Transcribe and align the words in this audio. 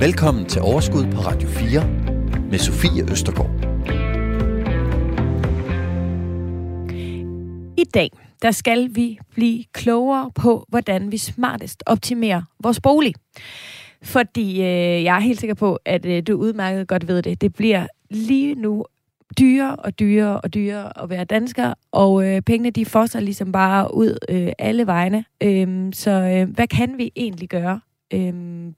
Velkommen 0.00 0.46
til 0.46 0.62
Overskud 0.62 1.04
på 1.04 1.20
Radio 1.20 1.48
4 1.48 1.86
med 2.50 2.58
Sofie 2.58 3.10
Østergaard. 3.10 3.50
I 7.78 7.84
dag, 7.94 8.10
der 8.42 8.50
skal 8.50 8.94
vi 8.94 9.18
blive 9.34 9.64
klogere 9.72 10.30
på, 10.34 10.64
hvordan 10.68 11.12
vi 11.12 11.18
smartest 11.18 11.82
optimerer 11.86 12.42
vores 12.62 12.80
bolig. 12.80 13.14
Fordi 14.02 14.50
øh, 14.60 15.04
jeg 15.04 15.16
er 15.16 15.20
helt 15.20 15.40
sikker 15.40 15.54
på, 15.54 15.78
at 15.84 16.06
øh, 16.06 16.22
du 16.26 16.34
udmærket 16.34 16.88
godt 16.88 17.08
ved 17.08 17.22
det. 17.22 17.40
Det 17.40 17.54
bliver 17.54 17.86
lige 18.10 18.54
nu 18.54 18.84
dyrere 19.38 19.76
og 19.76 19.98
dyrere 19.98 20.40
og 20.40 20.54
dyrere 20.54 21.02
at 21.02 21.10
være 21.10 21.24
dansker, 21.24 21.74
og 21.92 22.26
øh, 22.26 22.42
pengene 22.42 22.70
de 22.70 22.84
får 22.84 23.06
sig 23.06 23.22
ligesom 23.22 23.52
bare 23.52 23.94
ud 23.94 24.18
øh, 24.28 24.52
alle 24.58 24.86
vegne. 24.86 25.24
Øhm, 25.42 25.92
så 25.92 26.10
øh, 26.10 26.54
hvad 26.54 26.66
kan 26.66 26.98
vi 26.98 27.12
egentlig 27.16 27.48
gøre? 27.48 27.80
Øhm, 28.12 28.74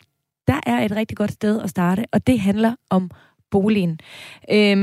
der 0.46 0.60
er 0.66 0.84
et 0.84 0.92
rigtig 0.92 1.16
godt 1.16 1.32
sted 1.32 1.60
at 1.60 1.70
starte, 1.70 2.04
og 2.12 2.26
det 2.26 2.40
handler 2.40 2.74
om 2.90 3.10
boligen. 3.50 4.00
Øhm, 4.50 4.78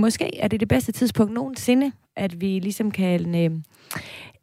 måske 0.00 0.36
er 0.36 0.48
det 0.48 0.60
det 0.60 0.68
bedste 0.68 0.92
tidspunkt 0.92 1.32
nogensinde, 1.32 1.92
at 2.16 2.40
vi 2.40 2.58
ligesom 2.58 2.90
kan 2.90 3.34
øh, 3.34 3.50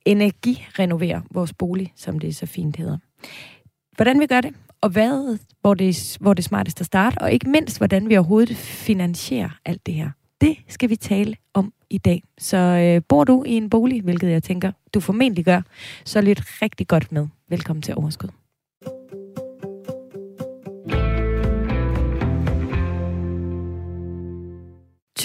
energirenovere 0.06 1.22
vores 1.32 1.54
bolig, 1.54 1.94
som 1.96 2.20
det 2.20 2.36
så 2.36 2.46
fint 2.46 2.76
hedder. 2.76 2.98
Hvordan 3.96 4.20
vi 4.20 4.26
gør 4.26 4.42
det, 4.42 4.54
og 4.82 4.90
hvad, 4.90 5.38
hvor 5.62 5.74
det, 5.74 6.18
hvor 6.20 6.34
det 6.34 6.44
er 6.44 6.48
smartest 6.48 6.80
at 6.80 6.86
starte, 6.86 7.18
og 7.18 7.32
ikke 7.32 7.50
mindst, 7.50 7.78
hvordan 7.78 8.10
vi 8.10 8.18
overhovedet 8.18 8.58
finansierer 8.58 9.50
alt 9.66 9.86
det 9.86 9.94
her. 9.94 10.10
Det 10.42 10.58
skal 10.68 10.90
vi 10.90 10.96
tale 10.96 11.36
om 11.54 11.74
i 11.90 11.98
dag. 11.98 12.24
Så 12.38 12.58
øh, 12.58 13.02
bor 13.10 13.24
du 13.24 13.44
i 13.44 13.52
en 13.52 13.70
bolig, 13.70 14.02
hvilket 14.02 14.30
jeg 14.30 14.44
tænker, 14.44 14.72
du 14.94 15.00
formentlig 15.00 15.46
gør, 15.46 15.62
så 16.06 16.22
lyt 16.22 16.42
rigtig 16.62 16.88
godt 16.88 17.12
med. 17.12 17.28
Velkommen 17.50 17.82
til 17.82 17.96
Overskud. 17.96 18.45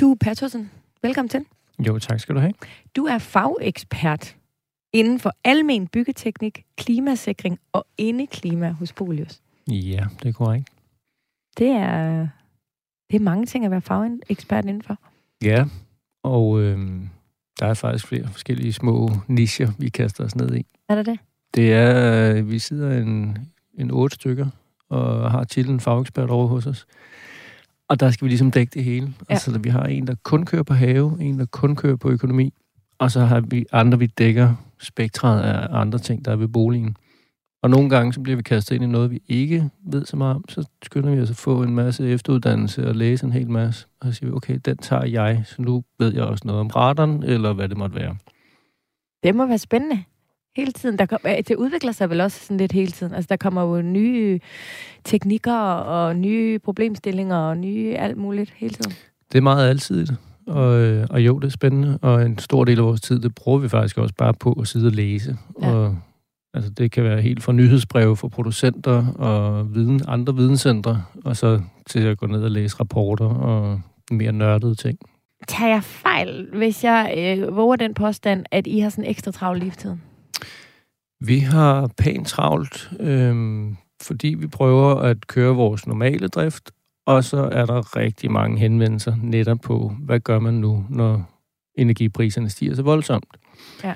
Tue 0.01 0.17
Patterson, 0.17 0.71
velkommen 1.03 1.29
til. 1.29 1.45
Jo, 1.87 1.99
tak 1.99 2.21
skal 2.21 2.35
du 2.35 2.41
have. 2.41 2.53
Du 2.97 3.05
er 3.05 3.19
fagekspert 3.19 4.37
inden 4.93 5.19
for 5.19 5.33
almen 5.45 5.89
byggeteknik, 5.89 6.65
klimasikring 6.77 7.59
og 7.73 7.87
indeklima 7.99 8.71
hos 8.71 8.93
Polius. 8.93 9.41
Ja, 9.69 10.07
det 10.23 10.29
er 10.29 10.33
korrekt. 10.33 10.71
Det 11.59 11.69
er, 11.69 12.29
det 13.11 13.17
er 13.17 13.21
mange 13.21 13.47
ting 13.47 13.65
at 13.65 13.71
være 13.71 13.81
fagekspert 13.81 14.65
indenfor. 14.65 14.97
Ja, 15.43 15.65
og 16.23 16.61
øh, 16.61 16.79
der 17.59 17.67
er 17.67 17.75
faktisk 17.75 18.07
flere 18.07 18.29
forskellige 18.29 18.73
små 18.73 19.11
nischer, 19.29 19.73
vi 19.79 19.89
kaster 19.89 20.25
os 20.25 20.37
ned 20.37 20.55
i. 20.55 20.67
Er 20.89 20.95
det 20.95 21.07
det? 21.07 21.19
Det 21.55 21.73
er, 21.73 22.35
øh, 22.35 22.51
vi 22.51 22.59
sidder 22.59 23.03
en, 23.03 23.39
en 23.79 23.91
otte 23.91 24.15
stykker 24.15 24.47
og 24.89 25.31
har 25.31 25.45
titlen 25.45 25.81
fagekspert 25.81 26.31
over 26.31 26.47
hos 26.47 26.67
os. 26.67 26.87
Og 27.91 28.01
der 28.01 28.11
skal 28.11 28.25
vi 28.25 28.31
ligesom 28.31 28.51
dække 28.51 28.71
det 28.75 28.85
hele. 28.85 29.07
Ja. 29.07 29.33
Altså, 29.35 29.59
vi 29.59 29.69
har 29.69 29.85
en, 29.85 30.07
der 30.07 30.15
kun 30.23 30.45
kører 30.45 30.63
på 30.63 30.75
have, 30.75 31.23
en, 31.23 31.39
der 31.39 31.47
kun 31.47 31.77
kører 31.77 31.97
på 31.97 32.11
økonomi, 32.11 32.55
og 32.99 33.11
så 33.11 33.21
har 33.21 33.41
vi 33.41 33.67
andre, 33.73 33.99
vi 33.99 34.07
dækker 34.07 34.55
spektret 34.81 35.43
af 35.43 35.81
andre 35.81 35.99
ting, 35.99 36.25
der 36.25 36.33
er 36.33 36.37
ved 36.37 36.49
boligen. 36.49 36.97
Og 37.63 37.71
nogle 37.71 37.91
gange, 37.91 38.13
så 38.13 38.21
bliver 38.21 38.37
vi 38.37 38.43
kastet 38.43 38.75
ind 38.75 38.85
i 38.85 38.87
noget, 38.87 39.11
vi 39.11 39.23
ikke 39.29 39.71
ved 39.87 40.07
så 40.07 40.17
meget 40.17 40.37
om. 40.37 40.45
Så 40.49 40.69
skynder 40.83 41.15
vi 41.15 41.21
os 41.21 41.31
at 41.31 41.37
få 41.37 41.63
en 41.63 41.75
masse 41.75 42.09
efteruddannelse 42.09 42.89
og 42.89 42.95
læse 42.95 43.27
en 43.27 43.33
hel 43.33 43.51
masse. 43.51 43.87
Og 44.01 44.07
så 44.07 44.13
siger 44.13 44.31
vi, 44.31 44.37
okay, 44.37 44.59
den 44.65 44.77
tager 44.77 45.05
jeg, 45.05 45.43
så 45.47 45.63
nu 45.63 45.85
ved 45.99 46.15
jeg 46.15 46.25
også 46.25 46.43
noget 46.47 46.61
om 46.61 46.67
radaren, 46.67 47.23
eller 47.23 47.53
hvad 47.53 47.69
det 47.69 47.77
måtte 47.77 47.97
være. 47.97 48.17
Det 49.23 49.35
må 49.35 49.47
være 49.47 49.59
spændende. 49.59 50.05
Hele 50.57 50.73
tiden. 50.73 50.99
Der 50.99 51.07
kom, 51.07 51.19
det 51.25 51.57
udvikler 51.57 51.93
sig 51.93 52.11
vel 52.11 52.21
også 52.21 52.41
sådan 52.41 52.57
lidt 52.57 52.73
hele 52.73 52.93
tiden. 52.93 53.15
Altså, 53.15 53.27
der 53.31 53.37
kommer 53.37 53.63
jo 53.63 53.83
nye 53.83 54.41
teknikker 55.05 55.57
og 55.73 56.17
nye 56.17 56.59
problemstillinger 56.59 57.37
og 57.37 57.57
nye 57.57 57.95
alt 57.97 58.17
muligt 58.17 58.53
hele 58.57 58.75
tiden. 58.75 58.93
Det 59.33 59.39
er 59.39 59.43
meget 59.43 59.69
alsidigt. 59.69 60.13
Og, 60.47 60.81
øh, 60.81 61.07
og 61.11 61.21
jo, 61.21 61.39
det 61.39 61.47
er 61.47 61.51
spændende, 61.51 61.99
og 62.03 62.23
en 62.23 62.39
stor 62.39 62.65
del 62.65 62.79
af 62.79 62.85
vores 62.85 63.01
tid, 63.01 63.19
det 63.19 63.35
bruger 63.35 63.59
vi 63.59 63.69
faktisk 63.69 63.99
også 63.99 64.15
bare 64.15 64.35
på 64.35 64.53
at 64.53 64.69
sidde 64.69 64.87
og 64.87 64.93
læse. 64.93 65.37
Ja. 65.63 65.71
Og, 65.71 65.97
altså, 66.55 66.71
det 66.71 66.93
kan 66.93 67.05
være 67.05 67.21
helt 67.21 67.43
fra 67.43 67.53
nyhedsbreve 67.53 68.17
for 68.17 68.29
producenter 68.29 69.07
og 69.07 69.75
viden, 69.75 70.01
andre 70.09 70.37
videnscentre, 70.37 71.03
og 71.25 71.37
så 71.37 71.61
til 71.87 72.01
at 72.01 72.19
gå 72.19 72.27
ned 72.27 72.43
og 72.43 72.51
læse 72.51 72.77
rapporter 72.81 73.25
og 73.27 73.81
mere 74.11 74.33
nørdede 74.33 74.75
ting. 74.75 74.99
Tager 75.49 75.71
jeg 75.71 75.85
fejl, 75.85 76.49
hvis 76.53 76.85
jeg 76.85 77.15
øh, 77.19 77.57
våger 77.57 77.77
den 77.77 77.95
påstand, 77.95 78.45
at 78.51 78.67
I 78.67 78.79
har 78.79 78.89
sådan 78.89 79.11
ekstra 79.11 79.31
travlt 79.31 79.63
lige 79.63 79.73
tiden? 79.79 80.03
Vi 81.21 81.39
har 81.39 81.91
pænt 81.99 82.29
travlt, 82.29 82.91
øh, 83.01 83.67
fordi 84.03 84.29
vi 84.29 84.47
prøver 84.47 84.95
at 84.95 85.27
køre 85.27 85.55
vores 85.55 85.87
normale 85.87 86.29
drift, 86.29 86.71
og 87.07 87.25
så 87.25 87.49
er 87.53 87.67
der 87.67 87.97
rigtig 87.97 88.31
mange 88.31 88.59
henvendelser 88.59 89.17
netop 89.23 89.59
på, 89.63 89.93
hvad 90.01 90.21
gør 90.21 90.39
man 90.39 90.55
nu, 90.55 90.87
når 90.89 91.31
energipriserne 91.79 92.51
stiger 92.51 92.75
så 92.75 92.83
voldsomt. 92.83 93.37
Ja. 93.85 93.95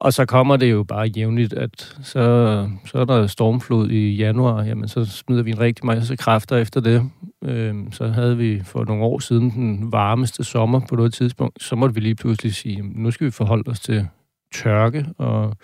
Og 0.00 0.12
så 0.12 0.26
kommer 0.26 0.56
det 0.56 0.70
jo 0.70 0.82
bare 0.82 1.06
jævnligt, 1.06 1.52
at 1.52 1.96
så, 2.02 2.68
så 2.84 2.98
er 2.98 3.04
der 3.04 3.26
stormflod 3.26 3.90
i 3.90 4.14
januar, 4.14 4.64
jamen 4.64 4.88
så 4.88 5.04
smider 5.04 5.42
vi 5.42 5.50
en 5.50 5.60
rigtig 5.60 5.86
masse 5.86 6.16
kræfter 6.16 6.56
efter 6.56 6.80
det. 6.80 7.10
Øhm, 7.44 7.92
så 7.92 8.08
havde 8.08 8.36
vi 8.36 8.62
for 8.64 8.84
nogle 8.84 9.04
år 9.04 9.18
siden 9.18 9.50
den 9.50 9.92
varmeste 9.92 10.44
sommer 10.44 10.80
på 10.88 10.96
noget 10.96 11.14
tidspunkt, 11.14 11.62
så 11.62 11.76
måtte 11.76 11.94
vi 11.94 12.00
lige 12.00 12.14
pludselig 12.14 12.54
sige, 12.54 12.82
nu 12.82 13.10
skal 13.10 13.24
vi 13.24 13.30
forholde 13.30 13.70
os 13.70 13.80
til 13.80 14.08
tørke, 14.54 15.06
og 15.18 15.56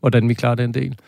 hvordan 0.00 0.28
vi 0.28 0.34
klarer 0.34 0.54
den 0.54 0.74
del. 0.74 0.98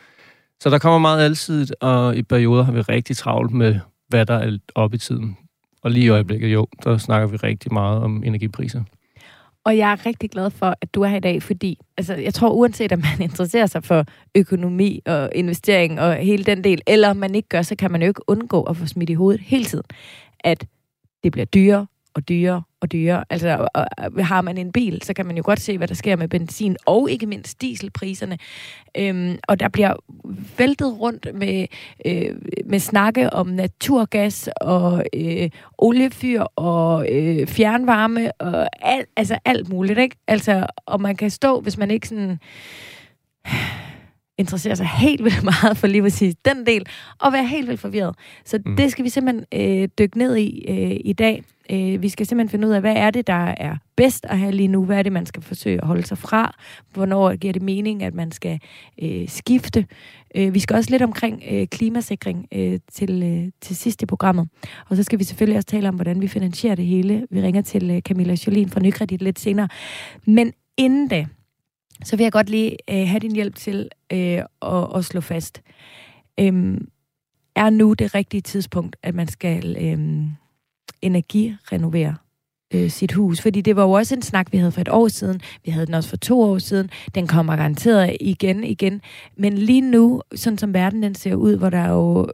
Så 0.61 0.71
der 0.71 0.79
kommer 0.79 0.99
meget 0.99 1.25
alsidigt, 1.25 1.75
og 1.81 2.17
i 2.17 2.23
perioder 2.23 2.63
har 2.63 2.73
vi 2.73 2.81
rigtig 2.81 3.17
travlt 3.17 3.53
med, 3.53 3.79
hvad 4.09 4.27
der 4.27 4.35
er 4.35 4.59
oppe 4.75 4.95
i 4.95 4.99
tiden. 4.99 5.37
Og 5.83 5.91
lige 5.91 6.05
i 6.05 6.09
øjeblikket, 6.09 6.53
jo, 6.53 6.67
der 6.85 6.99
snakker 6.99 7.29
vi 7.29 7.37
rigtig 7.37 7.73
meget 7.73 8.03
om 8.03 8.25
energipriser. 8.25 8.83
Og 9.65 9.77
jeg 9.77 9.93
er 9.93 10.07
rigtig 10.07 10.31
glad 10.31 10.51
for, 10.51 10.77
at 10.81 10.95
du 10.95 11.03
er 11.03 11.09
her 11.09 11.17
i 11.17 11.21
dag, 11.21 11.43
fordi 11.43 11.79
altså, 11.97 12.15
jeg 12.15 12.35
tror, 12.35 12.51
uanset 12.51 12.93
om 12.93 12.99
man 12.99 13.23
interesserer 13.29 13.67
sig 13.67 13.85
for 13.85 14.05
økonomi 14.35 15.01
og 15.07 15.31
investering 15.35 16.01
og 16.01 16.15
hele 16.15 16.45
den 16.45 16.65
del, 16.65 16.83
eller 16.87 17.11
om 17.11 17.17
man 17.17 17.35
ikke 17.35 17.49
gør, 17.49 17.63
så 17.63 17.77
kan 17.77 17.91
man 17.91 18.03
jo 18.03 18.09
ikke 18.09 18.29
undgå 18.29 18.63
at 18.63 18.77
få 18.77 18.87
smidt 18.87 19.11
i 19.11 19.15
hovedet 19.15 19.41
hele 19.41 19.65
tiden, 19.65 19.85
at 20.41 20.67
det 21.23 21.33
bliver 21.33 21.45
dyrere 21.45 21.87
og 22.15 22.29
dyrere 22.29 22.63
og 22.81 22.93
dyrere. 22.93 23.25
Altså, 23.31 23.69
og, 23.75 23.87
og, 23.99 24.27
har 24.27 24.41
man 24.41 24.59
en 24.59 24.73
bil, 24.73 25.03
så 25.03 25.15
kan 25.15 25.27
man 25.27 25.37
jo 25.37 25.43
godt 25.47 25.61
se, 25.61 25.79
hvad 25.79 25.89
der 25.89 25.95
sker 25.95 26.17
med 26.17 26.29
benzin 26.29 26.77
og 26.87 27.11
ikke 27.11 27.27
mindst 27.27 27.61
dieselpriserne. 27.63 28.39
Øhm, 28.97 29.39
og 29.49 29.61
der 29.61 29.69
bliver 29.69 29.95
væltet 30.59 31.01
rundt 31.01 31.27
med, 31.35 31.67
øh, 32.07 32.37
med 32.67 32.79
snakke 32.79 33.33
om 33.33 33.47
naturgas 33.47 34.49
og 34.61 35.05
øh, 35.15 35.51
oliefyr 35.79 36.43
og 36.43 37.13
øh, 37.13 37.47
fjernvarme 37.47 38.33
og 38.33 38.69
alt, 38.83 39.09
altså 39.17 39.39
alt 39.45 39.69
muligt, 39.69 39.99
ikke? 39.99 40.17
Altså, 40.27 40.67
og 40.87 41.01
man 41.01 41.17
kan 41.17 41.31
stå, 41.31 41.61
hvis 41.61 41.79
man 41.79 41.91
ikke 41.91 42.09
sådan 42.09 42.39
interesserer 44.41 44.75
sig 44.75 44.87
helt 44.87 45.25
vildt 45.25 45.45
meget 45.45 45.77
for 45.77 45.87
lige 45.87 46.03
præcis 46.03 46.35
den 46.45 46.67
del, 46.67 46.87
og 47.19 47.33
være 47.33 47.47
helt 47.47 47.69
vildt 47.69 47.81
forvirret. 47.81 48.15
Så 48.45 48.59
mm. 48.67 48.77
det 48.77 48.93
skal 48.93 49.05
vi 49.05 49.09
simpelthen 49.09 49.45
øh, 49.83 49.89
dykke 49.99 50.19
ned 50.19 50.37
i 50.37 50.65
øh, 50.69 51.01
i 51.05 51.13
dag. 51.13 51.45
Øh, 51.71 52.03
vi 52.03 52.09
skal 52.09 52.27
simpelthen 52.27 52.51
finde 52.51 52.69
ud 52.69 52.73
af, 52.73 52.81
hvad 52.81 52.95
er 52.97 53.11
det, 53.11 53.27
der 53.27 53.55
er 53.57 53.77
bedst 53.97 54.27
at 54.29 54.39
have 54.39 54.53
lige 54.53 54.69
nu? 54.69 54.85
Hvad 54.85 54.99
er 54.99 55.03
det, 55.03 55.13
man 55.13 55.27
skal 55.27 55.43
forsøge 55.43 55.81
at 55.81 55.87
holde 55.87 56.03
sig 56.03 56.19
fra? 56.19 56.55
Hvornår 56.93 57.37
giver 57.37 57.53
det 57.53 57.63
mening, 57.63 58.03
at 58.03 58.15
man 58.15 58.33
skal 58.33 58.59
øh, 59.03 59.29
skifte? 59.29 59.87
Øh, 60.35 60.55
vi 60.55 60.59
skal 60.59 60.77
også 60.77 60.91
lidt 60.91 61.03
omkring 61.03 61.43
øh, 61.51 61.67
klimasikring 61.67 62.47
øh, 62.55 62.79
til, 62.93 63.23
øh, 63.23 63.53
til 63.61 63.77
sidst 63.77 64.03
i 64.03 64.07
programmet. 64.07 64.49
Og 64.89 64.97
så 64.97 65.03
skal 65.03 65.19
vi 65.19 65.25
selvfølgelig 65.25 65.57
også 65.57 65.67
tale 65.67 65.89
om, 65.89 65.95
hvordan 65.95 66.21
vi 66.21 66.29
finansierer 66.29 66.75
det 66.75 66.87
hele. 66.87 67.27
Vi 67.31 67.43
ringer 67.43 67.63
til 67.63 67.91
øh, 67.91 68.01
Camilla 68.01 68.37
Jolien 68.47 68.69
fra 68.69 68.81
Nykredit 68.81 69.23
lidt 69.23 69.39
senere. 69.39 69.69
Men 70.27 70.53
inden 70.77 71.09
da, 71.09 71.27
så 72.05 72.17
vil 72.17 72.25
jeg 72.25 72.33
godt 72.33 72.51
lige 72.51 72.77
øh, 72.91 73.09
have 73.09 73.19
din 73.19 73.35
hjælp 73.35 73.57
til 73.57 73.89
øh, 74.13 74.43
at, 74.63 74.97
at 74.97 75.05
slå 75.05 75.21
fast. 75.21 75.63
Øhm, 76.41 76.89
er 77.55 77.71
nu 77.71 77.93
det 77.93 78.15
rigtige 78.15 78.41
tidspunkt, 78.41 78.97
at 79.03 79.15
man 79.15 79.29
skal 79.29 79.77
øh, 79.81 80.27
energirenovere 81.03 82.17
øh, 82.75 82.91
sit 82.91 83.13
hus? 83.13 83.41
Fordi 83.41 83.61
det 83.61 83.77
var 83.77 83.83
jo 83.83 83.91
også 83.91 84.15
en 84.15 84.23
snak, 84.23 84.53
vi 84.53 84.59
havde 84.59 84.73
for 84.73 84.81
et 84.81 84.89
år 84.89 85.09
siden. 85.09 85.41
Vi 85.65 85.71
havde 85.71 85.87
den 85.87 85.95
også 85.95 86.09
for 86.09 86.17
to 86.17 86.41
år 86.41 86.59
siden. 86.59 86.91
Den 87.15 87.27
kommer 87.27 87.57
garanteret 87.57 88.17
igen, 88.21 88.65
igen. 88.65 89.01
Men 89.37 89.59
lige 89.59 89.81
nu, 89.81 90.23
sådan 90.35 90.59
som 90.59 90.75
verden 90.75 91.03
den 91.03 91.15
ser 91.15 91.35
ud, 91.35 91.57
hvor 91.57 91.71
der 91.71 91.89
jo 91.89 92.33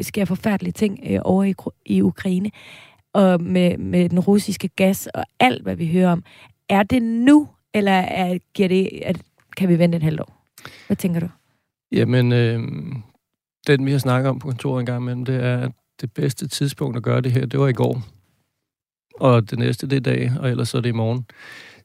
sker 0.00 0.24
forfærdelige 0.24 0.72
ting 0.72 1.00
øh, 1.10 1.20
over 1.24 1.44
i, 1.44 1.54
i 1.86 2.02
Ukraine, 2.02 2.50
og 3.12 3.42
med, 3.42 3.78
med 3.78 4.08
den 4.08 4.20
russiske 4.20 4.68
gas 4.68 5.06
og 5.06 5.24
alt, 5.40 5.62
hvad 5.62 5.76
vi 5.76 5.86
hører 5.86 6.12
om, 6.12 6.24
er 6.68 6.82
det 6.82 7.02
nu, 7.02 7.48
eller 7.74 7.92
er, 7.92 8.38
giver 8.54 8.68
det, 8.68 8.90
at, 9.02 9.22
kan 9.56 9.68
vi 9.68 9.78
vente 9.78 9.96
et 9.96 10.02
halvt 10.02 10.20
år? 10.20 10.44
Hvad 10.86 10.96
tænker 10.96 11.20
du? 11.20 11.28
Jamen, 11.92 12.32
øh, 12.32 12.62
den 13.66 13.86
vi 13.86 13.92
har 13.92 13.98
snakket 13.98 14.30
om 14.30 14.38
på 14.38 14.48
kontoret 14.48 14.80
en 14.80 14.86
gang 14.86 15.02
imellem, 15.02 15.24
det 15.24 15.44
er, 15.44 15.58
at 15.58 15.72
det 16.00 16.12
bedste 16.12 16.48
tidspunkt 16.48 16.96
at 16.96 17.02
gøre 17.02 17.20
det 17.20 17.32
her, 17.32 17.46
det 17.46 17.60
var 17.60 17.68
i 17.68 17.72
går. 17.72 18.02
Og 19.20 19.50
det 19.50 19.58
næste, 19.58 19.86
det 19.86 19.92
er 19.92 20.12
i 20.12 20.16
dag, 20.16 20.32
og 20.40 20.50
ellers 20.50 20.68
så 20.68 20.76
er 20.76 20.82
det 20.82 20.88
i 20.88 20.92
morgen. 20.92 21.26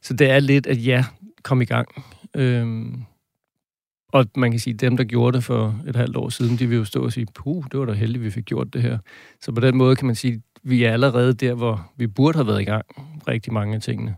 Så 0.02 0.14
det 0.14 0.30
er 0.30 0.40
lidt, 0.40 0.66
at 0.66 0.86
ja, 0.86 1.04
kom 1.42 1.60
i 1.62 1.64
gang. 1.64 1.88
Øhm, 2.36 3.02
Og 4.12 4.26
man 4.36 4.50
kan 4.50 4.60
sige, 4.60 4.74
at 4.74 4.80
dem, 4.80 4.96
der 4.96 5.04
gjorde 5.04 5.36
det 5.36 5.44
for 5.44 5.80
et 5.88 5.96
halvt 5.96 6.16
år 6.16 6.28
siden, 6.28 6.58
de 6.58 6.66
vil 6.66 6.78
jo 6.78 6.84
stå 6.84 7.04
og 7.04 7.12
sige, 7.12 7.26
puh, 7.34 7.64
det 7.72 7.80
var 7.80 7.86
da 7.86 7.92
heldigt, 7.92 8.24
vi 8.24 8.30
fik 8.30 8.44
gjort 8.44 8.72
det 8.72 8.82
her. 8.82 8.98
Så 9.40 9.52
på 9.52 9.60
den 9.60 9.76
måde 9.76 9.96
kan 9.96 10.06
man 10.06 10.14
sige, 10.14 10.34
at 10.34 10.40
vi 10.62 10.84
er 10.84 10.92
allerede 10.92 11.32
der, 11.34 11.54
hvor 11.54 11.92
vi 11.96 12.06
burde 12.06 12.38
have 12.38 12.46
været 12.46 12.60
i 12.60 12.64
gang 12.64 12.84
rigtig 13.28 13.52
mange 13.52 13.74
af 13.74 13.82
tingene. 13.82 14.16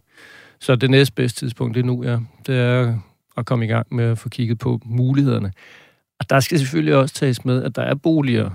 Så 0.60 0.76
det 0.76 0.90
næstbedste 0.90 1.40
tidspunkt, 1.40 1.74
det 1.74 1.80
er 1.80 1.84
nu, 1.84 2.04
ja. 2.04 2.18
Det 2.46 2.56
er 2.56 2.98
at 3.36 3.46
komme 3.46 3.64
i 3.64 3.68
gang 3.68 3.86
med 3.90 4.04
at 4.04 4.18
få 4.18 4.28
kigget 4.28 4.58
på 4.58 4.80
mulighederne. 4.84 5.52
Og 6.20 6.30
der 6.30 6.40
skal 6.40 6.58
selvfølgelig 6.58 6.94
også 6.94 7.14
tages 7.14 7.44
med, 7.44 7.62
at 7.62 7.76
der 7.76 7.82
er 7.82 7.94
boliger, 7.94 8.50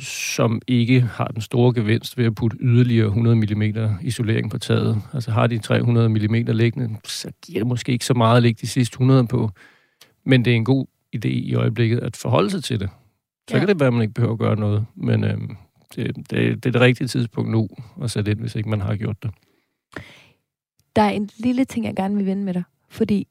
som 0.00 0.62
ikke 0.66 1.00
har 1.00 1.24
den 1.24 1.42
store 1.42 1.74
gevinst 1.74 2.18
ved 2.18 2.24
at 2.24 2.34
putte 2.34 2.56
yderligere 2.60 3.06
100 3.06 3.36
mm 3.36 3.62
isolering 4.02 4.50
på 4.50 4.58
taget. 4.58 5.02
Altså 5.14 5.30
har 5.30 5.46
de 5.46 5.58
300 5.58 6.08
mm 6.08 6.34
liggende, 6.34 6.96
så 7.04 7.32
giver 7.46 7.60
det 7.60 7.66
måske 7.66 7.92
ikke 7.92 8.04
så 8.04 8.14
meget 8.14 8.36
at 8.36 8.42
lægge 8.42 8.58
de 8.60 8.66
sidste 8.66 8.94
100 8.94 9.26
på. 9.26 9.50
Men 10.24 10.44
det 10.44 10.50
er 10.50 10.56
en 10.56 10.64
god 10.64 10.86
idé 11.16 11.28
i 11.28 11.54
øjeblikket 11.54 11.98
at 11.98 12.16
forholde 12.16 12.50
sig 12.50 12.64
til 12.64 12.80
det. 12.80 12.90
Så 13.48 13.56
ja. 13.56 13.58
kan 13.58 13.68
det 13.68 13.80
være, 13.80 13.86
at 13.86 13.92
man 13.92 14.02
ikke 14.02 14.14
behøver 14.14 14.32
at 14.32 14.38
gøre 14.38 14.56
noget. 14.56 14.86
Men 14.94 15.24
øhm, 15.24 15.56
det, 15.96 16.16
det, 16.16 16.30
det 16.30 16.66
er 16.66 16.70
det 16.70 16.80
rigtige 16.80 17.08
tidspunkt 17.08 17.50
nu 17.50 17.68
at 18.02 18.10
sætte 18.10 18.30
ind, 18.30 18.40
hvis 18.40 18.54
ikke 18.54 18.68
man 18.68 18.80
har 18.80 18.96
gjort 18.96 19.22
det. 19.22 19.30
Der 20.96 21.02
er 21.02 21.10
en 21.10 21.30
lille 21.36 21.64
ting, 21.64 21.86
jeg 21.86 21.96
gerne 21.96 22.16
vil 22.16 22.26
vende 22.26 22.44
med 22.44 22.54
dig. 22.54 22.62
Fordi 22.88 23.28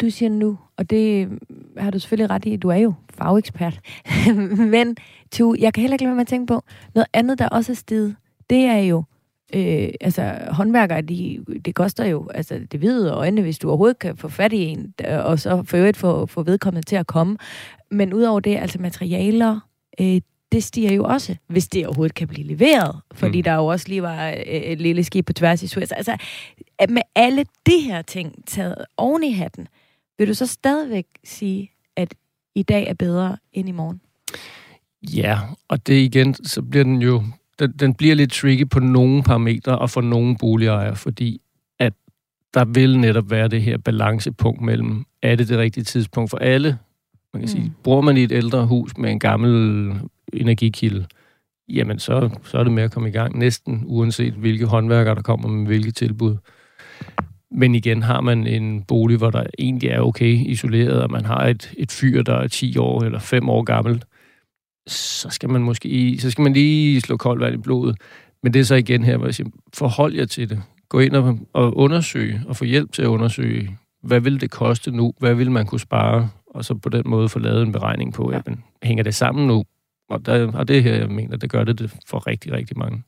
du 0.00 0.10
siger 0.10 0.28
nu, 0.28 0.58
og 0.76 0.90
det 0.90 1.26
øh, 1.26 1.30
har 1.76 1.90
du 1.90 1.98
selvfølgelig 1.98 2.30
ret 2.30 2.46
i, 2.46 2.56
du 2.56 2.68
er 2.68 2.76
jo 2.76 2.94
fagekspert. 3.14 3.80
Men 4.74 4.96
to, 5.32 5.54
jeg 5.58 5.74
kan 5.74 5.80
heller 5.80 5.94
ikke 5.94 6.04
lade 6.04 6.10
være 6.10 6.16
med 6.16 6.20
at 6.20 6.28
tænke 6.28 6.46
på, 6.46 6.62
noget 6.94 7.06
andet, 7.12 7.38
der 7.38 7.48
også 7.48 7.72
er 7.72 7.76
sted, 7.76 8.12
det 8.50 8.64
er 8.64 8.78
jo, 8.78 9.04
øh, 9.54 9.88
altså 10.00 10.38
håndværkere, 10.50 11.02
de, 11.02 11.44
det 11.64 11.74
koster 11.74 12.04
jo, 12.04 12.28
altså 12.34 12.60
det 12.72 12.80
hvide 12.80 13.12
øjne, 13.12 13.42
hvis 13.42 13.58
du 13.58 13.68
overhovedet 13.68 13.98
kan 13.98 14.16
få 14.16 14.28
fat 14.28 14.52
i 14.52 14.64
en, 14.64 14.94
øh, 15.08 15.24
og 15.24 15.38
så 15.38 15.62
for 15.62 15.76
øvrigt 15.76 15.96
få, 15.96 16.26
få 16.26 16.42
vedkommende 16.42 16.86
til 16.86 16.96
at 16.96 17.06
komme. 17.06 17.36
Men 17.90 18.14
udover 18.14 18.40
det, 18.40 18.56
altså 18.56 18.80
materialer, 18.80 19.60
øh, 20.00 20.20
det 20.54 20.64
stiger 20.64 20.92
jo 20.92 21.04
også, 21.04 21.36
hvis 21.46 21.68
det 21.68 21.86
overhovedet 21.86 22.14
kan 22.14 22.28
blive 22.28 22.46
leveret. 22.46 23.00
Fordi 23.12 23.38
mm. 23.38 23.42
der 23.42 23.54
jo 23.54 23.66
også 23.66 23.88
lige 23.88 24.02
var 24.02 24.28
øh, 24.28 24.36
et 24.36 24.80
lille 24.80 25.04
skib 25.04 25.26
på 25.26 25.32
tværs 25.32 25.62
i 25.62 25.66
Suez. 25.66 25.92
Altså, 25.92 26.16
med 26.88 27.02
alle 27.14 27.44
de 27.66 27.80
her 27.80 28.02
ting 28.02 28.46
taget 28.46 28.84
oven 28.96 29.24
i 29.24 29.32
hatten, 29.32 29.68
vil 30.18 30.28
du 30.28 30.34
så 30.34 30.46
stadigvæk 30.46 31.06
sige, 31.24 31.70
at 31.96 32.14
i 32.54 32.62
dag 32.62 32.88
er 32.88 32.94
bedre 32.94 33.36
end 33.52 33.68
i 33.68 33.72
morgen? 33.72 34.00
Ja, 35.14 35.38
og 35.68 35.86
det 35.86 35.94
igen, 35.94 36.34
så 36.34 36.62
bliver 36.62 36.84
den 36.84 37.02
jo, 37.02 37.22
den, 37.58 37.72
den 37.72 37.94
bliver 37.94 38.14
lidt 38.14 38.32
tricky 38.32 38.68
på 38.68 38.80
nogle 38.80 39.22
parametre 39.22 39.78
og 39.78 39.90
for 39.90 40.00
nogle 40.00 40.36
boligejere, 40.36 40.96
fordi 40.96 41.40
at 41.78 41.92
der 42.54 42.64
vil 42.64 42.98
netop 42.98 43.30
være 43.30 43.48
det 43.48 43.62
her 43.62 43.78
balancepunkt 43.78 44.60
mellem, 44.60 45.04
er 45.22 45.36
det 45.36 45.48
det 45.48 45.58
rigtige 45.58 45.84
tidspunkt 45.84 46.30
for 46.30 46.38
alle? 46.38 46.78
Man 47.32 47.42
kan 47.42 47.50
mm. 47.50 47.62
sige, 47.62 47.72
bruger 47.82 48.00
man 48.00 48.16
i 48.16 48.22
et 48.22 48.32
ældre 48.32 48.66
hus 48.66 48.96
med 48.96 49.10
en 49.10 49.18
gammel 49.18 49.92
energikilde, 50.32 51.06
jamen 51.68 51.98
så, 51.98 52.30
så 52.44 52.58
er 52.58 52.64
det 52.64 52.72
med 52.72 52.82
at 52.82 52.92
komme 52.92 53.08
i 53.08 53.12
gang, 53.12 53.38
næsten 53.38 53.82
uanset 53.86 54.32
hvilke 54.32 54.66
håndværkere, 54.66 55.14
der 55.14 55.22
kommer 55.22 55.48
med 55.48 55.66
hvilke 55.66 55.90
tilbud. 55.90 56.36
Men 57.50 57.74
igen, 57.74 58.02
har 58.02 58.20
man 58.20 58.46
en 58.46 58.82
bolig, 58.82 59.16
hvor 59.16 59.30
der 59.30 59.44
egentlig 59.58 59.90
er 59.90 60.00
okay 60.00 60.46
isoleret, 60.46 61.02
og 61.02 61.10
man 61.10 61.24
har 61.24 61.46
et, 61.46 61.72
et 61.78 61.92
fyr, 61.92 62.22
der 62.22 62.34
er 62.34 62.48
10 62.48 62.78
år 62.78 63.02
eller 63.02 63.18
5 63.18 63.48
år 63.48 63.62
gammelt, 63.62 64.04
så 64.86 65.28
skal 65.30 65.50
man 65.50 65.62
måske 65.62 66.18
så 66.20 66.30
skal 66.30 66.42
man 66.42 66.52
lige 66.52 67.00
slå 67.00 67.16
koldt 67.16 67.40
vand 67.40 67.54
i 67.54 67.58
blodet. 67.58 67.96
Men 68.42 68.54
det 68.54 68.60
er 68.60 68.64
så 68.64 68.74
igen 68.74 69.04
her, 69.04 69.16
hvor 69.16 69.26
jeg 69.26 69.34
siger, 69.34 69.48
forhold 69.74 70.14
jer 70.14 70.24
til 70.24 70.50
det. 70.50 70.62
Gå 70.88 70.98
ind 70.98 71.16
og, 71.16 71.38
og 71.52 71.76
undersøge, 71.76 72.42
og 72.46 72.56
få 72.56 72.64
hjælp 72.64 72.92
til 72.92 73.02
at 73.02 73.06
undersøge, 73.06 73.78
hvad 74.02 74.20
vil 74.20 74.40
det 74.40 74.50
koste 74.50 74.90
nu? 74.90 75.12
Hvad 75.18 75.34
vil 75.34 75.50
man 75.50 75.66
kunne 75.66 75.80
spare? 75.80 76.28
Og 76.46 76.64
så 76.64 76.74
på 76.74 76.88
den 76.88 77.02
måde 77.06 77.28
få 77.28 77.38
lavet 77.38 77.62
en 77.62 77.72
beregning 77.72 78.12
på, 78.12 78.30
ja. 78.32 78.40
jamen, 78.46 78.64
hænger 78.82 79.04
det 79.04 79.14
sammen 79.14 79.46
nu? 79.46 79.64
Og, 80.08 80.26
der, 80.26 80.52
og 80.52 80.68
det 80.68 80.82
her, 80.82 80.94
jeg 80.94 81.08
mener, 81.08 81.36
det 81.36 81.50
gør 81.50 81.64
det, 81.64 81.78
det 81.78 81.94
for 82.06 82.26
rigtig, 82.26 82.52
rigtig 82.52 82.78
mange. 82.78 83.02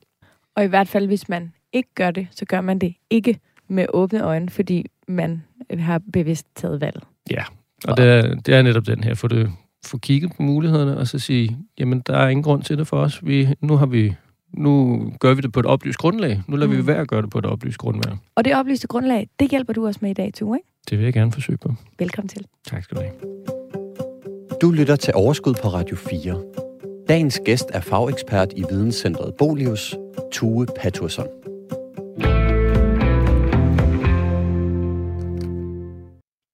Og 0.55 0.63
i 0.63 0.67
hvert 0.67 0.87
fald, 0.87 1.07
hvis 1.07 1.29
man 1.29 1.53
ikke 1.73 1.89
gør 1.95 2.11
det, 2.11 2.27
så 2.31 2.45
gør 2.45 2.61
man 2.61 2.79
det 2.79 2.95
ikke 3.09 3.39
med 3.67 3.85
åbne 3.89 4.23
øjne, 4.23 4.49
fordi 4.49 4.85
man 5.07 5.43
har 5.79 6.01
bevidst 6.13 6.47
taget 6.55 6.81
valg. 6.81 6.99
Ja, 7.31 7.43
og 7.87 7.97
det 7.97 8.05
er, 8.05 8.35
det 8.35 8.55
er 8.55 8.61
netop 8.61 8.87
den 8.87 9.03
her, 9.03 9.13
for 9.13 9.27
det 9.27 9.51
få 9.85 9.97
kigget 9.97 10.31
på 10.37 10.43
mulighederne, 10.43 10.97
og 10.97 11.07
så 11.07 11.19
sige, 11.19 11.57
jamen, 11.79 11.99
der 11.99 12.17
er 12.17 12.27
ingen 12.27 12.43
grund 12.43 12.63
til 12.63 12.77
det 12.77 12.87
for 12.87 12.97
os. 12.97 13.25
Vi, 13.25 13.47
nu 13.61 13.77
har 13.77 13.85
vi 13.85 14.15
nu 14.53 15.03
gør 15.19 15.33
vi 15.33 15.41
det 15.41 15.51
på 15.51 15.59
et 15.59 15.65
oplyst 15.65 15.97
grundlag. 15.97 16.41
Nu 16.47 16.55
lader 16.55 16.71
mm. 16.71 16.77
vi 16.77 16.87
være 16.87 16.97
at 16.97 17.07
gøre 17.07 17.21
det 17.21 17.29
på 17.29 17.39
et 17.39 17.45
oplyst 17.45 17.77
grundlag. 17.77 18.17
Og 18.35 18.45
det 18.45 18.55
oplyste 18.55 18.87
grundlag, 18.87 19.29
det 19.39 19.49
hjælper 19.49 19.73
du 19.73 19.87
os 19.87 20.01
med 20.01 20.09
i 20.09 20.13
dag, 20.13 20.31
Tue, 20.33 20.57
ikke? 20.57 20.69
Det 20.89 20.97
vil 20.97 21.03
jeg 21.03 21.13
gerne 21.13 21.31
forsøge 21.31 21.57
på. 21.57 21.73
Velkommen 21.99 22.29
til. 22.29 22.45
Tak 22.67 22.83
skal 22.83 22.97
du 22.97 23.01
have. 23.01 23.13
Du 24.61 24.71
lytter 24.71 24.95
til 24.95 25.13
Overskud 25.15 25.53
på 25.63 25.67
Radio 25.67 25.95
4. 25.95 26.66
Dagens 27.09 27.41
gæst 27.45 27.65
er 27.73 27.79
fagekspert 27.79 28.53
i 28.55 28.63
Videnscentret 28.69 29.35
Bolius, 29.35 29.95
Tue 30.31 30.65
Patursson. 30.65 31.27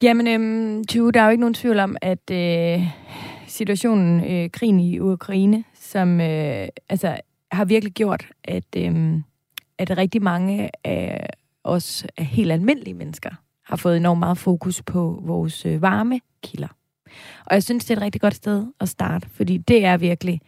Jamen, 0.04 0.28
øhm, 0.28 0.84
Tue, 0.84 1.12
der 1.12 1.22
er 1.22 1.26
jo 1.26 1.32
ikke 1.32 1.42
nogen 1.42 1.54
tvivl 1.54 1.80
om, 1.80 1.98
at 2.02 2.32
øh, 2.32 2.88
situationen, 3.48 4.24
øh, 4.32 4.50
krigen 4.50 4.80
i 4.80 5.00
Ukraine, 5.00 5.64
som 5.74 6.22
øh, 6.22 6.68
altså, 6.90 7.18
har 7.52 7.66
virkelig 7.66 7.94
gjort, 7.94 8.28
at, 8.44 8.76
øh, 8.78 9.16
at 9.78 9.98
rigtig 9.98 10.24
mange 10.24 10.70
af 10.84 11.30
os 11.64 12.06
af 12.18 12.26
helt 12.26 12.52
almindelige 12.52 12.94
mennesker 12.94 13.30
har 13.66 13.76
fået 13.76 13.98
enormt 13.98 14.20
meget 14.20 14.38
fokus 14.38 14.82
på 14.82 15.22
vores 15.24 15.66
øh, 15.66 15.82
varmekilder. 15.82 16.68
Og 17.46 17.54
jeg 17.54 17.64
synes, 17.64 17.86
det 17.86 17.92
er 17.94 17.98
et 17.98 18.04
rigtig 18.04 18.22
godt 18.22 18.36
sted 18.36 18.66
at 18.80 18.90
starte, 18.90 19.30
fordi 19.30 19.58
det 19.58 19.86
er 19.86 19.98
virkelig 19.98 20.42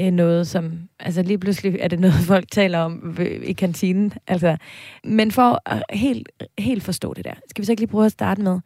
øh, 0.00 0.10
noget, 0.10 0.48
som... 0.48 0.88
Altså 0.98 1.22
lige 1.22 1.38
pludselig 1.38 1.76
er 1.80 1.88
det 1.88 2.00
noget, 2.00 2.14
folk 2.32 2.50
taler 2.50 2.78
om 2.78 3.16
i 3.42 3.52
kantinen. 3.52 4.12
Altså, 4.26 4.56
men 5.04 5.32
for 5.32 5.62
at 5.66 5.82
helt, 5.90 6.28
helt 6.58 6.82
forstå 6.82 7.14
det 7.14 7.24
der, 7.24 7.34
skal 7.46 7.62
vi 7.62 7.66
så 7.66 7.72
ikke 7.72 7.82
lige 7.82 7.90
prøve 7.90 8.06
at 8.06 8.12
starte 8.12 8.42
med, 8.42 8.60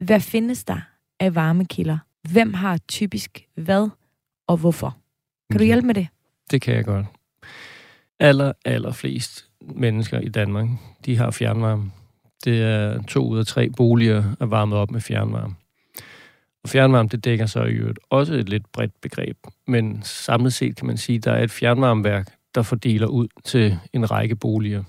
hvad 0.00 0.20
findes 0.20 0.64
der 0.64 0.80
af 1.20 1.34
varmekilder? 1.34 1.98
Hvem 2.32 2.54
har 2.54 2.78
typisk 2.88 3.46
hvad 3.54 3.88
og 4.46 4.56
hvorfor? 4.56 4.96
Kan 5.50 5.58
du 5.58 5.64
hjælpe 5.64 5.86
med 5.86 5.94
det? 5.94 6.08
Det 6.50 6.62
kan 6.62 6.74
jeg 6.74 6.84
godt. 6.84 7.06
Aller, 8.20 8.52
aller 8.64 8.92
flest 8.92 9.48
mennesker 9.60 10.20
i 10.20 10.28
Danmark, 10.28 10.68
de 11.06 11.16
har 11.16 11.30
fjernvarme. 11.30 11.90
Det 12.44 12.62
er 12.62 13.02
to 13.02 13.28
ud 13.28 13.38
af 13.38 13.46
tre 13.46 13.70
boliger 13.70 14.24
er 14.40 14.46
varmet 14.46 14.78
op 14.78 14.90
med 14.90 15.00
fjernvarme. 15.00 15.54
Og 16.66 16.70
fjernvarme, 16.70 17.08
det 17.08 17.24
dækker 17.24 17.46
så 17.46 17.62
i 17.62 17.72
øvrigt 17.72 17.98
også 18.10 18.34
et 18.34 18.48
lidt 18.48 18.72
bredt 18.72 19.00
begreb. 19.00 19.36
Men 19.66 20.02
samlet 20.02 20.52
set 20.52 20.76
kan 20.76 20.86
man 20.86 20.96
sige, 20.96 21.16
at 21.16 21.24
der 21.24 21.32
er 21.32 21.42
et 21.42 21.50
fjernvarmeværk, 21.50 22.28
der 22.54 22.62
fordeler 22.62 23.06
ud 23.06 23.28
til 23.44 23.78
en 23.92 24.10
række 24.10 24.36
boliger. 24.36 24.82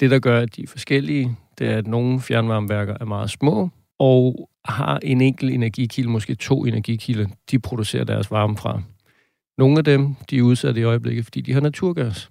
Det, 0.00 0.10
der 0.10 0.18
gør, 0.18 0.40
at 0.40 0.56
de 0.56 0.62
er 0.62 0.66
forskellige, 0.66 1.36
det 1.58 1.68
er, 1.68 1.78
at 1.78 1.86
nogle 1.86 2.20
fjernvarmeværker 2.20 2.96
er 3.00 3.04
meget 3.04 3.30
små, 3.30 3.70
og 3.98 4.50
har 4.64 4.98
en 5.02 5.20
enkelt 5.20 5.52
energikilde, 5.52 6.10
måske 6.10 6.34
to 6.34 6.64
energikilder, 6.64 7.26
de 7.50 7.58
producerer 7.58 8.04
deres 8.04 8.30
varme 8.30 8.56
fra. 8.56 8.82
Nogle 9.58 9.78
af 9.78 9.84
dem, 9.84 10.14
de 10.30 10.38
er 10.38 10.42
udsat 10.42 10.76
i 10.76 10.82
øjeblikket, 10.82 11.24
fordi 11.24 11.40
de 11.40 11.52
har 11.52 11.60
naturgas 11.60 12.30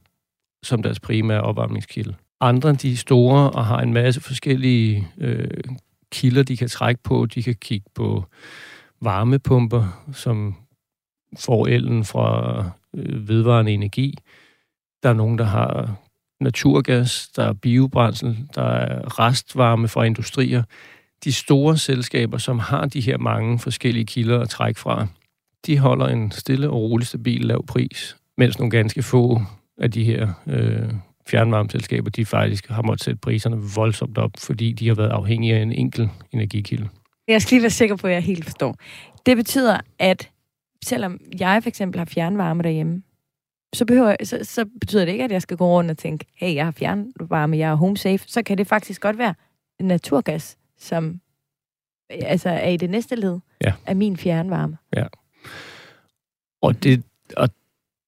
som 0.63 0.83
deres 0.83 0.99
primære 0.99 1.41
opvarmningskilde. 1.41 2.15
Andre, 2.41 2.73
de 2.73 2.91
er 2.91 2.95
store 2.95 3.51
og 3.51 3.65
har 3.65 3.79
en 3.79 3.93
masse 3.93 4.21
forskellige 4.21 5.07
øh, 5.17 5.47
kilder, 6.11 6.43
de 6.43 6.57
kan 6.57 6.67
trække 6.67 7.03
på. 7.03 7.25
De 7.25 7.43
kan 7.43 7.55
kigge 7.55 7.89
på 7.95 8.25
varmepumper, 9.01 10.11
som 10.13 10.55
får 11.39 11.67
elen 11.67 12.05
fra 12.05 12.57
øh, 12.95 13.27
vedvarende 13.27 13.71
energi. 13.71 14.17
Der 15.03 15.09
er 15.09 15.13
nogen, 15.13 15.37
der 15.37 15.45
har 15.45 15.95
naturgas, 16.39 17.29
der 17.35 17.43
er 17.43 17.53
biobrændsel, 17.53 18.47
der 18.55 18.63
er 18.63 19.19
restvarme 19.19 19.87
fra 19.87 20.03
industrier 20.03 20.63
de 21.23 21.33
store 21.33 21.77
selskaber, 21.77 22.37
som 22.37 22.59
har 22.59 22.85
de 22.85 23.01
her 23.01 23.17
mange 23.17 23.59
forskellige 23.59 24.05
kilder 24.05 24.39
at 24.39 24.49
trække 24.49 24.79
fra, 24.79 25.07
de 25.65 25.79
holder 25.79 26.07
en 26.07 26.31
stille 26.31 26.69
og 26.69 26.75
rolig, 26.75 27.07
stabil, 27.07 27.45
lav 27.45 27.65
pris, 27.65 28.17
mens 28.37 28.59
nogle 28.59 28.71
ganske 28.71 29.03
få 29.03 29.41
af 29.77 29.91
de 29.91 30.03
her 30.03 30.33
øh, 30.47 30.93
fjernvarmeselskaber, 31.31 32.09
de 32.09 32.25
faktisk 32.25 32.67
har 32.67 32.81
måttet 32.81 33.03
sætte 33.03 33.19
priserne 33.19 33.57
voldsomt 33.75 34.17
op, 34.17 34.31
fordi 34.37 34.71
de 34.71 34.87
har 34.87 34.95
været 34.95 35.09
afhængige 35.09 35.55
af 35.55 35.61
en 35.61 35.71
enkelt 35.71 36.09
energikilde. 36.31 36.89
Jeg 37.27 37.41
skal 37.41 37.55
lige 37.55 37.61
være 37.61 37.69
sikker 37.69 37.95
på, 37.95 38.07
at 38.07 38.13
jeg 38.13 38.23
helt 38.23 38.43
forstår. 38.43 38.75
Det 39.25 39.37
betyder, 39.37 39.77
at 39.99 40.29
selvom 40.83 41.19
jeg 41.39 41.63
for 41.63 41.69
eksempel 41.69 41.99
har 41.99 42.05
fjernvarme 42.05 42.63
derhjemme, 42.63 43.03
så, 43.73 43.85
behøver, 43.85 44.15
så, 44.23 44.39
så 44.43 44.65
betyder 44.79 45.05
det 45.05 45.11
ikke, 45.11 45.23
at 45.23 45.31
jeg 45.31 45.41
skal 45.41 45.57
gå 45.57 45.67
rundt 45.67 45.91
og 45.91 45.97
tænke, 45.97 46.25
hey, 46.35 46.55
jeg 46.55 46.65
har 46.65 46.71
fjernvarme, 46.71 47.57
jeg 47.57 47.71
er 47.71 47.75
home 47.75 47.97
safe. 47.97 48.19
Så 48.27 48.43
kan 48.43 48.57
det 48.57 48.67
faktisk 48.67 49.01
godt 49.01 49.17
være 49.17 49.33
naturgas, 49.79 50.57
som 50.79 51.19
altså 52.09 52.49
er 52.49 52.69
i 52.69 52.77
det 52.77 52.89
næste 52.89 53.15
led 53.15 53.39
ja. 53.63 53.73
af 53.85 53.95
min 53.95 54.17
fjernvarme. 54.17 54.77
Ja. 54.95 55.07
Og 56.61 56.83
det, 56.83 57.03
og, 57.37 57.49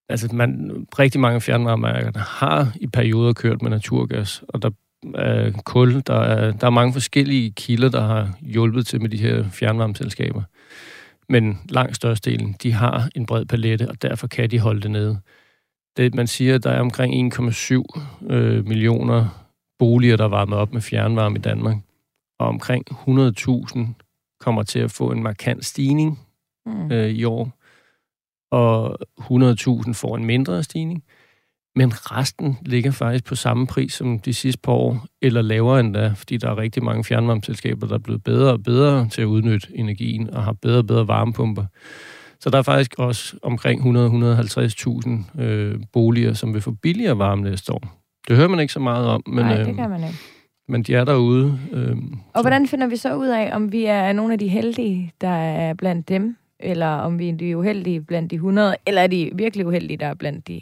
altså 0.10 0.30
man, 0.34 0.72
rigtig 1.00 1.22
mange 1.22 1.42
fjernvarmeværker 1.42 2.20
har 2.20 2.72
i 2.76 2.88
perioder 2.88 3.34
kørt 3.34 3.62
med 3.62 3.70
naturgas, 3.70 4.44
og 4.48 4.62
der 4.62 4.70
er 5.16 5.52
kul, 5.66 6.02
der 6.08 6.20
er, 6.20 6.52
der 6.52 6.68
er 6.68 6.72
mange 6.72 6.94
forskellige 6.94 7.52
kilder, 7.52 7.90
der 7.90 8.02
har 8.02 8.30
hjulpet 8.42 8.88
til 8.88 9.02
med 9.02 9.10
de 9.10 9.18
her 9.18 9.50
fjernvarmeselskaber. 9.50 10.42
Men 11.30 11.60
langt 11.70 11.96
størstedelen, 11.96 12.56
de 12.64 12.72
har 12.72 13.10
en 13.16 13.26
bred 13.26 13.46
palette, 13.46 13.90
og 13.90 14.02
derfor 14.02 14.28
kan 14.28 14.52
de 14.52 14.60
holde 14.60 14.82
det 14.82 14.92
nede. 14.92 15.20
Det, 15.98 16.16
man 16.16 16.28
siger, 16.28 16.56
at 16.56 16.64
der 16.64 16.72
er 16.72 16.80
omkring 16.80 17.34
1,7 17.34 17.84
øh, 18.30 18.68
millioner 18.68 19.44
boliger, 19.80 20.18
der 20.18 20.24
er 20.24 20.30
varmet 20.30 20.58
op 20.58 20.74
med 20.74 20.82
fjernvarme 20.82 21.36
i 21.36 21.42
Danmark. 21.42 21.76
Og 22.40 22.48
omkring 22.48 22.86
100.000 22.92 23.80
kommer 24.40 24.64
til 24.64 24.80
at 24.80 24.92
få 24.92 25.12
en 25.12 25.24
markant 25.24 25.66
stigning 25.66 26.20
mm. 26.66 26.92
øh, 26.92 27.10
i 27.10 27.24
år. 27.24 27.63
Og 28.54 28.98
100.000 29.20 29.94
får 29.94 30.18
en 30.18 30.26
mindre 30.26 30.64
stigning. 30.64 31.04
Men 31.76 31.92
resten 32.12 32.58
ligger 32.66 32.92
faktisk 32.92 33.26
på 33.26 33.36
samme 33.36 33.68
pris 33.68 33.94
som 33.94 34.20
de 34.20 34.34
sidste 34.34 34.62
par 34.62 34.72
år, 34.72 35.06
eller 35.22 35.42
lavere 35.42 35.80
end 35.80 35.94
da, 35.94 36.14
fordi 36.16 36.38
der 36.38 36.50
er 36.50 36.58
rigtig 36.58 36.84
mange 36.84 37.04
fjernvarmeselskaber, 37.04 37.88
der 37.88 37.94
er 37.94 38.00
blevet 38.00 38.24
bedre 38.24 38.52
og 38.52 38.64
bedre 38.64 39.10
til 39.10 39.22
at 39.22 39.26
udnytte 39.26 39.68
energien 39.76 40.30
og 40.30 40.44
har 40.44 40.54
bedre 40.54 40.78
og 40.78 40.88
bedre 40.88 41.08
varmepumper. 41.08 41.66
Så 42.40 42.50
der 42.50 42.58
er 42.58 42.62
faktisk 42.62 42.96
også 42.98 43.36
omkring 43.42 43.82
100-150.000 45.36 45.42
øh, 45.42 45.76
boliger, 45.94 46.34
som 46.34 46.54
vil 46.54 46.62
få 46.62 46.72
billigere 46.72 47.18
varme 47.18 47.42
næste 47.44 47.74
år. 47.74 47.84
Det 48.28 48.36
hører 48.36 48.48
man 48.48 48.60
ikke 48.60 48.74
så 48.74 48.80
meget 48.80 49.08
om, 49.08 49.24
men, 49.28 49.46
Nej, 49.46 49.58
det 49.58 49.68
øh, 49.68 49.76
kan 49.76 49.90
man 49.90 50.04
ikke. 50.04 50.18
men 50.68 50.84
de 50.84 50.96
er 50.96 51.04
derude. 51.04 51.60
Øh, 51.72 51.98
og 52.34 52.40
så. 52.40 52.42
hvordan 52.42 52.68
finder 52.68 52.88
vi 52.88 52.96
så 52.96 53.16
ud 53.16 53.28
af, 53.28 53.56
om 53.56 53.72
vi 53.72 53.86
er 53.86 54.14
nogle 54.14 54.34
af 54.34 54.40
de 54.40 54.48
heldige, 54.48 55.12
der 55.22 55.36
er 55.36 55.74
blandt 55.74 56.10
dem, 56.10 56.36
eller 56.60 56.88
om 56.88 57.20
vi 57.20 57.30
er 57.30 57.36
de 57.38 57.58
uheldige 57.58 58.02
blandt 58.02 58.32
de 58.32 58.36
100, 58.36 58.76
eller 58.86 59.02
er 59.02 59.08
de 59.08 59.32
virkelig 59.36 59.68
uheldige, 59.68 59.98
der 59.98 60.08
er 60.08 60.14
blandt 60.14 60.48
de 60.48 60.62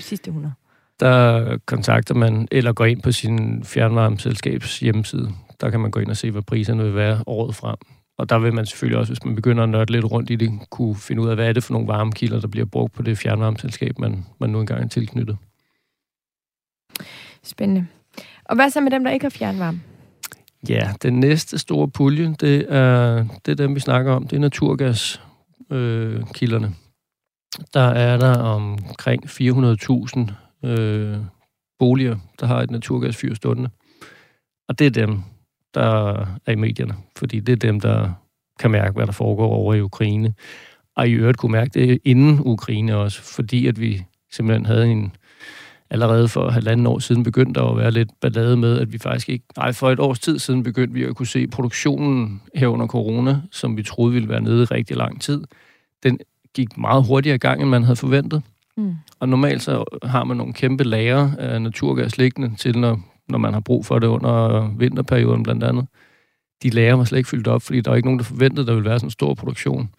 sidste 0.00 0.28
100? 0.28 0.54
Der 1.00 1.58
kontakter 1.66 2.14
man, 2.14 2.48
eller 2.50 2.72
går 2.72 2.84
ind 2.84 3.02
på 3.02 3.12
sin 3.12 3.64
fjernvarmeselskabs 3.64 4.80
hjemmeside. 4.80 5.30
Der 5.60 5.70
kan 5.70 5.80
man 5.80 5.90
gå 5.90 6.00
ind 6.00 6.10
og 6.10 6.16
se, 6.16 6.30
hvad 6.30 6.42
priserne 6.42 6.84
vil 6.84 6.94
være 6.94 7.22
året 7.26 7.54
frem. 7.54 7.76
Og 8.18 8.28
der 8.28 8.38
vil 8.38 8.54
man 8.54 8.66
selvfølgelig 8.66 8.98
også, 8.98 9.12
hvis 9.12 9.24
man 9.24 9.34
begynder 9.34 9.62
at 9.62 9.68
nørde 9.68 9.92
lidt 9.92 10.04
rundt 10.04 10.30
i 10.30 10.36
det, 10.36 10.50
kunne 10.70 10.96
finde 10.96 11.22
ud 11.22 11.28
af, 11.28 11.34
hvad 11.34 11.48
er 11.48 11.52
det 11.52 11.64
for 11.64 11.72
nogle 11.72 11.88
varmekilder, 11.88 12.40
der 12.40 12.48
bliver 12.48 12.66
brugt 12.66 12.92
på 12.92 13.02
det 13.02 13.18
fjernvarmeselskab, 13.18 13.98
man, 13.98 14.24
man 14.40 14.50
nu 14.50 14.60
engang 14.60 14.84
er 14.84 14.88
tilknyttet. 14.88 15.36
Spændende. 17.42 17.86
Og 18.44 18.56
hvad 18.56 18.70
så 18.70 18.80
med 18.80 18.90
dem, 18.90 19.04
der 19.04 19.10
ikke 19.10 19.24
har 19.24 19.30
fjernvarme? 19.30 19.80
Ja, 20.68 20.92
den 21.02 21.20
næste 21.20 21.58
store 21.58 21.88
pulje, 21.88 22.34
det 22.40 22.66
er, 22.68 23.24
det 23.46 23.52
er 23.52 23.56
dem, 23.56 23.74
vi 23.74 23.80
snakker 23.80 24.12
om. 24.12 24.26
Det 24.26 24.36
er 24.36 24.40
naturgaskilderne. 24.40 25.27
Øh, 25.70 26.22
der 27.74 27.80
er 27.80 28.16
der 28.16 28.38
omkring 28.38 29.24
400.000 29.24 30.68
øh, 30.68 31.16
boliger, 31.78 32.16
der 32.40 32.46
har 32.46 32.60
et 32.62 32.70
naturgasfyr 32.70 33.34
stående. 33.34 33.70
Og 34.68 34.78
det 34.78 34.86
er 34.86 34.90
dem, 34.90 35.22
der 35.74 36.24
er 36.46 36.50
i 36.50 36.54
medierne, 36.54 36.94
fordi 37.16 37.40
det 37.40 37.52
er 37.52 37.56
dem, 37.56 37.80
der 37.80 38.12
kan 38.58 38.70
mærke, 38.70 38.94
hvad 38.94 39.06
der 39.06 39.12
foregår 39.12 39.48
over 39.48 39.74
i 39.74 39.80
Ukraine. 39.80 40.34
Og 40.96 41.08
i 41.08 41.12
øvrigt 41.12 41.38
kunne 41.38 41.52
mærke 41.52 41.70
det 41.80 41.98
inden 42.04 42.40
Ukraine 42.40 42.96
også, 42.96 43.22
fordi 43.22 43.66
at 43.66 43.80
vi 43.80 44.04
simpelthen 44.32 44.66
havde 44.66 44.86
en 44.86 45.16
allerede 45.90 46.28
for 46.28 46.50
halvanden 46.50 46.86
år 46.86 46.98
siden 46.98 47.22
begyndte 47.22 47.60
at 47.60 47.76
være 47.76 47.90
lidt 47.90 48.10
ballade 48.20 48.56
med, 48.56 48.78
at 48.78 48.92
vi 48.92 48.98
faktisk 48.98 49.28
ikke... 49.28 49.44
Nej, 49.56 49.72
for 49.72 49.90
et 49.90 50.00
års 50.00 50.18
tid 50.18 50.38
siden 50.38 50.62
begyndte 50.62 50.94
vi 50.94 51.04
at 51.04 51.16
kunne 51.16 51.26
se 51.26 51.46
produktionen 51.46 52.42
her 52.54 52.68
under 52.68 52.86
corona, 52.86 53.40
som 53.52 53.76
vi 53.76 53.82
troede 53.82 54.12
ville 54.12 54.28
være 54.28 54.40
nede 54.40 54.62
i 54.62 54.64
rigtig 54.64 54.96
lang 54.96 55.20
tid. 55.20 55.44
Den 56.02 56.18
gik 56.54 56.78
meget 56.78 57.06
hurtigere 57.06 57.34
i 57.34 57.38
gang, 57.38 57.60
end 57.60 57.70
man 57.70 57.82
havde 57.82 57.96
forventet. 57.96 58.42
Mm. 58.76 58.94
Og 59.20 59.28
normalt 59.28 59.62
så 59.62 59.84
har 60.02 60.24
man 60.24 60.36
nogle 60.36 60.52
kæmpe 60.52 60.84
lager 60.84 61.30
af 61.38 61.62
naturgas 61.62 62.18
liggende 62.18 62.56
til, 62.56 62.78
når, 62.78 63.00
når 63.28 63.38
man 63.38 63.52
har 63.52 63.60
brug 63.60 63.86
for 63.86 63.98
det 63.98 64.06
under 64.06 64.68
vinterperioden 64.78 65.42
blandt 65.42 65.64
andet. 65.64 65.86
De 66.62 66.70
lager 66.70 66.94
var 66.94 67.04
slet 67.04 67.18
ikke 67.18 67.30
fyldt 67.30 67.48
op, 67.48 67.62
fordi 67.62 67.80
der 67.80 67.90
var 67.90 67.96
ikke 67.96 68.06
nogen, 68.06 68.18
der 68.18 68.24
forventede, 68.24 68.60
at 68.60 68.66
der 68.66 68.74
ville 68.74 68.88
være 68.88 68.98
sådan 68.98 69.06
en 69.06 69.10
stor 69.10 69.34
produktion. 69.34 69.90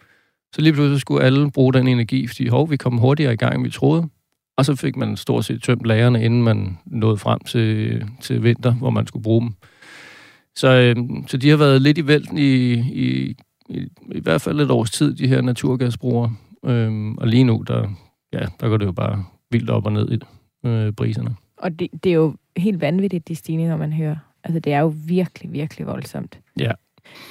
Så 0.54 0.60
lige 0.60 0.72
pludselig 0.72 1.00
skulle 1.00 1.24
alle 1.24 1.50
bruge 1.50 1.72
den 1.72 1.88
energi, 1.88 2.26
fordi 2.26 2.48
hov, 2.48 2.70
vi 2.70 2.76
kom 2.76 2.98
hurtigere 2.98 3.32
i 3.32 3.36
gang, 3.36 3.54
end 3.54 3.62
vi 3.64 3.70
troede. 3.70 4.08
Og 4.56 4.64
så 4.64 4.76
fik 4.76 4.96
man 4.96 5.16
stort 5.16 5.44
set 5.44 5.62
tømt 5.62 5.86
lagerne, 5.86 6.24
inden 6.24 6.42
man 6.42 6.78
nåede 6.86 7.16
frem 7.16 7.40
til, 7.40 8.04
til 8.20 8.42
vinter, 8.42 8.74
hvor 8.74 8.90
man 8.90 9.06
skulle 9.06 9.22
bruge 9.22 9.40
dem. 9.40 9.54
Så, 10.56 10.68
øh, 10.68 10.96
så 11.26 11.36
de 11.36 11.50
har 11.50 11.56
været 11.56 11.82
lidt 11.82 11.98
i 11.98 12.06
vælten 12.06 12.38
i, 12.38 12.72
i, 12.72 13.36
i, 13.68 13.88
i 14.12 14.20
hvert 14.20 14.40
fald 14.40 14.60
et 14.60 14.70
års 14.70 14.90
tid, 14.90 15.14
de 15.14 15.28
her 15.28 15.40
naturgasbrugere. 15.40 16.32
Øh, 16.64 17.12
og 17.18 17.28
lige 17.28 17.44
nu, 17.44 17.64
der, 17.66 17.88
ja, 18.32 18.46
der 18.60 18.68
går 18.68 18.76
det 18.76 18.86
jo 18.86 18.92
bare 18.92 19.24
vildt 19.50 19.70
op 19.70 19.86
og 19.86 19.92
ned 19.92 20.12
i 20.12 20.18
øh, 20.68 20.92
priserne. 20.92 21.36
Og 21.56 21.78
det, 21.78 21.88
det 22.04 22.10
er 22.10 22.14
jo 22.14 22.34
helt 22.56 22.80
vanvittigt, 22.80 23.28
de 23.28 23.36
stigninger, 23.36 23.76
man 23.76 23.92
hører. 23.92 24.16
Altså, 24.44 24.60
det 24.60 24.72
er 24.72 24.80
jo 24.80 24.94
virkelig, 25.06 25.52
virkelig 25.52 25.86
voldsomt. 25.86 26.40
Ja. 26.58 26.72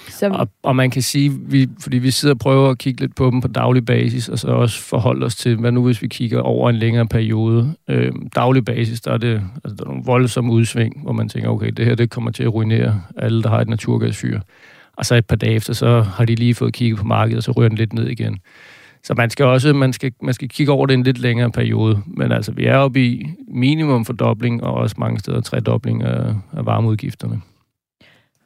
Så... 0.09 0.29
Og, 0.29 0.49
og 0.63 0.75
man 0.75 0.89
kan 0.89 1.01
sige, 1.01 1.31
vi, 1.31 1.67
fordi 1.81 1.97
vi 1.97 2.11
sidder 2.11 2.35
og 2.35 2.39
prøver 2.39 2.69
at 2.69 2.77
kigge 2.77 3.01
lidt 3.01 3.15
på 3.15 3.29
dem 3.31 3.41
på 3.41 3.47
daglig 3.47 3.85
basis, 3.85 4.29
og 4.29 4.39
så 4.39 4.47
også 4.47 4.81
forholde 4.81 5.25
os 5.25 5.35
til, 5.35 5.55
hvad 5.55 5.71
nu 5.71 5.85
hvis 5.85 6.01
vi 6.01 6.07
kigger 6.07 6.41
over 6.41 6.69
en 6.69 6.75
længere 6.75 7.07
periode. 7.07 7.73
Øh, 7.89 8.11
daglig 8.35 8.65
basis, 8.65 9.01
der 9.01 9.11
er 9.11 9.17
det 9.17 9.41
altså, 9.63 9.75
der 9.75 9.83
er 9.83 9.88
nogle 9.88 10.03
voldsomme 10.05 10.51
udsving, 10.51 11.01
hvor 11.03 11.11
man 11.11 11.29
tænker, 11.29 11.49
okay, 11.49 11.69
det 11.69 11.85
her 11.85 11.95
det 11.95 12.09
kommer 12.09 12.31
til 12.31 12.43
at 12.43 12.53
ruinere 12.53 13.01
alle, 13.17 13.43
der 13.43 13.49
har 13.49 13.61
et 13.61 13.69
naturgasfyr. 13.69 14.39
Og 14.97 15.05
så 15.05 15.15
et 15.15 15.25
par 15.25 15.35
dage 15.35 15.53
efter, 15.53 15.73
så 15.73 16.01
har 16.01 16.25
de 16.25 16.35
lige 16.35 16.55
fået 16.55 16.73
kigget 16.73 16.99
på 16.99 17.05
markedet, 17.05 17.38
og 17.38 17.43
så 17.43 17.51
rører 17.51 17.69
den 17.69 17.77
lidt 17.77 17.93
ned 17.93 18.07
igen. 18.07 18.39
Så 19.03 19.13
man 19.17 19.29
skal 19.29 19.45
også 19.45 19.73
man 19.73 19.93
skal, 19.93 20.11
man 20.21 20.33
skal 20.33 20.49
kigge 20.49 20.71
over 20.71 20.85
det 20.85 20.93
en 20.93 21.03
lidt 21.03 21.19
længere 21.19 21.51
periode. 21.51 22.01
Men 22.07 22.31
altså, 22.31 22.51
vi 22.51 22.65
er 22.65 22.77
oppe 22.77 23.05
i 23.05 23.27
minimum 23.47 24.05
fordobling, 24.05 24.63
og 24.63 24.73
også 24.73 24.95
mange 24.99 25.19
steder 25.19 25.41
tredobling 25.41 26.03
af, 26.03 26.33
af 26.53 26.65
varmeudgifterne. 26.65 27.41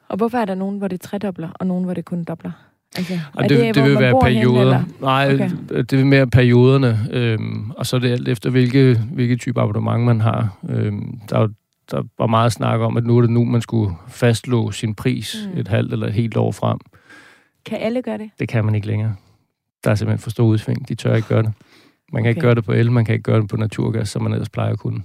Og 0.08 0.16
hvorfor 0.16 0.38
er 0.38 0.44
der 0.44 0.54
nogen, 0.54 0.78
hvor 0.78 0.88
det 0.88 1.00
tredobler, 1.00 1.48
og 1.54 1.66
nogen, 1.66 1.84
hvor 1.84 1.94
det 1.94 2.04
kun 2.04 2.24
dobler? 2.24 2.50
Altså, 2.96 3.18
og 3.34 3.48
det, 3.48 3.58
det, 3.58 3.74
det 3.74 3.84
vil 3.84 3.98
være 3.98 4.20
perioder. 4.22 4.78
Hen, 4.78 4.94
Nej, 5.00 5.34
okay. 5.34 5.50
det 5.70 5.98
vil 5.98 6.06
mere 6.06 6.26
perioderne. 6.26 7.08
Øhm, 7.10 7.70
og 7.70 7.86
så 7.86 7.96
er 7.96 8.00
det 8.00 8.10
alt 8.10 8.28
efter, 8.28 8.50
hvilke, 8.50 9.00
hvilke 9.12 9.36
type 9.36 9.60
abonnement 9.60 10.04
man 10.04 10.20
har. 10.20 10.58
Øhm, 10.68 11.18
der, 11.30 11.48
der 11.90 12.02
var 12.18 12.26
meget 12.26 12.52
snak 12.52 12.80
om, 12.80 12.96
at 12.96 13.04
nu 13.04 13.16
er 13.16 13.20
det 13.20 13.30
nu, 13.30 13.44
man 13.44 13.60
skulle 13.60 13.94
fastlå 14.08 14.70
sin 14.70 14.94
pris 14.94 15.48
mm. 15.54 15.60
et 15.60 15.68
halvt 15.68 15.92
eller 15.92 16.06
et 16.06 16.12
helt 16.12 16.36
år 16.36 16.52
frem. 16.52 16.78
Kan 17.66 17.78
alle 17.78 18.02
gøre 18.02 18.18
det? 18.18 18.30
Det 18.38 18.48
kan 18.48 18.64
man 18.64 18.74
ikke 18.74 18.86
længere. 18.86 19.14
Der 19.84 19.90
er 19.90 19.94
simpelthen 19.94 20.22
for 20.22 20.30
stor 20.30 20.44
udsving. 20.44 20.88
De 20.88 20.94
tør 20.94 21.14
ikke 21.14 21.28
gøre 21.28 21.42
det. 21.42 21.52
Man 22.12 22.22
kan 22.22 22.30
okay. 22.30 22.30
ikke 22.30 22.40
gøre 22.40 22.54
det 22.54 22.64
på 22.64 22.72
el, 22.72 22.92
man 22.92 23.04
kan 23.04 23.12
ikke 23.12 23.22
gøre 23.22 23.40
det 23.40 23.48
på 23.48 23.56
naturgas, 23.56 24.08
som 24.08 24.22
man 24.22 24.32
ellers 24.32 24.48
plejer 24.48 24.72
at 24.72 24.78
kunne. 24.78 25.02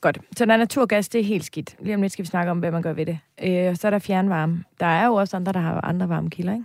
Godt. 0.00 0.18
Så 0.36 0.44
der 0.46 0.52
er 0.52 0.56
naturgas, 0.56 1.08
det 1.08 1.20
er 1.20 1.24
helt 1.24 1.44
skidt. 1.44 1.76
Lige 1.82 1.94
om 1.94 2.02
lidt 2.02 2.12
skal 2.12 2.22
vi 2.22 2.28
snakke 2.28 2.50
om, 2.50 2.58
hvad 2.58 2.70
man 2.70 2.82
gør 2.82 2.92
ved 2.92 3.06
det. 3.06 3.18
Øh, 3.42 3.76
så 3.76 3.86
er 3.86 3.90
der 3.90 3.98
fjernvarme. 3.98 4.64
Der 4.80 4.86
er 4.86 5.06
jo 5.06 5.14
også 5.14 5.36
andre, 5.36 5.52
der 5.52 5.60
har 5.60 5.80
andre 5.84 6.08
varmekilder, 6.08 6.52
ikke? 6.52 6.64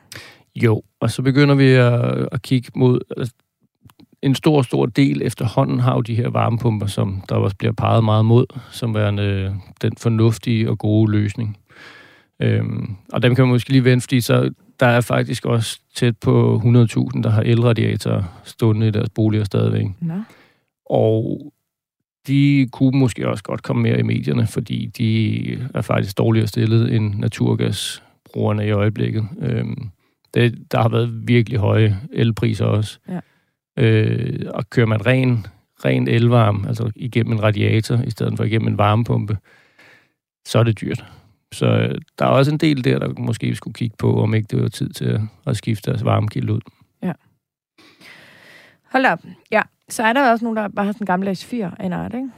Jo, 0.55 0.81
og 0.99 1.11
så 1.11 1.21
begynder 1.21 1.55
vi 1.55 1.71
at, 1.71 2.27
at 2.31 2.41
kigge 2.41 2.71
mod... 2.75 2.99
Altså, 3.17 3.33
en 4.21 4.35
stor, 4.35 4.61
stor 4.61 4.85
del 4.85 5.21
efterhånden 5.21 5.79
har 5.79 5.95
jo 5.95 6.01
de 6.01 6.15
her 6.15 6.29
varmepumper, 6.29 6.87
som 6.87 7.23
der 7.29 7.35
også 7.35 7.55
bliver 7.55 7.73
peget 7.73 8.03
meget 8.03 8.25
mod, 8.25 8.45
som 8.71 8.95
værende 8.95 9.23
øh, 9.23 9.51
den 9.81 9.91
fornuftige 9.97 10.69
og 10.69 10.77
gode 10.77 11.11
løsning. 11.11 11.57
Øhm, 12.39 12.95
og 13.13 13.23
dem 13.23 13.35
kan 13.35 13.45
man 13.45 13.51
måske 13.51 13.69
lige 13.69 13.83
vente, 13.83 14.03
fordi 14.03 14.21
så 14.21 14.51
der 14.79 14.85
er 14.85 15.01
faktisk 15.01 15.45
også 15.45 15.79
tæt 15.95 16.17
på 16.17 16.61
100.000, 16.63 17.21
der 17.21 17.29
har 17.29 17.41
elradiatorer 17.41 18.23
stående 18.43 18.87
i 18.87 18.91
deres 18.91 19.09
boliger 19.09 19.43
stadigvæk. 19.43 19.85
Nå. 20.01 20.13
Og 20.85 21.52
de 22.27 22.67
kunne 22.71 22.99
måske 22.99 23.27
også 23.29 23.43
godt 23.43 23.63
komme 23.63 23.81
mere 23.81 23.99
i 23.99 24.03
medierne, 24.03 24.47
fordi 24.47 24.85
de 24.85 25.69
er 25.73 25.81
faktisk 25.81 26.17
dårligere 26.17 26.47
stillet 26.47 26.95
end 26.95 27.15
naturgasbrugerne 27.15 28.67
i 28.67 28.71
øjeblikket. 28.71 29.27
Øhm, 29.41 29.89
det, 30.33 30.71
der 30.71 30.81
har 30.81 30.89
været 30.89 31.27
virkelig 31.27 31.59
høje 31.59 31.99
elpriser 32.13 32.65
også. 32.65 32.99
Ja. 33.09 33.19
Øh, 33.77 34.39
og 34.53 34.69
kører 34.69 34.87
man 34.87 35.05
ren, 35.05 35.45
ren 35.85 36.07
elvarme, 36.07 36.67
altså 36.67 36.91
igennem 36.95 37.33
en 37.33 37.43
radiator, 37.43 38.01
i 38.07 38.09
stedet 38.09 38.37
for 38.37 38.43
igennem 38.43 38.67
en 38.67 38.77
varmepumpe, 38.77 39.37
så 40.45 40.59
er 40.59 40.63
det 40.63 40.81
dyrt. 40.81 41.05
Så 41.51 41.65
øh, 41.65 41.95
der 42.19 42.25
er 42.25 42.29
også 42.29 42.51
en 42.51 42.57
del 42.57 42.83
der, 42.83 42.99
der 42.99 43.13
måske 43.17 43.55
skulle 43.55 43.73
kigge 43.73 43.95
på, 43.99 44.21
om 44.21 44.33
ikke 44.33 44.47
det 44.51 44.61
var 44.61 44.67
tid 44.67 44.89
til 44.89 45.19
at 45.45 45.57
skifte 45.57 45.91
deres 45.91 46.05
varmekilde 46.05 46.53
ud. 46.53 46.61
Hold 48.93 49.05
op. 49.05 49.19
Ja, 49.51 49.61
så 49.89 50.03
er 50.03 50.13
der 50.13 50.31
også 50.31 50.45
nogen, 50.45 50.57
der 50.57 50.67
bare 50.67 50.85
har 50.85 50.93
sådan 50.93 51.03
en 51.03 51.07
gammeldags 51.07 51.45
fyr 51.45 51.69
af 51.79 51.85
en 51.85 51.93
art, 51.93 52.13
ikke? 52.13 52.29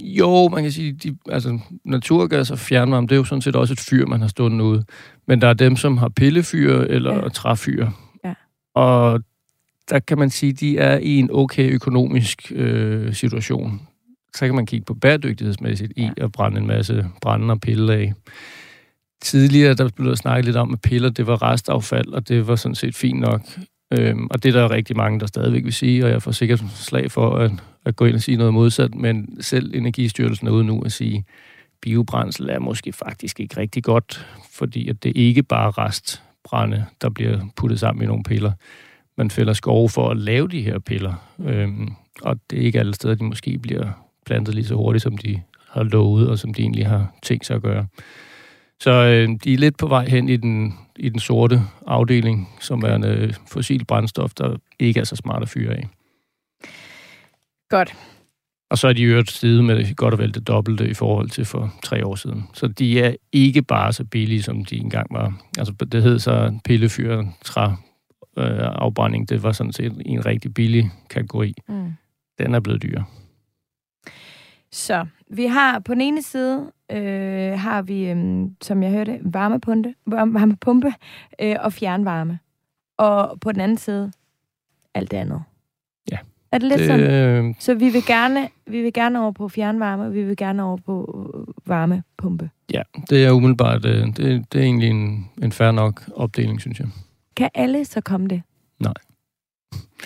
Jo, 0.00 0.48
man 0.48 0.62
kan 0.62 0.72
sige, 0.72 0.92
de, 0.92 1.16
altså 1.30 1.58
naturgas 1.84 2.50
og 2.50 2.58
fjernvarme, 2.58 3.06
det 3.06 3.12
er 3.12 3.16
jo 3.16 3.24
sådan 3.24 3.42
set 3.42 3.56
også 3.56 3.72
et 3.72 3.80
fyr, 3.80 4.06
man 4.06 4.20
har 4.20 4.28
stået 4.28 4.60
ude. 4.60 4.84
Men 5.26 5.40
der 5.40 5.48
er 5.48 5.54
dem, 5.54 5.76
som 5.76 5.98
har 5.98 6.08
pillefyr 6.08 6.80
eller 6.80 7.14
ja. 7.14 7.28
træfyr. 7.28 7.88
Ja. 8.24 8.34
Og 8.74 9.20
der 9.90 9.98
kan 9.98 10.18
man 10.18 10.30
sige, 10.30 10.52
de 10.52 10.78
er 10.78 10.98
i 10.98 11.16
en 11.16 11.30
okay 11.32 11.70
økonomisk 11.72 12.52
øh, 12.54 13.14
situation. 13.14 13.80
Så 14.34 14.46
kan 14.46 14.54
man 14.54 14.66
kigge 14.66 14.84
på 14.84 14.94
bæredygtighedsmæssigt 14.94 15.92
ja. 15.96 16.02
i 16.02 16.10
at 16.16 16.32
brænde 16.32 16.60
en 16.60 16.66
masse 16.66 17.06
brænde 17.22 17.52
og 17.52 17.60
pille 17.60 17.94
af. 17.94 18.12
Tidligere, 19.22 19.74
der 19.74 19.88
blev 19.96 20.08
der 20.08 20.14
snakket 20.14 20.44
lidt 20.44 20.56
om, 20.56 20.72
at 20.72 20.80
piller, 20.80 21.10
det 21.10 21.26
var 21.26 21.42
restaffald, 21.42 22.08
og 22.08 22.28
det 22.28 22.46
var 22.48 22.56
sådan 22.56 22.74
set 22.74 22.96
fint 22.96 23.20
nok. 23.20 23.40
Øhm, 23.90 24.26
og 24.30 24.42
det 24.42 24.56
er 24.56 24.60
der 24.60 24.70
rigtig 24.70 24.96
mange, 24.96 25.20
der 25.20 25.26
stadigvæk 25.26 25.64
vil 25.64 25.72
sige, 25.72 26.04
og 26.04 26.10
jeg 26.10 26.22
får 26.22 26.32
sikkert 26.32 26.62
slag 26.74 27.10
for 27.10 27.36
at, 27.36 27.50
at 27.84 27.96
gå 27.96 28.04
ind 28.04 28.14
og 28.14 28.20
sige 28.20 28.36
noget 28.36 28.54
modsat, 28.54 28.94
men 28.94 29.42
selv 29.42 29.74
Energistyrelsen 29.74 30.46
er 30.46 30.50
ude 30.50 30.64
nu 30.64 30.82
at 30.82 30.92
sige, 30.92 31.24
biobrændsel 31.80 32.50
er 32.50 32.58
måske 32.58 32.92
faktisk 32.92 33.40
ikke 33.40 33.56
rigtig 33.56 33.82
godt, 33.82 34.26
fordi 34.52 34.88
at 34.88 35.02
det 35.02 35.12
ikke 35.16 35.42
bare 35.42 35.70
restbrænde, 35.70 36.84
der 37.02 37.08
bliver 37.08 37.40
puttet 37.56 37.80
sammen 37.80 38.02
i 38.02 38.06
nogle 38.06 38.22
piller. 38.22 38.52
Man 39.16 39.30
fælder 39.30 39.52
skove 39.52 39.88
for 39.88 40.08
at 40.08 40.16
lave 40.16 40.48
de 40.48 40.62
her 40.62 40.78
piller, 40.78 41.14
øhm, 41.44 41.92
og 42.22 42.36
det 42.50 42.58
er 42.58 42.62
ikke 42.62 42.78
alle 42.78 42.94
steder, 42.94 43.14
de 43.14 43.24
måske 43.24 43.58
bliver 43.58 43.90
plantet 44.26 44.54
lige 44.54 44.66
så 44.66 44.74
hurtigt, 44.74 45.02
som 45.02 45.18
de 45.18 45.42
har 45.68 45.82
lovet, 45.82 46.28
og 46.28 46.38
som 46.38 46.54
de 46.54 46.62
egentlig 46.62 46.86
har 46.86 47.14
tænkt 47.22 47.46
sig 47.46 47.56
at 47.56 47.62
gøre. 47.62 47.86
Så 48.80 48.90
øh, 48.90 49.28
de 49.44 49.54
er 49.54 49.58
lidt 49.58 49.76
på 49.76 49.86
vej 49.86 50.08
hen 50.08 50.28
i 50.28 50.36
den, 50.36 50.74
i 50.96 51.08
den 51.08 51.18
sorte 51.18 51.60
afdeling, 51.86 52.48
som 52.60 52.82
er 52.82 52.94
en 52.94 53.04
øh, 53.04 53.34
fossil 53.46 53.84
brændstof, 53.84 54.34
der 54.34 54.56
ikke 54.78 55.00
er 55.00 55.04
så 55.04 55.16
smart 55.16 55.42
at 55.42 55.48
fyre 55.48 55.74
af. 55.74 55.88
Godt. 57.68 57.94
Og 58.70 58.78
så 58.78 58.88
er 58.88 58.92
de 58.92 59.02
øvrigt 59.02 59.30
steget 59.30 59.64
med 59.64 59.94
godt 59.94 60.14
og 60.14 60.18
vel 60.18 60.34
det 60.34 60.48
dobbelte 60.48 60.88
i 60.90 60.94
forhold 60.94 61.30
til 61.30 61.44
for 61.44 61.74
tre 61.82 62.06
år 62.06 62.14
siden. 62.14 62.48
Så 62.54 62.68
de 62.68 63.00
er 63.00 63.14
ikke 63.32 63.62
bare 63.62 63.92
så 63.92 64.04
billige, 64.04 64.42
som 64.42 64.64
de 64.64 64.76
engang 64.76 65.06
var. 65.10 65.40
Altså, 65.58 65.72
det 65.72 66.02
hed 66.02 66.18
så 66.18 66.58
pillefyr, 66.64 67.24
træ, 67.44 67.66
øh, 68.38 68.58
afbrænding. 68.60 69.28
Det 69.28 69.42
var 69.42 69.52
sådan 69.52 69.72
set 69.72 70.02
en 70.06 70.26
rigtig 70.26 70.54
billig 70.54 70.90
kategori. 71.10 71.54
Mm. 71.68 71.92
Den 72.38 72.54
er 72.54 72.60
blevet 72.60 72.82
dyr. 72.82 73.02
Så 74.72 75.06
vi 75.30 75.46
har 75.46 75.78
på 75.78 75.94
den 75.94 76.00
ene 76.00 76.22
side, 76.22 76.72
øh, 76.92 77.58
har 77.58 77.82
vi, 77.82 78.10
øh, 78.10 78.46
som 78.62 78.82
jeg 78.82 78.90
hørte, 78.90 79.20
varmepumpe, 79.22 79.94
varmepumpe 80.06 80.94
øh, 81.40 81.56
og 81.60 81.72
fjernvarme. 81.72 82.38
Og 82.98 83.40
på 83.40 83.52
den 83.52 83.60
anden 83.60 83.78
side, 83.78 84.12
alt 84.94 85.10
det 85.10 85.16
andet. 85.16 85.42
Ja. 86.10 86.18
Er 86.52 86.58
det 86.58 86.68
lidt 86.68 86.78
det, 86.78 86.86
sådan? 86.86 87.56
Så 87.58 87.74
vi 87.74 87.88
vil, 87.88 88.06
gerne, 88.06 88.48
vi 88.66 88.82
vil 88.82 88.92
gerne 88.92 89.20
over 89.20 89.32
på 89.32 89.48
fjernvarme, 89.48 90.04
og 90.04 90.14
vi 90.14 90.22
vil 90.22 90.36
gerne 90.36 90.62
over 90.62 90.76
på 90.76 91.24
øh, 91.34 91.68
varmepumpe. 91.68 92.50
Ja, 92.72 92.82
det 93.10 93.24
er 93.24 93.30
umiddelbart, 93.30 93.84
øh, 93.84 94.06
det, 94.06 94.52
det 94.52 94.60
er 94.60 94.64
egentlig 94.64 94.88
en, 94.88 95.30
en 95.42 95.52
fair 95.52 95.70
nok 95.70 96.10
opdeling, 96.14 96.60
synes 96.60 96.80
jeg. 96.80 96.88
Kan 97.36 97.50
alle 97.54 97.84
så 97.84 98.00
komme 98.00 98.28
det? 98.28 98.42
Nej. 98.80 98.94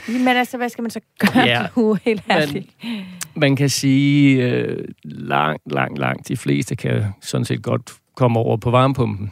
Men 0.08 0.28
altså, 0.28 0.56
hvad 0.56 0.68
skal 0.68 0.82
man 0.82 0.90
så 0.90 1.00
gøre 1.18 1.44
ja, 1.44 1.66
nu, 1.76 1.94
helt 1.94 2.24
ærligt? 2.30 2.76
Man, 2.84 3.04
man 3.34 3.56
kan 3.56 3.68
sige, 3.68 4.42
øh, 4.48 4.84
langt, 5.04 5.72
langt, 5.72 5.98
langt 5.98 6.28
de 6.28 6.36
fleste 6.36 6.76
kan 6.76 7.04
sådan 7.20 7.44
set 7.44 7.62
godt 7.62 7.92
komme 8.16 8.38
over 8.38 8.56
på 8.56 8.70
varmepumpen. 8.70 9.30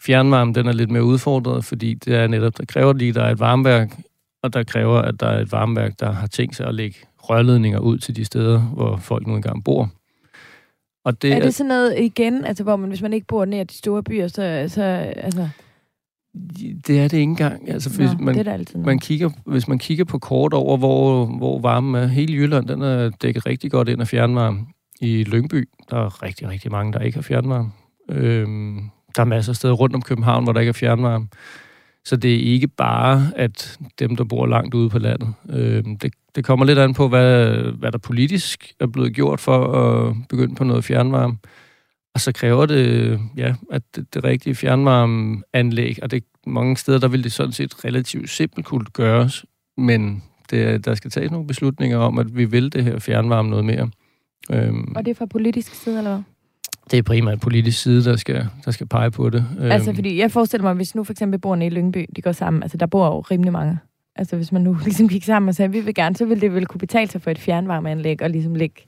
Fjernvarme, 0.00 0.52
den 0.52 0.66
er 0.66 0.72
lidt 0.72 0.90
mere 0.90 1.04
udfordret, 1.04 1.64
fordi 1.64 1.94
det 1.94 2.14
er 2.14 2.26
netop, 2.26 2.58
der 2.58 2.64
kræver 2.64 2.92
lige, 2.92 3.12
der 3.12 3.22
er 3.22 3.30
et 3.30 3.40
varmeværk, 3.40 3.96
og 4.42 4.52
der 4.52 4.62
kræver, 4.62 4.98
at 4.98 5.20
der 5.20 5.26
er 5.26 5.40
et 5.40 5.52
varmeværk, 5.52 6.00
der 6.00 6.12
har 6.12 6.26
tænkt 6.26 6.56
sig 6.56 6.66
at 6.66 6.74
lægge 6.74 6.96
rørledninger 7.18 7.78
ud 7.78 7.98
til 7.98 8.16
de 8.16 8.24
steder, 8.24 8.60
hvor 8.60 8.96
folk 8.96 9.26
nu 9.26 9.36
engang 9.36 9.64
bor. 9.64 9.90
Og 11.04 11.22
det 11.22 11.32
er 11.32 11.40
det 11.40 11.54
sådan 11.54 11.68
noget 11.68 11.94
igen, 11.98 12.44
altså 12.44 12.62
hvor 12.62 12.76
man, 12.76 12.88
hvis 12.88 13.02
man 13.02 13.12
ikke 13.12 13.26
bor 13.26 13.44
nær 13.44 13.64
de 13.64 13.74
store 13.74 14.02
byer, 14.02 14.28
så, 14.28 14.64
så 14.68 14.82
altså... 15.16 15.48
Det 16.86 17.00
er 17.00 17.08
det 17.08 17.12
ikke 17.12 17.22
engang. 17.22 17.70
Altså, 17.70 17.90
hvis, 17.90 18.10
Nå, 18.10 18.24
man, 18.24 18.34
det 18.34 18.48
er 18.48 18.52
altid 18.52 18.78
man 18.78 18.98
kigger, 18.98 19.30
hvis 19.46 19.68
man 19.68 19.78
kigger 19.78 20.04
på 20.04 20.18
kort 20.18 20.52
over, 20.52 20.76
hvor, 20.76 21.26
hvor 21.26 21.60
varmen 21.60 21.94
er, 21.94 22.06
hele 22.06 22.34
Jylland, 22.34 22.68
den 22.68 22.82
er 22.82 23.10
dækket 23.10 23.46
rigtig 23.46 23.70
godt 23.70 23.88
ind 23.88 24.00
af 24.00 24.08
fjernvarme. 24.08 24.66
I 25.00 25.24
Lyngby, 25.24 25.68
der 25.90 25.96
er 25.96 26.22
rigtig, 26.22 26.48
rigtig 26.48 26.70
mange, 26.70 26.92
der 26.92 26.98
ikke 26.98 27.16
har 27.16 27.22
fjernvarme. 27.22 27.70
Øhm, 28.08 28.80
der 29.16 29.22
er 29.22 29.26
masser 29.26 29.52
af 29.52 29.56
steder 29.56 29.74
rundt 29.74 29.94
om 29.94 30.02
København, 30.02 30.44
hvor 30.44 30.52
der 30.52 30.60
ikke 30.60 30.68
er 30.68 30.72
fjernvarme. 30.72 31.26
Så 32.04 32.16
det 32.16 32.34
er 32.34 32.52
ikke 32.52 32.68
bare, 32.68 33.32
at 33.36 33.78
dem, 33.98 34.16
der 34.16 34.24
bor 34.24 34.46
langt 34.46 34.74
ude 34.74 34.90
på 34.90 34.98
landet. 34.98 35.34
Øhm, 35.50 35.96
det, 35.98 36.12
det 36.34 36.44
kommer 36.44 36.66
lidt 36.66 36.78
an 36.78 36.94
på, 36.94 37.08
hvad, 37.08 37.46
hvad 37.78 37.92
der 37.92 37.98
politisk 37.98 38.72
er 38.80 38.86
blevet 38.86 39.14
gjort 39.14 39.40
for 39.40 39.72
at 39.72 40.16
begynde 40.28 40.54
på 40.54 40.64
noget 40.64 40.84
fjernvarme. 40.84 41.36
Og 42.14 42.20
så 42.20 42.32
kræver 42.32 42.66
det, 42.66 43.20
ja, 43.36 43.54
at 43.70 43.82
det, 43.96 44.14
det 44.14 44.24
rigtige 44.24 44.54
fjernvarmeanlæg, 44.54 45.98
og 46.02 46.10
det 46.10 46.24
mange 46.46 46.76
steder, 46.76 46.98
der 46.98 47.08
vil 47.08 47.24
det 47.24 47.32
sådan 47.32 47.52
set 47.52 47.84
relativt 47.84 48.30
simpelt 48.30 48.66
kunne 48.66 48.84
gøres, 48.84 49.44
men 49.76 50.22
det, 50.50 50.84
der 50.84 50.94
skal 50.94 51.10
tages 51.10 51.30
nogle 51.30 51.46
beslutninger 51.46 51.98
om, 51.98 52.18
at 52.18 52.36
vi 52.36 52.44
vil 52.44 52.72
det 52.72 52.84
her 52.84 52.98
fjernvarme 52.98 53.50
noget 53.50 53.64
mere. 53.64 53.90
Øhm, 54.50 54.92
og 54.96 55.04
det 55.04 55.10
er 55.10 55.14
fra 55.14 55.26
politisk 55.26 55.74
side, 55.74 55.98
eller 55.98 56.10
hvad? 56.10 56.22
Det 56.90 56.98
er 56.98 57.02
primært 57.02 57.40
politisk 57.40 57.82
side, 57.82 58.04
der 58.04 58.16
skal, 58.16 58.46
der 58.64 58.70
skal 58.70 58.86
pege 58.86 59.10
på 59.10 59.30
det. 59.30 59.44
Altså, 59.60 59.90
øhm, 59.90 59.94
fordi 59.94 60.18
jeg 60.18 60.30
forestiller 60.30 60.62
mig, 60.62 60.74
hvis 60.74 60.94
nu 60.94 61.04
for 61.04 61.12
eksempel 61.12 61.40
bor 61.40 61.56
i 61.56 61.68
Lyngby, 61.68 62.06
de 62.16 62.22
går 62.22 62.32
sammen, 62.32 62.62
altså 62.62 62.76
der 62.76 62.86
bor 62.86 63.06
jo 63.06 63.20
rimelig 63.20 63.52
mange. 63.52 63.78
Altså, 64.16 64.36
hvis 64.36 64.52
man 64.52 64.62
nu 64.62 64.76
ligesom 64.84 65.08
gik 65.08 65.24
sammen 65.24 65.48
og 65.48 65.54
sagde, 65.54 65.72
vi 65.72 65.80
vil 65.80 65.94
gerne, 65.94 66.16
så 66.16 66.24
vil 66.24 66.40
det 66.40 66.54
vel 66.54 66.66
kunne 66.66 66.78
betale 66.78 67.10
sig 67.10 67.22
for 67.22 67.30
et 67.30 67.38
fjernvarmeanlæg 67.38 68.22
og 68.22 68.30
ligesom 68.30 68.54
lægge 68.54 68.82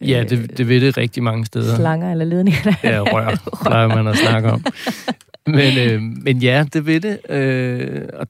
Ja, 0.00 0.24
det, 0.28 0.58
det 0.58 0.68
vil 0.68 0.82
det 0.82 0.96
rigtig 0.96 1.22
mange 1.22 1.46
steder. 1.46 1.76
Slanger 1.76 2.12
eller 2.12 2.24
ledninger. 2.24 2.74
Ja, 2.84 3.00
rør, 3.14 3.36
plejer 3.62 3.88
man 3.88 4.06
at 4.06 4.16
snakke 4.16 4.50
om. 4.50 4.64
Men, 5.46 5.78
øh, 5.78 6.02
men 6.02 6.38
ja, 6.38 6.64
det 6.72 6.86
vil 6.86 7.02
det. 7.02 7.18
Øh, 7.28 8.02
og, 8.12 8.26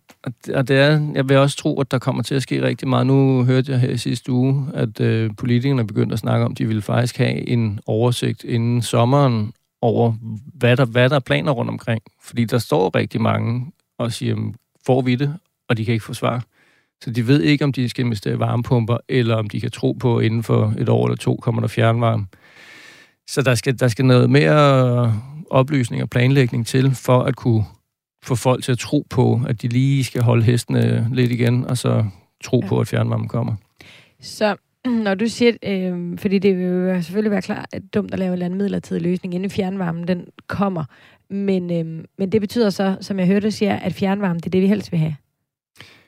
og 0.54 0.68
det 0.68 0.76
er, 0.76 1.12
jeg 1.14 1.28
vil 1.28 1.36
også 1.36 1.56
tro, 1.56 1.80
at 1.80 1.90
der 1.90 1.98
kommer 1.98 2.22
til 2.22 2.34
at 2.34 2.42
ske 2.42 2.62
rigtig 2.62 2.88
meget. 2.88 3.06
Nu 3.06 3.44
hørte 3.44 3.72
jeg 3.72 3.80
her 3.80 3.88
i 3.88 3.96
sidste 3.96 4.32
uge, 4.32 4.66
at 4.74 5.00
øh, 5.00 5.30
politikerne 5.36 5.82
er 5.82 5.86
begyndt 5.86 6.12
at 6.12 6.18
snakke 6.18 6.44
om, 6.44 6.52
at 6.52 6.58
de 6.58 6.68
vil 6.68 6.82
faktisk 6.82 7.18
have 7.18 7.48
en 7.48 7.80
oversigt 7.86 8.44
inden 8.44 8.82
sommeren 8.82 9.52
over, 9.82 10.12
hvad 10.54 10.76
der, 10.76 10.84
hvad 10.84 11.10
der 11.10 11.16
er 11.16 11.20
planer 11.20 11.52
rundt 11.52 11.70
omkring. 11.70 12.02
Fordi 12.22 12.44
der 12.44 12.58
står 12.58 12.96
rigtig 12.96 13.20
mange 13.20 13.66
og 13.98 14.12
siger, 14.12 14.52
får 14.86 15.02
vi 15.02 15.14
det? 15.14 15.34
Og 15.68 15.76
de 15.76 15.84
kan 15.84 15.94
ikke 15.94 16.04
få 16.04 16.14
svar. 16.14 16.44
Så 17.04 17.10
de 17.10 17.26
ved 17.26 17.42
ikke, 17.42 17.64
om 17.64 17.72
de 17.72 17.88
skal 17.88 18.04
investere 18.04 18.34
i 18.34 18.38
varmepumper, 18.38 18.96
eller 19.08 19.34
om 19.36 19.48
de 19.48 19.60
kan 19.60 19.70
tro 19.70 19.92
på, 19.92 20.18
at 20.18 20.24
inden 20.24 20.42
for 20.42 20.74
et 20.78 20.88
år 20.88 21.06
eller 21.06 21.16
to 21.16 21.36
kommer 21.36 21.60
der 21.60 21.68
fjernvarme. 21.68 22.26
Så 23.28 23.42
der 23.42 23.54
skal, 23.54 23.80
der 23.80 23.88
skal 23.88 24.04
noget 24.04 24.30
mere 24.30 25.20
oplysning 25.50 26.02
og 26.02 26.10
planlægning 26.10 26.66
til, 26.66 26.94
for 26.94 27.22
at 27.22 27.36
kunne 27.36 27.64
få 28.22 28.34
folk 28.34 28.64
til 28.64 28.72
at 28.72 28.78
tro 28.78 29.06
på, 29.10 29.40
at 29.48 29.62
de 29.62 29.68
lige 29.68 30.04
skal 30.04 30.22
holde 30.22 30.42
hestene 30.42 31.08
lidt 31.12 31.32
igen, 31.32 31.64
og 31.64 31.78
så 31.78 32.04
tro 32.44 32.60
ja. 32.62 32.68
på, 32.68 32.80
at 32.80 32.88
fjernvarmen 32.88 33.28
kommer. 33.28 33.54
Så 34.20 34.56
når 35.04 35.14
du 35.14 35.28
siger, 35.28 35.52
øh, 35.62 36.18
fordi 36.18 36.38
det 36.38 36.58
vil 36.58 36.64
jo 36.64 37.02
selvfølgelig 37.02 37.30
være 37.30 37.42
klart 37.42 37.68
at 37.72 37.82
dumt 37.94 38.12
at 38.12 38.18
lave 38.18 38.46
en 38.46 38.54
midlertidig 38.54 39.02
løsning, 39.02 39.34
inden 39.34 39.50
fjernvarmen 39.50 40.08
den 40.08 40.26
kommer, 40.46 40.84
men, 41.30 41.70
øh, 41.70 42.04
men 42.18 42.32
det 42.32 42.40
betyder 42.40 42.70
så, 42.70 42.96
som 43.00 43.18
jeg 43.18 43.26
hørte 43.26 43.50
siger, 43.50 43.76
at 43.76 43.94
fjernvarme, 43.94 44.38
det 44.38 44.46
er 44.46 44.50
det, 44.50 44.62
vi 44.62 44.68
helst 44.68 44.92
vil 44.92 45.00
have. 45.00 45.16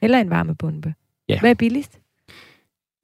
Eller 0.02 0.18
en 0.18 0.30
varmepumpe. 0.30 0.94
Ja. 1.28 1.40
Hvad 1.40 1.50
er 1.50 1.54
billigst? 1.54 1.98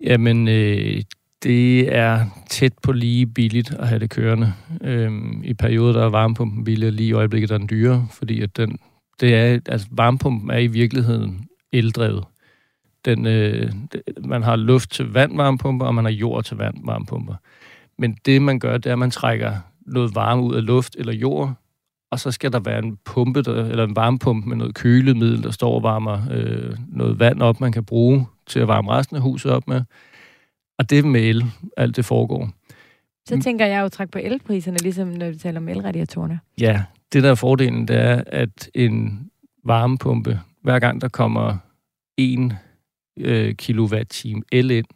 Jamen, 0.00 0.48
øh, 0.48 1.02
det 1.42 1.94
er 1.94 2.26
tæt 2.50 2.72
på 2.82 2.92
lige 2.92 3.26
billigt 3.26 3.70
at 3.70 3.88
have 3.88 3.98
det 3.98 4.10
kørende. 4.10 4.54
Øhm, 4.80 5.42
I 5.44 5.54
perioder 5.54 5.92
der 5.92 6.04
er 6.04 6.10
varmepumpen 6.10 6.64
billig, 6.64 6.92
lige 6.92 7.08
i 7.08 7.12
øjeblikket 7.12 7.50
er 7.50 7.58
den 7.58 7.68
dyre, 7.70 8.06
fordi 8.10 8.40
at 8.40 8.56
den, 8.56 8.78
det 9.20 9.34
er, 9.34 9.58
altså 9.66 9.86
varmepumpen 9.90 10.50
er 10.50 10.58
i 10.58 10.66
virkeligheden 10.66 11.48
eldrevet. 11.72 12.24
Den, 13.04 13.26
øh, 13.26 13.72
man 14.24 14.42
har 14.42 14.56
luft 14.56 14.90
til 14.90 15.12
vandvarmepumper, 15.12 15.86
og 15.86 15.94
man 15.94 16.04
har 16.04 16.12
jord 16.12 16.44
til 16.44 16.56
vandvarmepumper. 16.56 17.34
Men 17.98 18.16
det, 18.26 18.42
man 18.42 18.58
gør, 18.58 18.78
det 18.78 18.86
er, 18.86 18.92
at 18.92 18.98
man 18.98 19.10
trækker 19.10 19.56
noget 19.86 20.14
varme 20.14 20.42
ud 20.42 20.54
af 20.54 20.66
luft 20.66 20.96
eller 20.98 21.12
jord, 21.12 21.54
og 22.12 22.20
så 22.20 22.30
skal 22.30 22.52
der 22.52 22.60
være 22.60 22.78
en 22.78 22.98
pumpe, 23.04 23.42
der, 23.42 23.64
eller 23.64 23.84
en 23.84 23.96
varmepumpe 23.96 24.48
med 24.48 24.56
noget 24.56 24.74
kølemiddel, 24.74 25.42
der 25.42 25.50
står 25.50 25.74
og 25.74 25.82
varmer 25.82 26.20
øh, 26.30 26.76
noget 26.88 27.18
vand 27.18 27.42
op, 27.42 27.60
man 27.60 27.72
kan 27.72 27.84
bruge 27.84 28.26
til 28.46 28.60
at 28.60 28.68
varme 28.68 28.90
resten 28.90 29.16
af 29.16 29.22
huset 29.22 29.52
op 29.52 29.68
med. 29.68 29.82
Og 30.78 30.90
det 30.90 30.98
er 30.98 31.02
med 31.02 31.20
el, 31.20 31.44
alt 31.76 31.96
det 31.96 32.04
foregår. 32.04 32.50
Så 33.28 33.40
tænker 33.42 33.66
jeg 33.66 33.82
jo 33.82 33.88
træk 33.88 34.10
på 34.10 34.18
elpriserne, 34.22 34.78
ligesom 34.78 35.08
når 35.08 35.30
vi 35.30 35.36
taler 35.36 35.60
om 35.60 35.68
elradiatorerne. 35.68 36.40
Ja, 36.60 36.82
det 37.12 37.22
der 37.22 37.30
er 37.30 37.34
fordelen, 37.34 37.88
det 37.88 37.96
er, 37.96 38.22
at 38.26 38.70
en 38.74 39.26
varmepumpe, 39.64 40.40
hver 40.62 40.78
gang 40.78 41.00
der 41.00 41.08
kommer 41.08 41.56
1 42.16 42.56
øh, 43.16 43.54
kWh 43.54 44.40
el 44.52 44.70
ind, 44.70 44.86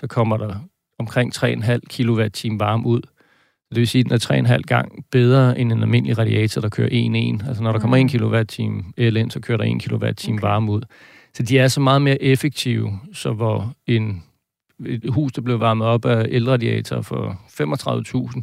så 0.00 0.06
kommer 0.06 0.36
der 0.36 0.54
omkring 0.98 1.36
3,5 1.36 1.78
kWh 1.90 2.60
varme 2.60 2.86
ud. 2.86 3.00
Det 3.74 3.80
vil 3.80 3.88
sige, 3.88 4.00
at 4.12 4.22
den 4.30 4.46
er 4.46 4.56
3,5 4.56 4.62
gang 4.62 5.04
bedre 5.10 5.58
end 5.58 5.72
en 5.72 5.82
almindelig 5.82 6.18
radiator, 6.18 6.60
der 6.60 6.68
kører 6.68 6.88
1-1. 7.42 7.48
Altså 7.48 7.62
når 7.62 7.72
der 7.72 7.78
kommer 7.78 7.96
1 7.96 8.10
kWh 8.10 8.84
el 8.96 9.16
ind, 9.16 9.30
så 9.30 9.40
kører 9.40 9.58
der 9.58 9.64
1 9.64 9.82
kWh 9.82 9.96
okay. 9.96 10.40
varme 10.40 10.72
ud. 10.72 10.82
Så 11.34 11.42
de 11.42 11.58
er 11.58 11.68
så 11.68 11.80
meget 11.80 12.02
mere 12.02 12.22
effektive, 12.22 13.00
så 13.12 13.32
hvor 13.32 13.72
en 13.86 14.22
et 14.86 15.10
hus, 15.10 15.32
der 15.32 15.42
blev 15.42 15.60
varmet 15.60 15.86
op 15.86 16.04
af 16.04 16.26
elradiator 16.28 17.02
for 17.02 17.40
35.000, 18.34 18.42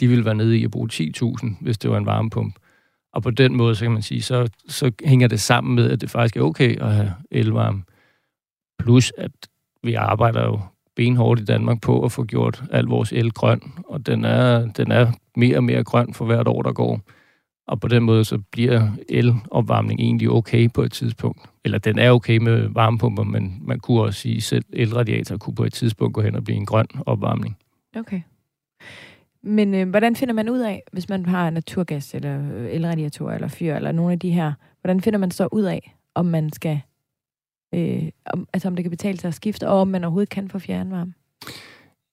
de 0.00 0.08
ville 0.08 0.24
være 0.24 0.34
nede 0.34 0.58
i 0.58 0.64
at 0.64 0.70
bruge 0.70 0.88
10.000, 0.92 1.46
hvis 1.60 1.78
det 1.78 1.90
var 1.90 1.98
en 1.98 2.06
varmepump. 2.06 2.54
Og 3.12 3.22
på 3.22 3.30
den 3.30 3.56
måde, 3.56 3.74
så 3.74 3.84
kan 3.84 3.92
man 3.92 4.02
sige, 4.02 4.22
så, 4.22 4.48
så 4.68 4.92
hænger 5.04 5.28
det 5.28 5.40
sammen 5.40 5.74
med, 5.74 5.90
at 5.90 6.00
det 6.00 6.10
faktisk 6.10 6.36
er 6.36 6.40
okay 6.40 6.76
at 6.80 6.92
have 6.92 7.14
elvarme. 7.30 7.82
Plus, 8.78 9.12
at 9.18 9.30
vi 9.82 9.94
arbejder 9.94 10.44
jo 10.44 10.60
benhårdt 10.96 11.40
i 11.40 11.44
Danmark 11.44 11.80
på 11.80 12.04
at 12.04 12.12
få 12.12 12.24
gjort 12.24 12.62
al 12.70 12.84
vores 12.84 13.12
el 13.12 13.32
grøn, 13.32 13.60
og 13.88 14.06
den 14.06 14.24
er, 14.24 14.72
den 14.72 14.92
er 14.92 15.12
mere 15.36 15.56
og 15.56 15.64
mere 15.64 15.84
grøn 15.84 16.14
for 16.14 16.24
hvert 16.24 16.48
år, 16.48 16.62
der 16.62 16.72
går. 16.72 17.00
Og 17.66 17.80
på 17.80 17.88
den 17.88 18.02
måde, 18.02 18.24
så 18.24 18.38
bliver 18.52 18.88
elopvarmning 19.08 20.00
egentlig 20.00 20.30
okay 20.30 20.68
på 20.74 20.82
et 20.82 20.92
tidspunkt. 20.92 21.40
Eller 21.64 21.78
den 21.78 21.98
er 21.98 22.10
okay 22.10 22.36
med 22.36 22.68
varmepumper, 22.68 23.22
men 23.22 23.58
man 23.62 23.80
kunne 23.80 24.02
også 24.02 24.20
sige, 24.20 24.36
at 24.36 24.42
selv 24.42 24.64
elradiator 24.72 25.36
kunne 25.36 25.54
på 25.54 25.64
et 25.64 25.72
tidspunkt 25.72 26.14
gå 26.14 26.20
hen 26.20 26.34
og 26.34 26.44
blive 26.44 26.56
en 26.56 26.66
grøn 26.66 26.86
opvarmning. 27.06 27.56
Okay. 27.96 28.20
Men 29.42 29.74
øh, 29.74 29.88
hvordan 29.88 30.16
finder 30.16 30.34
man 30.34 30.48
ud 30.48 30.58
af, 30.58 30.82
hvis 30.92 31.08
man 31.08 31.26
har 31.26 31.50
naturgas, 31.50 32.14
eller 32.14 32.52
øh, 32.54 32.70
elradiator, 32.70 33.30
eller 33.30 33.48
fyr, 33.48 33.74
eller 33.74 33.92
nogle 33.92 34.12
af 34.12 34.18
de 34.18 34.30
her, 34.30 34.52
hvordan 34.80 35.00
finder 35.00 35.18
man 35.18 35.30
så 35.30 35.48
ud 35.52 35.62
af, 35.62 35.94
om 36.14 36.26
man 36.26 36.52
skal, 36.52 36.80
øh, 37.74 38.08
om, 38.26 38.48
altså 38.52 38.68
om 38.68 38.76
det 38.76 38.84
kan 38.84 38.90
betale 38.90 39.18
sig 39.18 39.28
at 39.28 39.34
skifte, 39.34 39.68
og 39.68 39.80
om 39.80 39.88
man 39.88 40.04
overhovedet 40.04 40.28
kan 40.28 40.48
få 40.48 40.58
fjernvarme? 40.58 41.14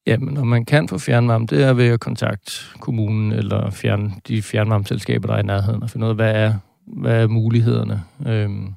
Jamen, 0.08 0.34
når 0.34 0.44
man 0.44 0.66
kan 0.66 0.88
få 0.88 0.98
fjernvarme, 0.98 1.46
det 1.46 1.64
er 1.64 1.74
ved 1.74 1.88
at 1.88 2.00
kontakte 2.00 2.52
kommunen 2.80 3.32
eller 3.32 3.70
fjern, 3.70 4.14
de 4.28 4.42
fjernvarmeselskaber, 4.42 5.28
der 5.28 5.36
er 5.36 5.40
i 5.40 5.46
nærheden, 5.46 5.84
og 5.84 5.90
finde 5.90 6.06
ud 6.06 6.10
af, 6.10 6.16
hvad 6.16 6.36
er, 6.36 6.54
hvad 6.88 7.24
er 7.24 7.28
mulighederne. 7.28 8.04
Øhm, 8.28 8.74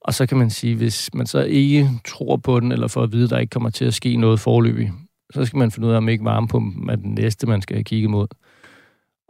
og 0.00 0.14
så 0.14 0.26
kan 0.26 0.38
man 0.38 0.50
sige, 0.50 0.76
hvis 0.76 1.14
man 1.14 1.26
så 1.26 1.42
ikke 1.42 1.90
tror 2.04 2.36
på 2.36 2.60
den, 2.60 2.72
eller 2.72 2.88
får 2.88 3.02
at 3.02 3.12
vide, 3.12 3.24
at 3.24 3.30
der 3.30 3.38
ikke 3.38 3.50
kommer 3.50 3.70
til 3.70 3.84
at 3.84 3.94
ske 3.94 4.16
noget 4.16 4.40
forløbig, 4.40 4.92
så 5.34 5.44
skal 5.44 5.58
man 5.58 5.70
finde 5.70 5.88
ud 5.88 5.92
af, 5.92 5.96
om 5.96 6.08
ikke 6.08 6.24
varmepumpen 6.24 6.90
er 6.90 6.96
den 6.96 7.14
næste, 7.14 7.46
man 7.46 7.62
skal 7.62 7.76
have 7.76 7.84
kigget 7.84 8.10
mod. 8.10 8.26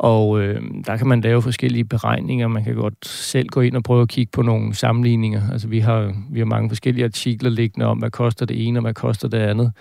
Og 0.00 0.40
øh, 0.40 0.62
der 0.86 0.96
kan 0.96 1.06
man 1.06 1.20
lave 1.20 1.42
forskellige 1.42 1.84
beregninger. 1.84 2.48
Man 2.48 2.64
kan 2.64 2.74
godt 2.74 3.06
selv 3.06 3.48
gå 3.48 3.60
ind 3.60 3.76
og 3.76 3.82
prøve 3.82 4.02
at 4.02 4.08
kigge 4.08 4.30
på 4.30 4.42
nogle 4.42 4.74
sammenligninger. 4.74 5.50
Altså, 5.52 5.68
vi 5.68 5.78
har, 5.78 6.14
vi 6.30 6.38
har 6.38 6.46
mange 6.46 6.70
forskellige 6.70 7.04
artikler 7.04 7.50
liggende 7.50 7.86
om, 7.86 7.98
hvad 7.98 8.10
koster 8.10 8.46
det 8.46 8.66
ene, 8.66 8.78
og 8.78 8.82
hvad 8.82 8.94
koster 8.94 9.28
det 9.28 9.38
andet. 9.38 9.72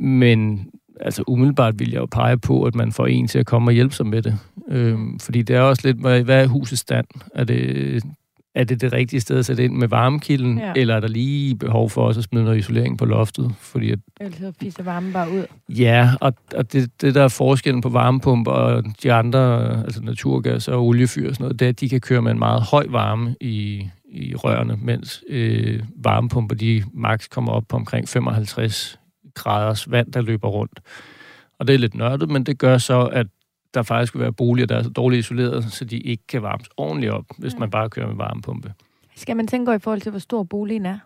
Men 0.00 0.70
altså 1.00 1.24
umiddelbart 1.26 1.78
vil 1.78 1.90
jeg 1.90 2.00
jo 2.00 2.06
pege 2.06 2.38
på, 2.38 2.64
at 2.64 2.74
man 2.74 2.92
får 2.92 3.06
en 3.06 3.26
til 3.26 3.38
at 3.38 3.46
komme 3.46 3.68
og 3.68 3.72
hjælpe 3.72 3.94
sig 3.94 4.06
med 4.06 4.22
det. 4.22 4.38
Øh, 4.68 4.98
fordi 5.20 5.42
det 5.42 5.56
er 5.56 5.60
også 5.60 5.82
lidt, 5.84 5.96
hvad 5.96 6.42
er 6.42 6.46
husets 6.46 6.80
stand? 6.80 7.06
Er 7.34 7.44
det, 7.44 8.04
er 8.56 8.64
det 8.64 8.80
det 8.80 8.92
rigtige 8.92 9.20
sted 9.20 9.38
at 9.38 9.46
sætte 9.46 9.64
ind 9.64 9.74
med 9.74 9.88
varmekilden, 9.88 10.58
ja. 10.58 10.72
eller 10.76 10.96
er 10.96 11.00
der 11.00 11.08
lige 11.08 11.56
behov 11.56 11.90
for 11.90 12.06
også 12.06 12.20
at 12.20 12.24
smide 12.24 12.44
noget 12.44 12.58
isolering 12.58 12.98
på 12.98 13.04
loftet? 13.04 13.54
Fordi 13.58 13.90
at, 13.90 13.98
Ellers 14.20 14.38
så 14.38 14.52
fiser 14.60 14.82
varmen 14.82 15.12
bare 15.12 15.30
ud. 15.30 15.46
Ja, 15.68 16.10
og, 16.20 16.34
og 16.54 16.72
det, 16.72 16.90
det 17.00 17.14
der 17.14 17.22
er 17.22 17.28
forskellen 17.28 17.80
på 17.80 17.88
varmepumper 17.88 18.52
og 18.52 18.84
de 19.02 19.12
andre, 19.12 19.70
altså 19.84 20.02
naturgas 20.02 20.68
og 20.68 20.86
oliefyr 20.86 21.28
og 21.28 21.34
sådan 21.34 21.44
noget, 21.44 21.60
det 21.60 21.64
er, 21.64 21.68
at 21.68 21.80
de 21.80 21.88
kan 21.88 22.00
køre 22.00 22.22
med 22.22 22.32
en 22.32 22.38
meget 22.38 22.62
høj 22.62 22.86
varme 22.88 23.36
i, 23.40 23.88
i 24.08 24.34
rørene, 24.34 24.78
mens 24.82 25.24
øh, 25.28 25.82
varmepumper, 25.96 26.54
de 26.54 26.82
max 26.94 27.28
kommer 27.28 27.52
op 27.52 27.64
på 27.68 27.76
omkring 27.76 28.08
55 28.08 28.98
graders 29.34 29.90
vand, 29.90 30.12
der 30.12 30.20
løber 30.20 30.48
rundt. 30.48 30.80
Og 31.58 31.66
det 31.66 31.74
er 31.74 31.78
lidt 31.78 31.94
nørdet, 31.94 32.30
men 32.30 32.44
det 32.44 32.58
gør 32.58 32.78
så, 32.78 33.04
at 33.04 33.26
der 33.76 33.82
faktisk 33.82 34.14
vil 34.14 34.22
være 34.22 34.32
boliger, 34.32 34.66
der 34.66 34.76
er 34.76 34.88
dårligt 34.88 35.18
isoleret, 35.18 35.64
så 35.64 35.84
de 35.84 35.98
ikke 35.98 36.26
kan 36.26 36.42
varmes 36.42 36.68
ordentligt 36.76 37.12
op, 37.12 37.24
hvis 37.38 37.52
ja. 37.52 37.58
man 37.58 37.70
bare 37.70 37.90
kører 37.90 38.06
med 38.06 38.16
varmepumpe. 38.16 38.72
Skal 39.16 39.36
man 39.36 39.46
tænke 39.46 39.68
over 39.68 39.76
i 39.76 39.80
forhold 39.80 40.00
til, 40.00 40.10
hvor 40.10 40.18
stor 40.18 40.42
boligen 40.42 40.86
er? 40.86 40.98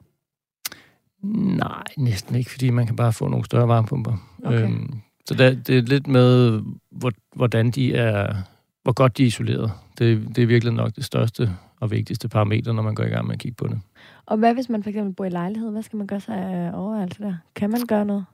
Nej, 1.56 1.82
næsten 1.96 2.34
ikke, 2.34 2.50
fordi 2.50 2.70
man 2.70 2.86
kan 2.86 2.96
bare 2.96 3.12
få 3.12 3.28
nogle 3.28 3.44
større 3.44 3.68
varmepumper. 3.68 4.16
Okay. 4.44 4.62
Øhm, 4.62 5.00
så 5.26 5.34
det, 5.34 5.66
det 5.66 5.78
er 5.78 5.82
lidt 5.82 6.06
med, 6.06 6.60
hvor, 6.90 7.12
hvordan 7.36 7.70
de 7.70 7.94
er, 7.94 8.34
hvor 8.82 8.92
godt 8.92 9.18
de 9.18 9.22
er 9.22 9.26
isoleret. 9.26 9.72
Det, 9.98 10.36
det 10.36 10.42
er 10.42 10.46
virkelig 10.46 10.74
nok 10.74 10.96
det 10.96 11.04
største 11.04 11.50
og 11.80 11.90
vigtigste 11.90 12.28
parameter, 12.28 12.72
når 12.72 12.82
man 12.82 12.94
går 12.94 13.04
i 13.04 13.08
gang 13.08 13.26
med 13.26 13.34
at 13.34 13.40
kigge 13.40 13.56
på 13.56 13.66
det. 13.66 13.80
Og 14.26 14.36
hvad 14.36 14.54
hvis 14.54 14.68
man 14.68 14.82
for 14.82 14.90
eksempel 14.90 15.14
bor 15.14 15.24
i 15.24 15.28
lejlighed? 15.28 15.70
Hvad 15.70 15.82
skal 15.82 15.96
man 15.96 16.06
gøre 16.06 16.20
sig 16.20 16.36
af 16.36 16.70
overvejelse 16.74 17.22
der? 17.22 17.34
Kan 17.54 17.70
man 17.70 17.86
gøre 17.86 18.04
noget? 18.04 18.24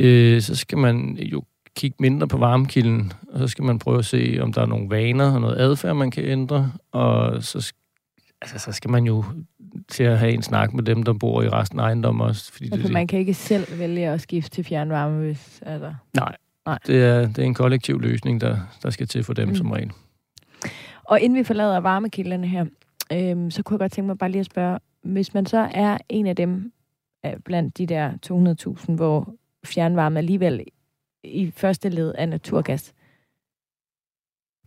Øh, 0.00 0.40
så 0.40 0.54
skal 0.54 0.78
man 0.78 1.16
jo 1.16 1.42
kigge 1.78 1.96
mindre 2.00 2.28
på 2.28 2.36
varmekilden, 2.38 3.12
og 3.28 3.38
så 3.38 3.48
skal 3.48 3.64
man 3.64 3.78
prøve 3.78 3.98
at 3.98 4.04
se, 4.04 4.38
om 4.40 4.52
der 4.52 4.62
er 4.62 4.66
nogle 4.66 4.90
vaner 4.90 5.34
og 5.34 5.40
noget 5.40 5.58
adfærd, 5.58 5.96
man 5.96 6.10
kan 6.10 6.24
ændre. 6.24 6.72
Og 6.92 7.42
så, 7.42 7.72
altså, 8.42 8.58
så 8.58 8.72
skal 8.72 8.90
man 8.90 9.04
jo 9.04 9.24
til 9.88 10.04
at 10.04 10.18
have 10.18 10.32
en 10.32 10.42
snak 10.42 10.74
med 10.74 10.82
dem, 10.82 11.02
der 11.02 11.12
bor 11.12 11.42
i 11.42 11.48
resten 11.48 11.80
af 11.80 11.84
ejendommen 11.84 12.26
også. 12.26 12.52
Fordi 12.52 12.68
altså, 12.72 12.86
det, 12.86 12.92
man 12.92 13.06
kan 13.06 13.18
ikke 13.18 13.34
selv 13.34 13.78
vælge 13.78 14.08
at 14.08 14.20
skifte 14.20 14.50
til 14.50 14.64
fjernvarme, 14.64 15.18
hvis... 15.18 15.62
Altså... 15.66 15.94
Nej, 16.14 16.36
Nej. 16.66 16.78
Det, 16.86 17.04
er, 17.04 17.20
det 17.26 17.38
er 17.38 17.42
en 17.42 17.54
kollektiv 17.54 18.00
løsning, 18.00 18.40
der, 18.40 18.56
der 18.82 18.90
skal 18.90 19.06
til 19.06 19.24
for 19.24 19.32
dem 19.32 19.48
mm. 19.48 19.54
som 19.54 19.70
regel. 19.70 19.92
Og 21.04 21.20
inden 21.20 21.38
vi 21.38 21.44
forlader 21.44 21.80
varmekilderne 21.80 22.46
her, 22.46 22.64
øhm, 23.12 23.50
så 23.50 23.62
kunne 23.62 23.74
jeg 23.74 23.78
godt 23.78 23.92
tænke 23.92 24.06
mig 24.06 24.18
bare 24.18 24.30
lige 24.30 24.40
at 24.40 24.46
spørge, 24.46 24.78
hvis 25.02 25.34
man 25.34 25.46
så 25.46 25.68
er 25.74 25.98
en 26.08 26.26
af 26.26 26.36
dem 26.36 26.72
blandt 27.44 27.78
de 27.78 27.86
der 27.86 28.12
200.000, 28.86 28.92
hvor 28.92 29.34
fjernvarme 29.64 30.18
alligevel 30.18 30.64
i 31.24 31.52
første 31.56 31.88
led 31.88 32.14
af 32.14 32.28
naturgas, 32.28 32.92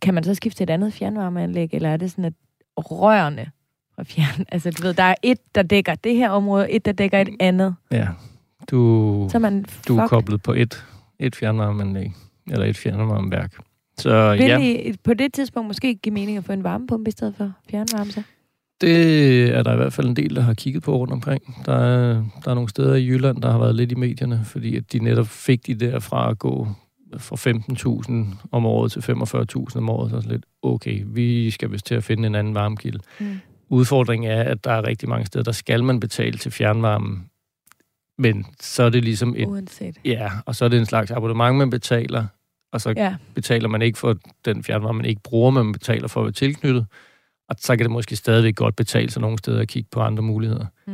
kan 0.01 0.13
man 0.13 0.23
så 0.23 0.33
skifte 0.33 0.57
til 0.57 0.63
et 0.63 0.69
andet 0.69 0.93
fjernvarmeanlæg, 0.93 1.73
eller 1.73 1.89
er 1.89 1.97
det 1.97 2.11
sådan, 2.11 2.25
at 2.25 2.33
rørene 2.77 3.51
fra 3.95 4.03
fjern... 4.03 4.45
Altså, 4.53 4.71
du 4.71 4.83
ved, 4.83 4.93
der 4.93 5.03
er 5.03 5.15
et, 5.23 5.55
der 5.55 5.63
dækker 5.63 5.95
det 5.95 6.15
her 6.15 6.29
område, 6.29 6.71
et, 6.71 6.85
der 6.85 6.91
dækker 6.91 7.21
et 7.21 7.29
andet. 7.39 7.75
Ja, 7.91 8.07
du, 8.71 9.27
så 9.31 9.39
man, 9.39 9.65
du 9.87 9.97
er 9.97 10.07
koblet 10.07 10.43
på 10.43 10.53
et, 10.53 10.85
et 11.19 11.35
fjernvarmeanlæg, 11.35 12.13
eller 12.51 12.65
et 12.65 12.77
fjernvarmeværk. 12.77 13.53
Så 13.97 14.31
Vil 14.31 14.45
ja. 14.45 14.59
I 14.59 14.95
på 15.03 15.13
det 15.13 15.33
tidspunkt 15.33 15.67
måske 15.67 15.95
give 15.95 16.13
mening 16.13 16.37
at 16.37 16.43
få 16.43 16.53
en 16.53 16.63
varmepumpe 16.63 17.07
i 17.07 17.11
stedet 17.11 17.35
for 17.35 17.51
fjernvarme 17.69 18.11
så? 18.11 18.23
Det 18.81 19.55
er 19.55 19.63
der 19.63 19.73
i 19.73 19.75
hvert 19.75 19.93
fald 19.93 20.07
en 20.07 20.15
del, 20.15 20.35
der 20.35 20.41
har 20.41 20.53
kigget 20.53 20.83
på 20.83 20.97
rundt 20.97 21.13
omkring. 21.13 21.63
Der 21.65 21.75
er, 21.75 22.23
der 22.45 22.51
er 22.51 22.55
nogle 22.55 22.69
steder 22.69 22.95
i 22.95 23.07
Jylland, 23.07 23.41
der 23.41 23.51
har 23.51 23.59
været 23.59 23.75
lidt 23.75 23.91
i 23.91 23.95
medierne, 23.95 24.41
fordi 24.45 24.75
at 24.75 24.93
de 24.93 24.99
netop 24.99 25.27
fik 25.27 25.67
de 25.67 25.75
der 25.75 25.99
fra 25.99 26.29
at 26.29 26.39
gå 26.39 26.67
fra 27.17 27.35
15.000 28.35 28.47
om 28.51 28.65
året 28.65 28.91
til 28.91 28.99
45.000 28.99 29.77
om 29.77 29.89
året. 29.89 30.11
Så 30.11 30.17
er 30.17 30.21
lidt, 30.21 30.45
okay, 30.61 31.03
vi 31.05 31.51
skal 31.51 31.71
vist 31.71 31.85
til 31.85 31.95
at 31.95 32.03
finde 32.03 32.27
en 32.27 32.35
anden 32.35 32.53
varmekilde. 32.53 32.99
Mm. 33.19 33.39
Udfordringen 33.69 34.31
er, 34.31 34.43
at 34.43 34.63
der 34.63 34.71
er 34.71 34.87
rigtig 34.87 35.09
mange 35.09 35.25
steder, 35.25 35.43
der 35.43 35.51
skal 35.51 35.83
man 35.83 35.99
betale 35.99 36.37
til 36.37 36.51
fjernvarme. 36.51 37.19
Men 38.17 38.45
så 38.59 38.83
er 38.83 38.89
det 38.89 39.03
ligesom 39.03 39.35
et... 39.37 39.47
Uanset. 39.47 39.97
Ja, 40.05 40.31
og 40.45 40.55
så 40.55 40.65
er 40.65 40.69
det 40.69 40.79
en 40.79 40.85
slags 40.85 41.11
abonnement, 41.11 41.57
man 41.57 41.69
betaler, 41.69 42.25
og 42.73 42.81
så 42.81 42.93
ja. 42.97 43.15
betaler 43.35 43.67
man 43.67 43.81
ikke 43.81 43.99
for 43.99 44.15
den 44.45 44.63
fjernvarme, 44.63 44.97
man 44.97 45.05
ikke 45.05 45.21
bruger, 45.23 45.51
men 45.51 45.63
man 45.63 45.73
betaler 45.73 46.07
for 46.07 46.19
at 46.19 46.23
være 46.23 46.31
tilknyttet. 46.31 46.85
Og 47.51 47.57
så 47.59 47.75
kan 47.75 47.85
det 47.85 47.91
måske 47.91 48.15
stadigvæk 48.15 48.55
godt 48.55 48.75
betale 48.75 49.11
sig 49.11 49.21
nogle 49.21 49.37
steder 49.37 49.61
at 49.61 49.67
kigge 49.67 49.89
på 49.91 49.99
andre 49.99 50.23
muligheder. 50.23 50.65
Mm. 50.87 50.93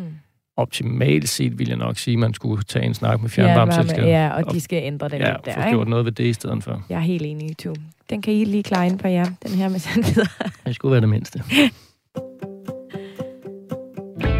Optimalt 0.55 1.29
set 1.29 1.59
vil 1.59 1.67
jeg 1.67 1.77
nok 1.77 1.97
sige, 1.97 2.13
at 2.13 2.19
man 2.19 2.33
skulle 2.33 2.63
tage 2.63 2.85
en 2.85 2.93
snak 2.93 3.21
med 3.21 3.29
fjernvarmeselskabet. 3.29 4.07
Ja, 4.07 4.29
og 4.29 4.51
de 4.51 4.61
skal 4.61 4.83
ændre 4.83 5.09
det 5.09 5.19
ja, 5.19 5.31
lidt 5.31 5.45
der, 5.45 5.53
få 5.53 5.69
gjort 5.69 5.87
noget 5.87 6.05
ved 6.05 6.11
det 6.11 6.23
i 6.23 6.33
stedet 6.33 6.63
for. 6.63 6.85
Jeg 6.89 6.95
er 6.95 6.99
helt 6.99 7.25
enig, 7.25 7.57
to. 7.57 7.73
Den 8.09 8.21
kan 8.21 8.33
I 8.33 8.45
lige 8.45 8.63
klare 8.63 8.87
ind 8.87 8.99
på 8.99 9.07
jer, 9.07 9.25
den 9.43 9.51
her 9.51 9.69
med 9.69 9.79
sandheder. 9.79 10.27
Det 10.65 10.75
skulle 10.75 10.91
være 10.91 11.01
det 11.01 11.09
mindste. 11.09 11.43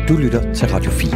Du 0.08 0.18
lytter 0.18 0.54
til 0.54 0.68
Radio 0.68 0.92
4. 0.92 1.12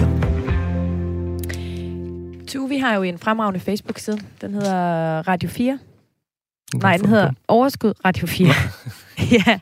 Tu, 2.48 2.68
vi 2.68 2.78
har 2.78 2.96
jo 2.96 3.02
en 3.02 3.18
fremragende 3.18 3.60
Facebook-side. 3.60 4.20
Den 4.42 4.54
hedder 4.54 4.74
Radio 5.28 5.50
4. 5.50 5.80
Nej, 6.76 6.98
den 6.98 7.10
hedder 7.10 7.32
Overskud 7.48 7.94
Radio 8.06 8.28
4. 8.28 8.48
ja, 9.48 9.60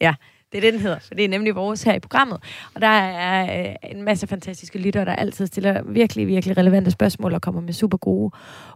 ja. 0.00 0.14
Det 0.52 0.58
er 0.58 0.62
det, 0.62 0.72
den 0.72 0.80
hedder, 0.80 0.98
for 0.98 1.14
det 1.14 1.24
er 1.24 1.28
nemlig 1.28 1.54
vores 1.54 1.82
her 1.82 1.94
i 1.94 2.00
programmet. 2.00 2.38
Og 2.74 2.80
der 2.80 2.86
er 2.86 3.68
øh, 3.68 3.74
en 3.90 4.02
masse 4.02 4.26
fantastiske 4.26 4.78
lyttere, 4.78 5.04
der 5.04 5.12
altid 5.12 5.46
stiller 5.46 5.82
virkelig, 5.82 6.26
virkelig 6.26 6.56
relevante 6.56 6.90
spørgsmål 6.90 7.34
og 7.34 7.42
kommer 7.42 7.60
med 7.60 7.72
super 7.72 7.98
gode 7.98 8.30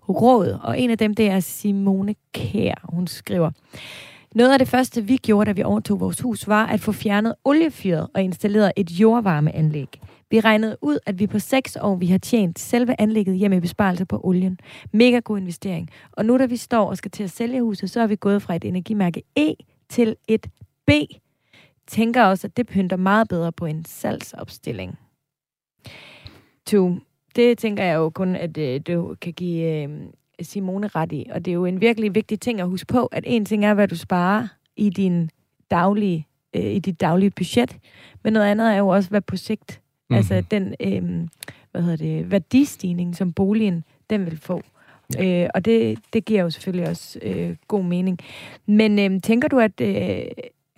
råd. 0.08 0.58
Og 0.62 0.80
en 0.80 0.90
af 0.90 0.98
dem, 0.98 1.14
det 1.14 1.30
er 1.30 1.40
Simone 1.40 2.14
Kær. 2.34 2.74
Hun 2.84 3.06
skriver, 3.06 3.50
noget 4.34 4.52
af 4.52 4.58
det 4.58 4.68
første, 4.68 5.04
vi 5.04 5.16
gjorde, 5.16 5.48
da 5.48 5.52
vi 5.52 5.62
overtog 5.62 6.00
vores 6.00 6.20
hus, 6.20 6.48
var 6.48 6.66
at 6.66 6.80
få 6.80 6.92
fjernet 6.92 7.34
oliefyret 7.44 8.08
og 8.14 8.22
installeret 8.22 8.72
et 8.76 8.90
jordvarmeanlæg. 8.90 10.00
Vi 10.30 10.40
regnede 10.40 10.76
ud, 10.82 10.98
at 11.06 11.18
vi 11.18 11.26
på 11.26 11.38
seks 11.38 11.76
år, 11.80 11.96
vi 11.96 12.06
har 12.06 12.18
tjent 12.18 12.58
selve 12.58 12.94
anlægget 12.98 13.36
hjemme 13.36 13.56
i 13.56 13.60
besparelse 13.60 14.04
på 14.04 14.20
olien. 14.24 14.58
Mega 14.92 15.18
god 15.18 15.38
investering. 15.38 15.88
Og 16.12 16.24
nu, 16.24 16.38
da 16.38 16.46
vi 16.46 16.56
står 16.56 16.90
og 16.90 16.96
skal 16.96 17.10
til 17.10 17.24
at 17.24 17.30
sælge 17.30 17.62
huset, 17.62 17.90
så 17.90 18.00
er 18.00 18.06
vi 18.06 18.16
gået 18.16 18.42
fra 18.42 18.56
et 18.56 18.64
energimærke 18.64 19.22
E 19.36 19.54
til 19.88 20.16
et 20.28 20.46
B 20.86 20.90
tænker 21.90 22.24
også, 22.24 22.46
at 22.46 22.56
det 22.56 22.66
pynter 22.66 22.96
meget 22.96 23.28
bedre 23.28 23.52
på 23.52 23.66
en 23.66 23.84
salgsopstilling. 23.84 24.98
To, 26.66 26.94
det 27.36 27.58
tænker 27.58 27.84
jeg 27.84 27.94
jo 27.94 28.10
kun, 28.10 28.36
at 28.36 28.58
øh, 28.58 28.80
du 28.86 29.16
kan 29.20 29.32
give 29.32 29.82
øh, 29.82 29.88
Simone 30.42 30.88
ret 30.88 31.12
i. 31.12 31.26
Og 31.30 31.44
det 31.44 31.50
er 31.50 31.54
jo 31.54 31.64
en 31.64 31.80
virkelig 31.80 32.14
vigtig 32.14 32.40
ting 32.40 32.60
at 32.60 32.68
huske 32.68 32.86
på, 32.86 33.06
at 33.06 33.24
en 33.26 33.44
ting 33.44 33.64
er, 33.64 33.74
hvad 33.74 33.88
du 33.88 33.96
sparer 33.96 34.48
i 34.76 34.90
din 34.90 35.30
daglige, 35.70 36.26
øh, 36.56 36.64
i 36.64 36.78
dit 36.78 37.00
daglige 37.00 37.30
budget, 37.30 37.76
men 38.24 38.32
noget 38.32 38.46
andet 38.46 38.72
er 38.72 38.76
jo 38.76 38.88
også, 38.88 39.10
hvad 39.10 39.20
på 39.20 39.36
sigt, 39.36 39.80
mm-hmm. 39.80 40.16
altså 40.16 40.42
den 40.50 40.74
øh, 40.80 41.28
hvad 41.70 41.82
hedder 41.82 41.96
det, 41.96 42.30
værdistigning, 42.30 43.16
som 43.16 43.32
boligen 43.32 43.84
den 44.10 44.26
vil 44.26 44.38
få. 44.38 44.62
Ja. 45.14 45.44
Øh, 45.44 45.50
og 45.54 45.64
det, 45.64 45.98
det 46.12 46.24
giver 46.24 46.42
jo 46.42 46.50
selvfølgelig 46.50 46.88
også 46.88 47.18
øh, 47.22 47.56
god 47.68 47.84
mening. 47.84 48.18
Men 48.66 48.98
øh, 48.98 49.20
tænker 49.22 49.48
du, 49.48 49.58
at, 49.58 49.80
øh, 49.80 50.24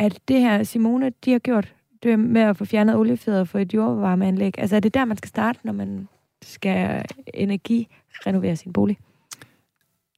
at 0.02 0.20
det 0.28 0.40
her, 0.40 0.62
Simone, 0.62 1.12
de 1.24 1.32
har 1.32 1.38
gjort, 1.38 1.74
det 2.02 2.18
med 2.18 2.40
at 2.40 2.56
få 2.56 2.64
fjernet 2.64 2.96
oliefyret 2.96 3.48
for 3.48 3.58
et 3.58 3.74
jordvarmeanlæg, 3.74 4.58
altså 4.58 4.76
er 4.76 4.80
det 4.80 4.94
der, 4.94 5.04
man 5.04 5.16
skal 5.16 5.28
starte, 5.28 5.58
når 5.64 5.72
man 5.72 6.08
skal 6.42 7.04
energirenovere 7.34 8.56
sin 8.56 8.72
bolig? 8.72 8.98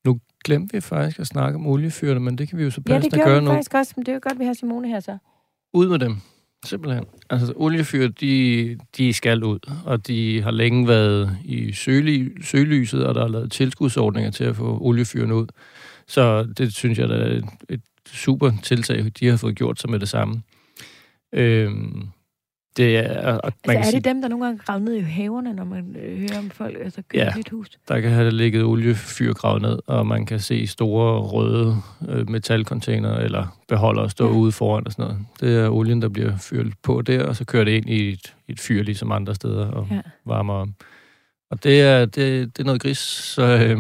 Nu 0.05 0.21
glemte 0.45 0.73
vi 0.73 0.81
faktisk 0.81 1.19
at 1.19 1.27
snakke 1.27 1.57
om 1.57 1.67
oliefyrene, 1.67 2.21
men 2.21 2.39
det 2.39 2.49
kan 2.49 2.59
vi 2.59 2.65
jo 2.65 2.71
så 2.71 2.81
passende 2.81 3.19
gøre 3.19 3.27
nu. 3.27 3.31
Ja, 3.31 3.35
det 3.35 3.45
gør 3.45 3.51
vi 3.51 3.57
faktisk 3.57 3.75
også, 3.75 3.93
men 3.97 4.07
det 4.07 4.13
er 4.13 4.15
jo 4.15 4.21
godt, 4.23 4.39
vi 4.39 4.45
har 4.45 4.53
Simone 4.53 4.89
her 4.89 5.01
så. 5.01 5.19
Ud 5.73 5.89
med 5.89 5.99
dem. 5.99 6.17
Simpelthen. 6.65 7.05
Altså, 7.31 7.53
oliefyr, 7.57 8.09
de, 8.09 8.79
de 8.97 9.13
skal 9.13 9.45
ud, 9.45 9.59
og 9.85 10.07
de 10.07 10.43
har 10.43 10.51
længe 10.51 10.89
været 10.89 11.39
i 11.45 11.73
søly, 11.73 12.43
sølyset, 12.43 13.07
og 13.07 13.15
der 13.15 13.25
er 13.25 13.29
lavet 13.29 13.53
tilskudsordninger 13.53 14.31
til 14.31 14.45
at 14.45 14.57
få 14.57 14.79
oliefyrene 14.81 15.35
ud. 15.35 15.47
Så 16.07 16.43
det 16.43 16.75
synes 16.75 16.99
jeg, 16.99 17.09
der 17.09 17.17
er 17.17 17.37
et, 17.37 17.45
et 17.69 17.81
super 18.09 18.53
tiltag, 18.63 19.13
de 19.21 19.27
har 19.27 19.37
fået 19.37 19.57
gjort 19.57 19.81
sig 19.81 19.91
med 19.91 19.99
det 19.99 20.09
samme. 20.09 20.43
Øhm, 21.33 22.09
det 22.77 22.97
er, 22.97 23.39
og 23.39 23.53
man 23.67 23.77
altså, 23.77 23.91
er 23.91 23.95
det 23.95 24.05
dem, 24.05 24.23
der 24.23 24.29
nogle 24.29 24.45
gange 24.45 24.59
graver 24.59 24.81
ned 24.81 24.95
i 24.95 25.01
haverne, 25.01 25.53
når 25.53 25.65
man 25.65 25.97
øh, 25.97 26.19
hører 26.19 26.39
om 26.39 26.51
folk 26.51 26.77
altså, 26.81 27.03
køber 27.09 27.25
ja, 27.25 27.41
et 27.41 27.49
hus? 27.49 27.71
der 27.89 28.01
kan 28.01 28.11
have 28.11 28.31
ligget 28.31 28.65
oliefyr 28.65 29.33
gravet 29.33 29.63
ned, 29.63 29.79
og 29.87 30.07
man 30.07 30.27
kan 30.27 30.41
se 30.41 30.67
store 30.67 31.21
røde 31.21 31.77
øh, 32.09 32.31
metalcontainer 32.31 33.17
eller 33.17 33.59
beholdere 33.69 34.11
stå 34.11 34.27
ja. 34.27 34.35
ude 34.35 34.53
foran 34.53 34.87
og 34.87 34.93
sådan 34.93 35.05
noget. 35.05 35.27
Det 35.41 35.59
er 35.59 35.69
olien, 35.69 36.03
der 36.03 36.09
bliver 36.09 36.39
fyret 36.39 36.73
på 36.83 37.03
der, 37.03 37.27
og 37.27 37.37
så 37.37 37.45
kører 37.45 37.65
det 37.65 37.73
ind 37.73 37.91
i 37.91 38.13
et, 38.13 38.35
et 38.49 38.61
fyr, 38.61 38.83
ligesom 38.83 39.13
andre 39.13 39.35
steder, 39.35 39.67
og 39.67 39.87
ja. 39.91 40.01
varmer 40.25 40.55
om. 40.55 40.75
Og 41.51 41.65
det 41.65 41.81
er, 41.81 42.05
det, 42.05 42.57
det 42.57 42.59
er 42.59 42.65
noget 42.65 42.83
gris, 42.83 42.99
så 42.99 43.43
øh, 43.43 43.79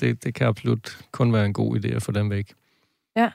det, 0.00 0.24
det 0.24 0.34
kan 0.34 0.46
absolut 0.46 0.98
kun 1.12 1.32
være 1.32 1.46
en 1.46 1.52
god 1.52 1.76
idé 1.76 1.88
at 1.88 2.02
få 2.02 2.12
dem 2.12 2.30
væk. 2.30 2.52
Ja. 3.16 3.30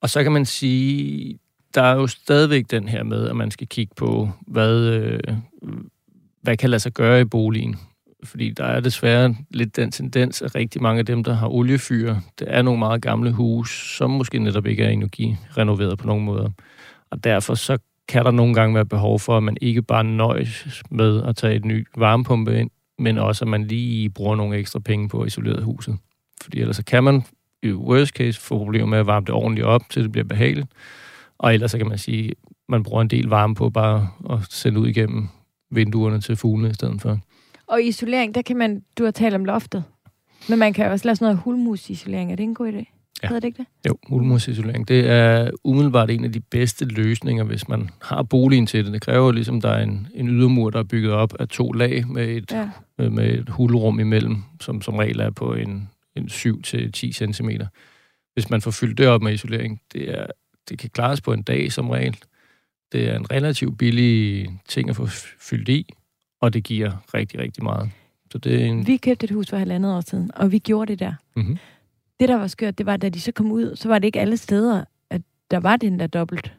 Og 0.00 0.10
så 0.10 0.22
kan 0.22 0.32
man 0.32 0.44
sige, 0.44 1.38
der 1.74 1.82
er 1.82 1.94
jo 1.94 2.06
stadigvæk 2.06 2.64
den 2.70 2.88
her 2.88 3.02
med, 3.02 3.28
at 3.28 3.36
man 3.36 3.50
skal 3.50 3.66
kigge 3.68 3.94
på, 3.96 4.30
hvad, 4.46 4.80
øh, 4.80 5.20
hvad 6.42 6.56
kan 6.56 6.70
lade 6.70 6.80
sig 6.80 6.92
gøre 6.92 7.20
i 7.20 7.24
boligen. 7.24 7.76
Fordi 8.24 8.50
der 8.50 8.64
er 8.64 8.80
desværre 8.80 9.36
lidt 9.50 9.76
den 9.76 9.90
tendens, 9.90 10.42
at 10.42 10.54
rigtig 10.54 10.82
mange 10.82 10.98
af 10.98 11.06
dem, 11.06 11.24
der 11.24 11.34
har 11.34 11.48
oliefyr, 11.48 12.16
det 12.38 12.46
er 12.50 12.62
nogle 12.62 12.78
meget 12.78 13.02
gamle 13.02 13.32
huse, 13.32 13.96
som 13.96 14.10
måske 14.10 14.38
netop 14.38 14.66
ikke 14.66 14.84
er 14.84 14.90
energirenoveret 14.90 15.98
på 15.98 16.06
nogen 16.06 16.24
måder. 16.24 16.50
Og 17.10 17.24
derfor 17.24 17.54
så 17.54 17.78
kan 18.08 18.24
der 18.24 18.30
nogle 18.30 18.54
gange 18.54 18.74
være 18.74 18.86
behov 18.86 19.20
for, 19.20 19.36
at 19.36 19.42
man 19.42 19.56
ikke 19.60 19.82
bare 19.82 20.04
nøjes 20.04 20.82
med 20.90 21.22
at 21.22 21.36
tage 21.36 21.54
et 21.54 21.64
ny 21.64 21.86
varmepumpe 21.96 22.60
ind, 22.60 22.70
men 22.98 23.18
også 23.18 23.44
at 23.44 23.48
man 23.48 23.64
lige 23.64 24.10
bruger 24.10 24.36
nogle 24.36 24.56
ekstra 24.56 24.78
penge 24.78 25.08
på 25.08 25.20
at 25.20 25.26
isolere 25.26 25.62
huset. 25.62 25.96
Fordi 26.42 26.60
ellers 26.60 26.76
så 26.76 26.84
kan 26.84 27.04
man 27.04 27.22
i 27.62 27.72
worst 27.72 28.12
case 28.12 28.40
få 28.40 28.58
problemer 28.58 28.86
med 28.86 28.98
at 28.98 29.06
varme 29.06 29.26
det 29.26 29.34
ordentligt 29.34 29.66
op, 29.66 29.82
til 29.90 30.02
det 30.02 30.12
bliver 30.12 30.24
behageligt. 30.24 30.68
Og 31.38 31.54
ellers 31.54 31.70
så 31.70 31.78
kan 31.78 31.88
man 31.88 31.98
sige, 31.98 32.32
man 32.68 32.82
bruger 32.82 33.02
en 33.02 33.08
del 33.08 33.26
varme 33.26 33.54
på 33.54 33.70
bare 33.70 34.08
at 34.30 34.38
sende 34.50 34.80
ud 34.80 34.88
igennem 34.88 35.28
vinduerne 35.70 36.20
til 36.20 36.36
fuglene 36.36 36.70
i 36.70 36.74
stedet 36.74 37.02
for. 37.02 37.18
Og 37.66 37.82
isolering, 37.82 38.34
der 38.34 38.42
kan 38.42 38.56
man, 38.56 38.82
du 38.98 39.04
har 39.04 39.10
talt 39.10 39.34
om 39.34 39.44
loftet, 39.44 39.84
men 40.48 40.58
man 40.58 40.72
kan 40.72 40.90
også 40.90 41.04
lave 41.04 41.16
sådan 41.16 41.24
noget 41.24 41.38
hulmusisolering. 41.38 42.32
Er 42.32 42.36
det 42.36 42.42
en 42.42 42.54
god 42.54 42.72
idé? 42.72 42.94
Ja. 43.22 43.28
Hedder 43.28 43.40
det 43.40 43.48
ikke 43.48 43.58
det? 43.58 43.88
Jo, 43.88 43.98
hulmusisolering. 44.08 44.88
Det 44.88 45.10
er 45.10 45.50
umiddelbart 45.64 46.10
en 46.10 46.24
af 46.24 46.32
de 46.32 46.40
bedste 46.40 46.84
løsninger, 46.84 47.44
hvis 47.44 47.68
man 47.68 47.90
har 48.02 48.22
boligen 48.22 48.66
til 48.66 48.84
det. 48.84 48.92
Det 48.92 49.02
kræver 49.02 49.32
ligesom, 49.32 49.60
der 49.60 49.68
er 49.68 49.82
en, 49.82 50.06
en 50.14 50.28
ydermur, 50.28 50.70
der 50.70 50.78
er 50.78 50.84
bygget 50.84 51.12
op 51.12 51.34
af 51.40 51.48
to 51.48 51.72
lag 51.72 52.08
med 52.08 52.28
et, 52.28 52.52
ja. 52.52 52.68
med, 53.08 53.38
et 53.38 53.48
hulrum 53.48 54.00
imellem, 54.00 54.36
som 54.60 54.82
som 54.82 54.94
regel 54.94 55.20
er 55.20 55.30
på 55.30 55.54
en 55.54 55.88
7-10 56.26 57.32
cm. 57.32 57.50
Hvis 58.34 58.50
man 58.50 58.60
får 58.60 58.70
fyldt 58.70 58.98
det 58.98 59.08
op 59.08 59.22
med 59.22 59.32
isolering, 59.32 59.80
det 59.92 60.10
er 60.18 60.26
det 60.68 60.78
kan 60.78 60.90
klares 60.90 61.20
på 61.20 61.32
en 61.32 61.42
dag 61.42 61.72
som 61.72 61.90
regel. 61.90 62.16
Det 62.92 63.10
er 63.10 63.16
en 63.16 63.30
relativt 63.30 63.78
billig 63.78 64.48
ting 64.68 64.90
at 64.90 64.96
få 64.96 65.06
fyldt 65.40 65.68
i, 65.68 65.94
og 66.40 66.52
det 66.52 66.64
giver 66.64 66.92
rigtig, 67.14 67.40
rigtig 67.40 67.64
meget. 67.64 67.90
Så 68.32 68.38
det 68.38 68.62
er 68.62 68.66
en... 68.66 68.86
Vi 68.86 68.96
købte 68.96 69.24
et 69.24 69.30
hus 69.30 69.50
for 69.50 69.56
halvandet 69.56 69.94
år 69.96 70.00
siden, 70.00 70.30
og 70.34 70.52
vi 70.52 70.58
gjorde 70.58 70.92
det 70.92 70.98
der. 70.98 71.12
Mm-hmm. 71.36 71.58
Det, 72.20 72.28
der 72.28 72.36
var 72.36 72.46
skørt, 72.46 72.78
det 72.78 72.86
var, 72.86 72.96
da 72.96 73.08
de 73.08 73.20
så 73.20 73.32
kom 73.32 73.52
ud, 73.52 73.76
så 73.76 73.88
var 73.88 73.98
det 73.98 74.06
ikke 74.06 74.20
alle 74.20 74.36
steder, 74.36 74.84
at 75.10 75.22
der 75.50 75.60
var 75.60 75.76
den 75.76 76.00
der 76.00 76.06
dobbelt 76.06 76.54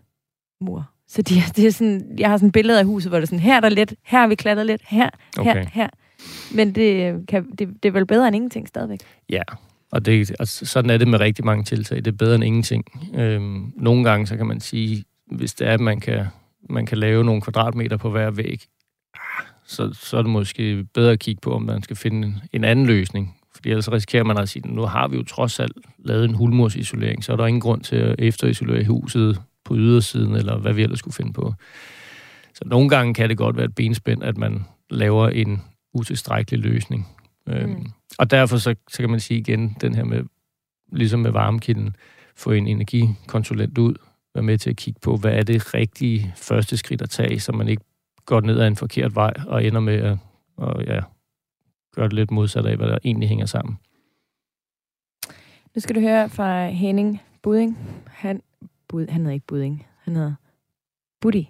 mur. 0.61 0.89
Så 1.07 1.21
de, 1.21 1.35
det 1.55 1.67
er 1.67 1.71
sådan, 1.71 2.15
jeg 2.19 2.29
har 2.29 2.37
sådan 2.37 2.47
et 2.47 2.53
billede 2.53 2.79
af 2.79 2.85
huset, 2.85 3.11
hvor 3.11 3.17
det 3.17 3.23
er 3.23 3.27
sådan, 3.27 3.39
her 3.39 3.55
er 3.55 3.59
der 3.59 3.69
lidt, 3.69 3.93
her 4.03 4.19
har 4.19 4.27
vi 4.27 4.35
klatret 4.35 4.65
lidt, 4.65 4.81
her, 4.87 5.09
okay. 5.37 5.53
her, 5.53 5.65
her. 5.73 5.89
Men 6.55 6.75
det, 6.75 7.13
øh, 7.13 7.19
kan, 7.27 7.51
det, 7.59 7.83
det 7.83 7.89
er 7.89 7.93
vel 7.93 8.05
bedre 8.05 8.27
end 8.27 8.35
ingenting 8.35 8.67
stadigvæk. 8.67 8.99
Ja, 9.29 9.43
og 9.91 10.05
det, 10.05 10.31
altså, 10.39 10.65
sådan 10.65 10.89
er 10.89 10.97
det 10.97 11.07
med 11.07 11.19
rigtig 11.19 11.45
mange 11.45 11.63
tiltag. 11.63 11.97
Det 11.97 12.07
er 12.07 12.11
bedre 12.11 12.35
end 12.35 12.43
ingenting. 12.43 12.85
Øhm, 13.15 13.73
nogle 13.75 14.03
gange, 14.03 14.27
så 14.27 14.37
kan 14.37 14.47
man 14.47 14.59
sige, 14.59 15.03
hvis 15.31 15.53
det 15.53 15.67
er, 15.67 15.73
at 15.73 15.79
man 15.79 15.99
kan, 15.99 16.25
man 16.69 16.85
kan 16.85 16.97
lave 16.97 17.23
nogle 17.23 17.41
kvadratmeter 17.41 17.97
på 17.97 18.09
hver 18.09 18.31
væg, 18.31 18.61
ah, 19.13 19.45
så, 19.65 19.93
så 19.93 20.17
er 20.17 20.21
det 20.21 20.31
måske 20.31 20.83
bedre 20.93 21.11
at 21.11 21.19
kigge 21.19 21.41
på, 21.41 21.53
om 21.53 21.61
man 21.61 21.83
skal 21.83 21.95
finde 21.95 22.27
en, 22.27 22.41
en 22.53 22.63
anden 22.63 22.85
løsning. 22.85 23.35
Fordi 23.55 23.69
ellers 23.69 23.91
risikerer 23.91 24.23
man 24.23 24.37
at 24.37 24.49
sige, 24.49 24.67
nu 24.67 24.81
har 24.81 25.07
vi 25.07 25.17
jo 25.17 25.23
trods 25.23 25.59
alt 25.59 25.77
lavet 25.99 26.25
en 26.25 26.35
hulmursisolering, 26.35 27.23
så 27.23 27.31
er 27.31 27.35
der 27.35 27.45
ingen 27.45 27.61
grund 27.61 27.81
til 27.81 27.95
at 27.95 28.15
efterisolere 28.19 28.85
huset 28.85 29.41
på 29.65 29.75
ydersiden, 29.75 30.35
eller 30.35 30.57
hvad 30.57 30.73
vi 30.73 30.83
ellers 30.83 30.99
skulle 30.99 31.15
finde 31.15 31.33
på. 31.33 31.53
Så 32.53 32.61
nogle 32.65 32.89
gange 32.89 33.13
kan 33.13 33.29
det 33.29 33.37
godt 33.37 33.57
være 33.57 33.65
et 33.65 33.75
benspænd, 33.75 34.23
at 34.23 34.37
man 34.37 34.65
laver 34.89 35.29
en 35.29 35.61
utilstrækkelig 35.93 36.59
løsning. 36.59 37.07
Øhm, 37.47 37.69
mm. 37.69 37.91
Og 38.19 38.31
derfor 38.31 38.57
så, 38.57 38.75
så 38.89 38.97
kan 38.97 39.09
man 39.09 39.19
sige 39.19 39.39
igen, 39.39 39.77
den 39.81 39.95
her 39.95 40.03
med, 40.03 40.23
ligesom 40.91 41.19
med 41.19 41.31
varmekilden, 41.31 41.95
få 42.35 42.51
en 42.51 42.67
energikonsulent 42.67 43.77
ud, 43.77 43.95
være 44.35 44.43
med 44.43 44.57
til 44.57 44.69
at 44.69 44.75
kigge 44.75 44.99
på, 44.99 45.17
hvad 45.17 45.31
er 45.31 45.43
det 45.43 45.73
rigtige 45.73 46.33
første 46.37 46.77
skridt 46.77 47.01
at 47.01 47.09
tage, 47.09 47.39
så 47.39 47.51
man 47.51 47.67
ikke 47.67 47.83
går 48.25 48.41
ned 48.41 48.59
ad 48.59 48.67
en 48.67 48.75
forkert 48.75 49.15
vej 49.15 49.33
og 49.47 49.65
ender 49.65 49.79
med 49.79 49.95
at 49.95 50.17
og, 50.59 50.85
ja, 50.85 50.99
gøre 51.95 52.05
det 52.05 52.13
lidt 52.13 52.31
modsat 52.31 52.65
af, 52.65 52.77
hvad 52.77 52.87
der 52.87 52.97
egentlig 53.03 53.29
hænger 53.29 53.45
sammen. 53.45 53.77
Nu 55.75 55.81
skal 55.81 55.95
du 55.95 55.99
høre 55.99 56.29
fra 56.29 56.67
Henning 56.67 57.21
Buding. 57.41 57.77
Han, 58.07 58.41
Bud, 58.87 59.07
han 59.07 59.21
hedder 59.21 59.33
ikke 59.33 59.47
Buding. 59.47 59.85
Han 60.03 60.15
hedder 60.15 60.33
Buddy. 61.21 61.43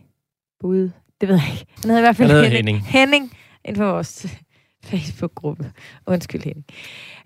Bud. 0.59 0.89
Det 1.21 1.29
ved 1.29 1.35
jeg 1.35 1.49
ikke. 1.51 1.65
Han 1.81 1.89
hedder 1.89 1.97
i 1.97 2.01
hvert 2.01 2.15
fald 2.15 2.31
han 2.31 2.51
Henning. 2.51 2.57
Henning. 2.57 2.85
Henning 2.87 3.33
ind 3.65 3.75
på 3.75 3.85
vores 3.85 4.27
Facebook-gruppe. 4.89 5.71
Undskyld 6.07 6.43
hende. 6.43 6.63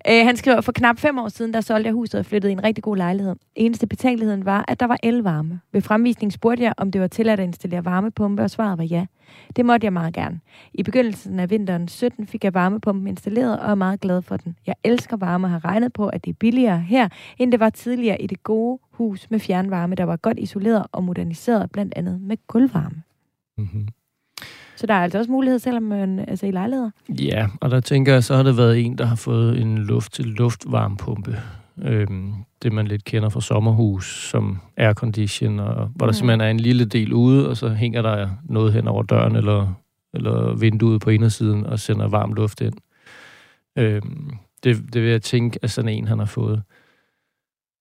Øh, 0.09 0.25
han 0.25 0.37
skriver, 0.37 0.61
for 0.61 0.71
knap 0.71 0.99
fem 0.99 1.17
år 1.17 1.27
siden, 1.27 1.53
der 1.53 1.61
solgte 1.61 1.87
jeg 1.87 1.93
huset 1.93 2.19
og 2.19 2.25
flyttede 2.25 2.51
i 2.51 2.53
en 2.53 2.63
rigtig 2.63 2.83
god 2.83 2.97
lejlighed. 2.97 3.35
Eneste 3.55 3.87
betænkeligheden 3.87 4.45
var, 4.45 4.65
at 4.67 4.79
der 4.79 4.85
var 4.85 4.97
elvarme. 5.03 5.59
Ved 5.71 5.81
fremvisning 5.81 6.33
spurgte 6.33 6.63
jeg, 6.63 6.73
om 6.77 6.91
det 6.91 7.01
var 7.01 7.07
tilladt 7.07 7.39
at 7.39 7.43
installere 7.43 7.85
varmepumpe, 7.85 8.43
og 8.43 8.49
svaret 8.49 8.77
var 8.77 8.83
ja. 8.83 9.05
Det 9.55 9.65
måtte 9.65 9.85
jeg 9.85 9.93
meget 9.93 10.13
gerne. 10.13 10.39
I 10.73 10.83
begyndelsen 10.83 11.39
af 11.39 11.49
vinteren 11.49 11.87
17 11.87 12.27
fik 12.27 12.43
jeg 12.43 12.53
varmepumpen 12.53 13.07
installeret, 13.07 13.59
og 13.59 13.71
er 13.71 13.75
meget 13.75 13.99
glad 13.99 14.21
for 14.21 14.37
den. 14.37 14.55
Jeg 14.67 14.75
elsker 14.83 15.17
varme 15.17 15.47
og 15.47 15.51
har 15.51 15.65
regnet 15.65 15.93
på, 15.93 16.07
at 16.07 16.25
det 16.25 16.31
er 16.31 16.35
billigere 16.39 16.79
her, 16.79 17.09
end 17.37 17.51
det 17.51 17.59
var 17.59 17.69
tidligere 17.69 18.21
i 18.21 18.27
det 18.27 18.43
gode 18.43 18.79
hus 18.91 19.31
med 19.31 19.39
fjernvarme, 19.39 19.95
der 19.95 20.03
var 20.03 20.15
godt 20.15 20.39
isoleret 20.39 20.85
og 20.91 21.03
moderniseret, 21.03 21.71
blandt 21.71 21.93
andet 21.95 22.21
med 22.21 22.37
gulvvarme. 22.47 23.03
Mm-hmm. 23.57 23.87
Så 24.75 24.87
der 24.87 24.93
er 24.93 25.03
altså 25.03 25.17
også 25.17 25.31
mulighed, 25.31 25.59
selvom 25.59 25.83
man 25.83 26.19
altså 26.19 26.45
i 26.45 26.51
lejligheder? 26.51 26.89
Ja, 27.09 27.47
og 27.61 27.71
der 27.71 27.79
tænker 27.79 28.13
jeg, 28.13 28.23
så 28.23 28.35
har 28.35 28.43
det 28.43 28.57
været 28.57 28.85
en, 28.85 28.97
der 28.97 29.05
har 29.05 29.15
fået 29.15 29.61
en 29.61 29.77
luft-til-luft-varmepumpe. 29.77 31.39
Øhm, 31.81 32.33
det, 32.63 32.71
man 32.71 32.87
lidt 32.87 33.03
kender 33.03 33.29
fra 33.29 33.41
sommerhus, 33.41 34.29
som 34.29 34.59
aircondition, 34.77 35.59
og 35.59 35.87
hvor 35.95 36.05
der 36.05 36.11
mm. 36.11 36.13
simpelthen 36.13 36.41
er 36.41 36.49
en 36.49 36.59
lille 36.59 36.85
del 36.85 37.13
ude, 37.13 37.49
og 37.49 37.57
så 37.57 37.69
hænger 37.69 38.01
der 38.01 38.29
noget 38.43 38.73
hen 38.73 38.87
over 38.87 39.03
døren 39.03 39.35
eller, 39.35 39.73
eller 40.13 40.55
vinduet 40.55 41.01
på 41.01 41.09
indersiden 41.09 41.65
og 41.65 41.79
sender 41.79 42.07
varm 42.07 42.33
luft 42.33 42.61
ind. 42.61 42.73
Øhm, 43.77 44.31
det, 44.63 44.93
det 44.93 45.01
vil 45.01 45.11
jeg 45.11 45.21
tænke 45.21 45.59
er 45.61 45.67
sådan 45.67 45.89
en, 45.89 46.07
han 46.07 46.19
har 46.19 46.25
fået. 46.25 46.63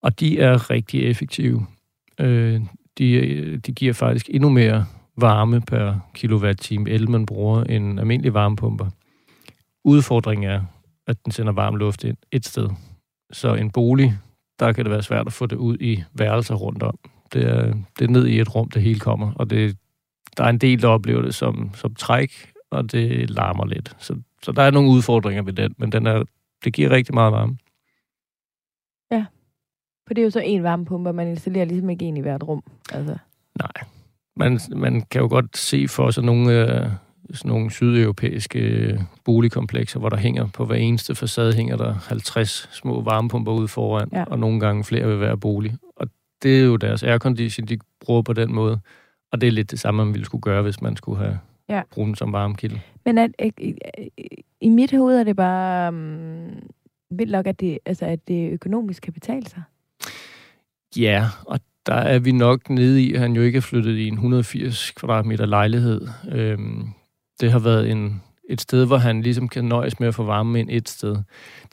Og 0.02 0.20
de 0.20 0.40
er 0.40 0.70
rigtig 0.70 1.02
effektive. 1.02 1.66
Øh, 2.20 2.60
de, 2.98 3.56
de 3.56 3.72
giver 3.72 3.92
faktisk 3.92 4.30
endnu 4.32 4.48
mere 4.48 4.86
varme 5.16 5.60
per 5.60 5.94
kilowatt-time 6.14 6.90
el, 6.90 7.10
man 7.10 7.26
bruger 7.26 7.64
en 7.64 7.98
almindelig 7.98 8.34
varmepumper. 8.34 8.86
Udfordringen 9.84 10.50
er, 10.50 10.62
at 11.06 11.24
den 11.24 11.32
sender 11.32 11.52
varm 11.52 11.76
luft 11.76 12.04
ind 12.04 12.16
et 12.32 12.46
sted. 12.46 12.68
Så 13.32 13.54
en 13.54 13.70
bolig, 13.70 14.18
der 14.58 14.72
kan 14.72 14.84
det 14.84 14.92
være 14.92 15.02
svært 15.02 15.26
at 15.26 15.32
få 15.32 15.46
det 15.46 15.56
ud 15.56 15.76
i 15.80 16.02
værelser 16.12 16.54
rundt 16.54 16.82
om. 16.82 16.98
Det 17.32 17.44
er, 17.44 17.74
det 17.98 18.04
er 18.04 18.08
ned 18.08 18.26
i 18.26 18.40
et 18.40 18.54
rum, 18.54 18.70
det 18.70 18.82
hele 18.82 19.00
kommer, 19.00 19.32
og 19.32 19.50
det, 19.50 19.76
der 20.36 20.44
er 20.44 20.48
en 20.48 20.58
del, 20.58 20.82
der 20.82 20.88
oplever 20.88 21.22
det 21.22 21.34
som, 21.34 21.70
som 21.74 21.94
træk, 21.94 22.52
og 22.70 22.92
det 22.92 23.30
larmer 23.30 23.66
lidt. 23.66 23.96
Så, 23.98 24.16
så 24.42 24.52
der 24.52 24.62
er 24.62 24.70
nogle 24.70 24.90
udfordringer 24.90 25.42
ved 25.42 25.52
den, 25.52 25.74
men 25.78 25.92
den 25.92 26.06
er, 26.06 26.24
det 26.64 26.72
giver 26.72 26.90
rigtig 26.90 27.14
meget 27.14 27.32
varme. 27.32 27.56
Ja, 29.10 29.26
for 30.06 30.14
det 30.14 30.22
er 30.22 30.24
jo 30.24 30.30
så 30.30 30.40
en 30.40 30.62
varmepumpe, 30.62 31.12
man 31.12 31.28
installerer 31.28 31.64
ligesom 31.64 31.90
ikke 31.90 32.04
en 32.04 32.16
i 32.16 32.20
hvert 32.20 32.42
rum. 32.42 32.62
Altså. 32.92 33.16
Nej, 33.58 33.91
man, 34.36 34.60
man 34.76 35.02
kan 35.10 35.20
jo 35.20 35.28
godt 35.28 35.56
se 35.56 35.88
for 35.88 36.10
sig 36.10 36.24
nogle, 36.24 36.60
øh, 36.60 36.90
sådan 37.32 37.48
nogle 37.48 37.70
sydeuropæiske 37.70 38.98
boligkomplekser, 39.24 40.00
hvor 40.00 40.08
der 40.08 40.16
hænger 40.16 40.48
på 40.48 40.64
hver 40.64 40.76
eneste 40.76 41.14
facade 41.14 41.52
hænger 41.52 41.76
der 41.76 41.92
50 41.92 42.68
små 42.72 43.00
varmepumper 43.00 43.52
ude 43.52 43.68
foran, 43.68 44.08
ja. 44.12 44.24
og 44.24 44.38
nogle 44.38 44.60
gange 44.60 44.84
flere 44.84 45.08
ved 45.08 45.16
hver 45.16 45.36
bolig. 45.36 45.74
Og 45.96 46.08
det 46.42 46.60
er 46.60 46.64
jo 46.64 46.76
deres 46.76 47.02
aircondition, 47.02 47.66
de 47.66 47.78
bruger 48.00 48.22
på 48.22 48.32
den 48.32 48.54
måde. 48.54 48.80
Og 49.32 49.40
det 49.40 49.46
er 49.46 49.52
lidt 49.52 49.70
det 49.70 49.80
samme, 49.80 50.04
man 50.04 50.14
ville 50.14 50.24
skulle 50.24 50.42
gøre, 50.42 50.62
hvis 50.62 50.82
man 50.82 50.96
skulle 50.96 51.18
have 51.18 51.38
ja. 51.68 51.82
brugt 51.90 52.06
den 52.06 52.14
som 52.14 52.32
varmekilde. 52.32 52.80
Men 53.04 53.18
at, 53.18 53.30
at, 53.38 53.52
at, 53.58 54.08
i 54.60 54.68
mit 54.68 54.92
hoved 54.92 55.18
er 55.18 55.24
det 55.24 55.36
bare 55.36 55.88
um, 55.88 56.70
vildt 57.10 57.32
nok, 57.32 57.46
at 57.46 57.60
det, 57.60 57.78
altså, 57.86 58.06
at 58.06 58.28
det 58.28 58.52
økonomisk 58.52 59.02
kan 59.02 59.12
betale 59.12 59.46
sig. 59.46 59.62
Ja, 60.96 61.26
og 61.46 61.60
der 61.86 61.94
er 61.94 62.18
vi 62.18 62.32
nok 62.32 62.70
nede 62.70 63.02
i, 63.02 63.14
at 63.14 63.20
han 63.20 63.32
jo 63.32 63.42
ikke 63.42 63.56
er 63.56 63.60
flyttet 63.60 63.96
i 63.96 64.08
en 64.08 64.14
180 64.14 64.90
kvadratmeter 64.90 65.46
lejlighed. 65.46 66.08
Øhm, 66.32 66.88
det 67.40 67.52
har 67.52 67.58
været 67.58 67.90
en, 67.90 68.22
et 68.50 68.60
sted, 68.60 68.86
hvor 68.86 68.96
han 68.96 69.22
ligesom 69.22 69.48
kan 69.48 69.64
nøjes 69.64 70.00
med 70.00 70.08
at 70.08 70.14
få 70.14 70.24
varme 70.24 70.60
ind 70.60 70.68
et 70.70 70.88
sted. 70.88 71.16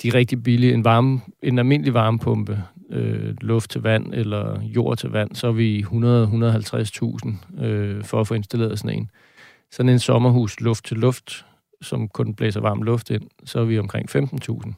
De 0.02 0.08
er 0.08 0.13
rigtig 0.13 0.43
billige. 0.43 0.74
En, 0.74 0.84
varme, 0.84 1.22
en 1.43 1.60
almindelig 1.60 1.93
varmepumpe, 1.93 2.63
øh, 2.89 3.34
luft 3.41 3.69
til 3.69 3.82
vand 3.82 4.13
eller 4.13 4.62
jord 4.62 4.98
til 4.98 5.10
vand, 5.10 5.36
så 5.36 5.48
er 5.48 5.52
vi 5.52 5.82
100-150.000 5.84 7.63
øh, 7.65 8.04
for 8.04 8.22
at 8.22 8.28
få 8.28 8.34
installeret 8.34 8.80
sådan 8.80 8.98
en. 8.98 9.10
Sådan 9.72 9.89
en 9.89 10.00
sommerhus 10.00 10.60
luft 10.60 10.86
til 10.86 10.98
luft, 10.98 11.45
som 11.82 12.08
kun 12.08 12.34
blæser 12.34 12.62
varm 12.62 12.82
luft 12.82 13.10
ind, 13.10 13.24
så 13.45 13.60
er 13.60 13.63
vi 13.63 13.80
omkring 13.80 14.10
15.000. 14.15 14.74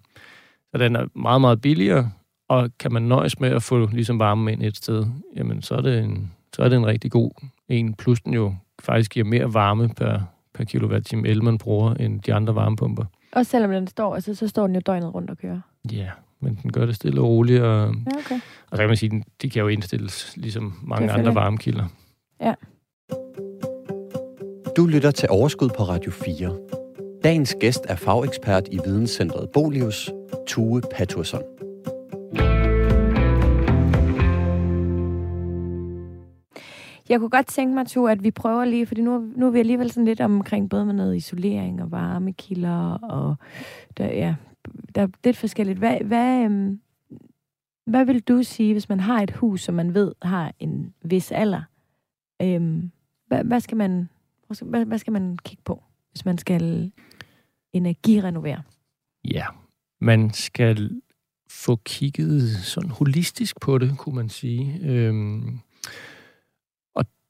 Så 0.72 0.78
den 0.78 0.96
er 0.96 1.06
meget, 1.16 1.42
meget 1.42 1.62
billigere, 1.62 2.12
og 2.52 2.70
kan 2.80 2.94
man 2.94 3.04
nøjes 3.04 3.40
med 3.40 3.50
at 3.50 3.64
få 3.64 3.86
ligesom 3.86 4.20
varme 4.20 4.52
ind 4.52 4.64
et 4.64 4.78
sted, 4.78 5.06
jamen 5.36 5.62
så 5.62 5.76
er 5.76 5.82
det 5.82 6.00
en, 6.00 6.32
så 6.56 6.64
er 6.64 6.70
det 6.70 6.76
en 6.76 6.86
rigtig 6.86 7.12
god 7.12 7.32
en. 7.70 7.94
Plus 7.94 8.22
den 8.22 8.34
jo 8.34 8.56
faktisk 8.82 9.12
giver 9.12 9.26
mere 9.26 9.54
varme 9.54 9.90
per, 9.90 10.20
per 10.54 10.64
kilowatt-time 10.64 11.28
el, 11.28 11.44
man 11.44 11.58
bruger, 11.58 11.94
end 11.94 12.22
de 12.22 12.34
andre 12.34 12.56
varmepumper. 12.56 13.06
Og 13.32 13.46
selvom 13.46 13.72
den 13.72 13.88
står, 13.88 14.16
altså, 14.16 14.36
så 14.36 14.48
står 14.48 14.68
den 14.68 14.76
jo 14.76 14.82
døgnet 14.86 15.14
rundt 15.14 15.30
og 15.30 15.38
kører. 15.38 15.60
Ja, 15.92 16.10
men 16.40 16.60
den 16.64 16.72
gør 16.72 16.86
det 16.86 16.96
stille 16.96 17.22
og 17.22 17.28
roligt, 17.28 17.62
og, 17.62 17.80
Ja, 17.88 18.20
okay. 18.20 18.40
og 18.70 18.78
så 18.78 18.78
kan 18.78 18.88
man 18.88 18.98
sige, 18.98 19.24
de 19.42 19.50
kan 19.50 19.62
jo 19.62 19.68
indstilles 19.68 20.34
ligesom 20.38 20.80
mange 20.84 21.12
andre 21.12 21.36
varmekilder. 21.36 21.86
Ja. 22.42 22.54
Du 24.78 24.86
lytter 24.86 25.12
til 25.12 25.30
Overskud 25.30 25.70
på 25.78 25.84
Radio 25.84 26.12
4. 26.12 26.58
Dagens 27.24 27.56
gæst 27.60 27.86
er 27.90 27.96
fagekspert 27.96 28.64
i 28.72 28.80
Videnscentret 28.86 29.50
Bolius, 29.54 30.12
Tue 30.48 30.82
Patursson. 30.92 31.42
Jeg 37.12 37.20
kunne 37.20 37.30
godt 37.30 37.48
tænke 37.48 37.74
mig, 37.76 37.88
to, 37.88 38.08
at 38.08 38.24
vi 38.24 38.32
prøver 38.32 38.66
lige, 38.66 38.86
fordi 38.86 39.02
nu, 39.02 39.20
nu 39.36 39.48
er 39.48 39.52
vi 39.52 39.60
alligevel 39.60 39.92
sådan 39.92 40.06
lidt 40.06 40.22
omkring 40.22 40.70
både 40.70 40.86
med 40.86 40.94
noget 40.94 41.16
isolering 41.16 41.82
og 41.82 41.92
varmekilder, 41.92 42.94
og 42.94 43.36
der, 43.98 44.06
ja, 44.06 44.36
der 44.96 45.02
er 45.02 45.08
lidt 45.24 45.38
forskelligt. 45.38 45.80
Hvad, 45.80 45.98
hvad, 46.00 46.44
øhm, 46.44 46.82
hvad 47.86 48.06
vil 48.06 48.22
du 48.22 48.44
sige, 48.44 48.74
hvis 48.74 48.90
man 48.90 49.00
har 49.00 49.22
et 49.22 49.32
hus, 49.32 49.62
som 49.62 49.76
man 49.76 49.94
ved 49.94 50.12
har 50.22 50.54
en 50.60 50.94
vis 51.04 51.32
alder? 51.32 51.62
Øhm, 52.42 52.92
hvad, 53.28 53.44
hvad, 53.44 53.60
skal 53.60 53.78
man, 53.78 54.10
hvad, 54.62 54.86
hvad 54.86 54.98
skal 54.98 55.14
man 55.14 55.38
kigge 55.38 55.64
på, 55.66 55.84
hvis 56.12 56.26
man 56.26 56.38
skal 56.38 56.92
energirenovere? 57.74 58.62
Ja, 59.26 59.46
man 60.02 60.34
skal 60.34 61.02
få 61.50 61.76
kigget 61.76 62.50
sådan 62.50 62.90
holistisk 62.90 63.60
på 63.60 63.78
det, 63.78 63.98
kunne 63.98 64.16
man 64.16 64.30
sige. 64.30 64.80
Øhm, 64.84 65.60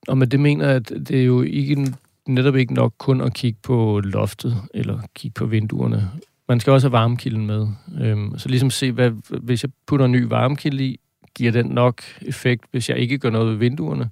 og, 0.08 0.18
med 0.18 0.28
det 0.28 0.40
mener 0.40 0.68
jeg, 0.68 0.76
at 0.76 0.90
det 0.90 1.12
er 1.22 1.24
jo 1.24 1.42
ikke, 1.42 1.94
netop 2.28 2.56
ikke 2.56 2.74
nok 2.74 2.94
kun 2.98 3.22
at 3.22 3.34
kigge 3.34 3.60
på 3.64 4.02
loftet 4.04 4.56
eller 4.74 5.00
kigge 5.16 5.34
på 5.34 5.46
vinduerne. 5.46 6.12
Man 6.48 6.60
skal 6.60 6.74
også 6.74 6.88
have 6.88 6.92
varmekilden 6.92 7.48
med. 7.48 7.68
Øhm, 8.02 8.38
så 8.38 8.50
ligesom 8.50 8.70
se, 8.70 8.92
hvad, 8.92 9.12
hvis 9.42 9.64
jeg 9.64 9.72
putter 9.88 10.06
en 10.06 10.12
ny 10.12 10.24
varmekilde 10.24 10.86
i, 10.86 11.00
giver 11.36 11.52
den 11.52 11.66
nok 11.66 12.02
effekt, 12.22 12.66
hvis 12.72 12.90
jeg 12.90 12.98
ikke 12.98 13.18
gør 13.18 13.30
noget 13.30 13.48
ved 13.48 13.56
vinduerne? 13.56 14.10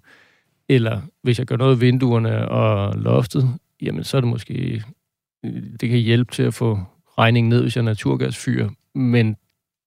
Eller 0.69 1.01
hvis 1.21 1.39
jeg 1.39 1.47
gør 1.47 1.57
noget 1.57 1.79
ved 1.79 1.87
vinduerne 1.87 2.49
og 2.49 2.95
loftet, 2.95 3.49
jamen 3.81 4.03
så 4.03 4.17
er 4.17 4.21
det 4.21 4.29
måske, 4.29 4.83
det 5.81 5.89
kan 5.89 5.99
hjælpe 5.99 6.31
til 6.31 6.43
at 6.43 6.53
få 6.53 6.79
regningen 7.17 7.49
ned, 7.49 7.61
hvis 7.61 7.75
jeg 7.75 7.83
naturgasfyrer, 7.83 8.69
men 8.95 9.35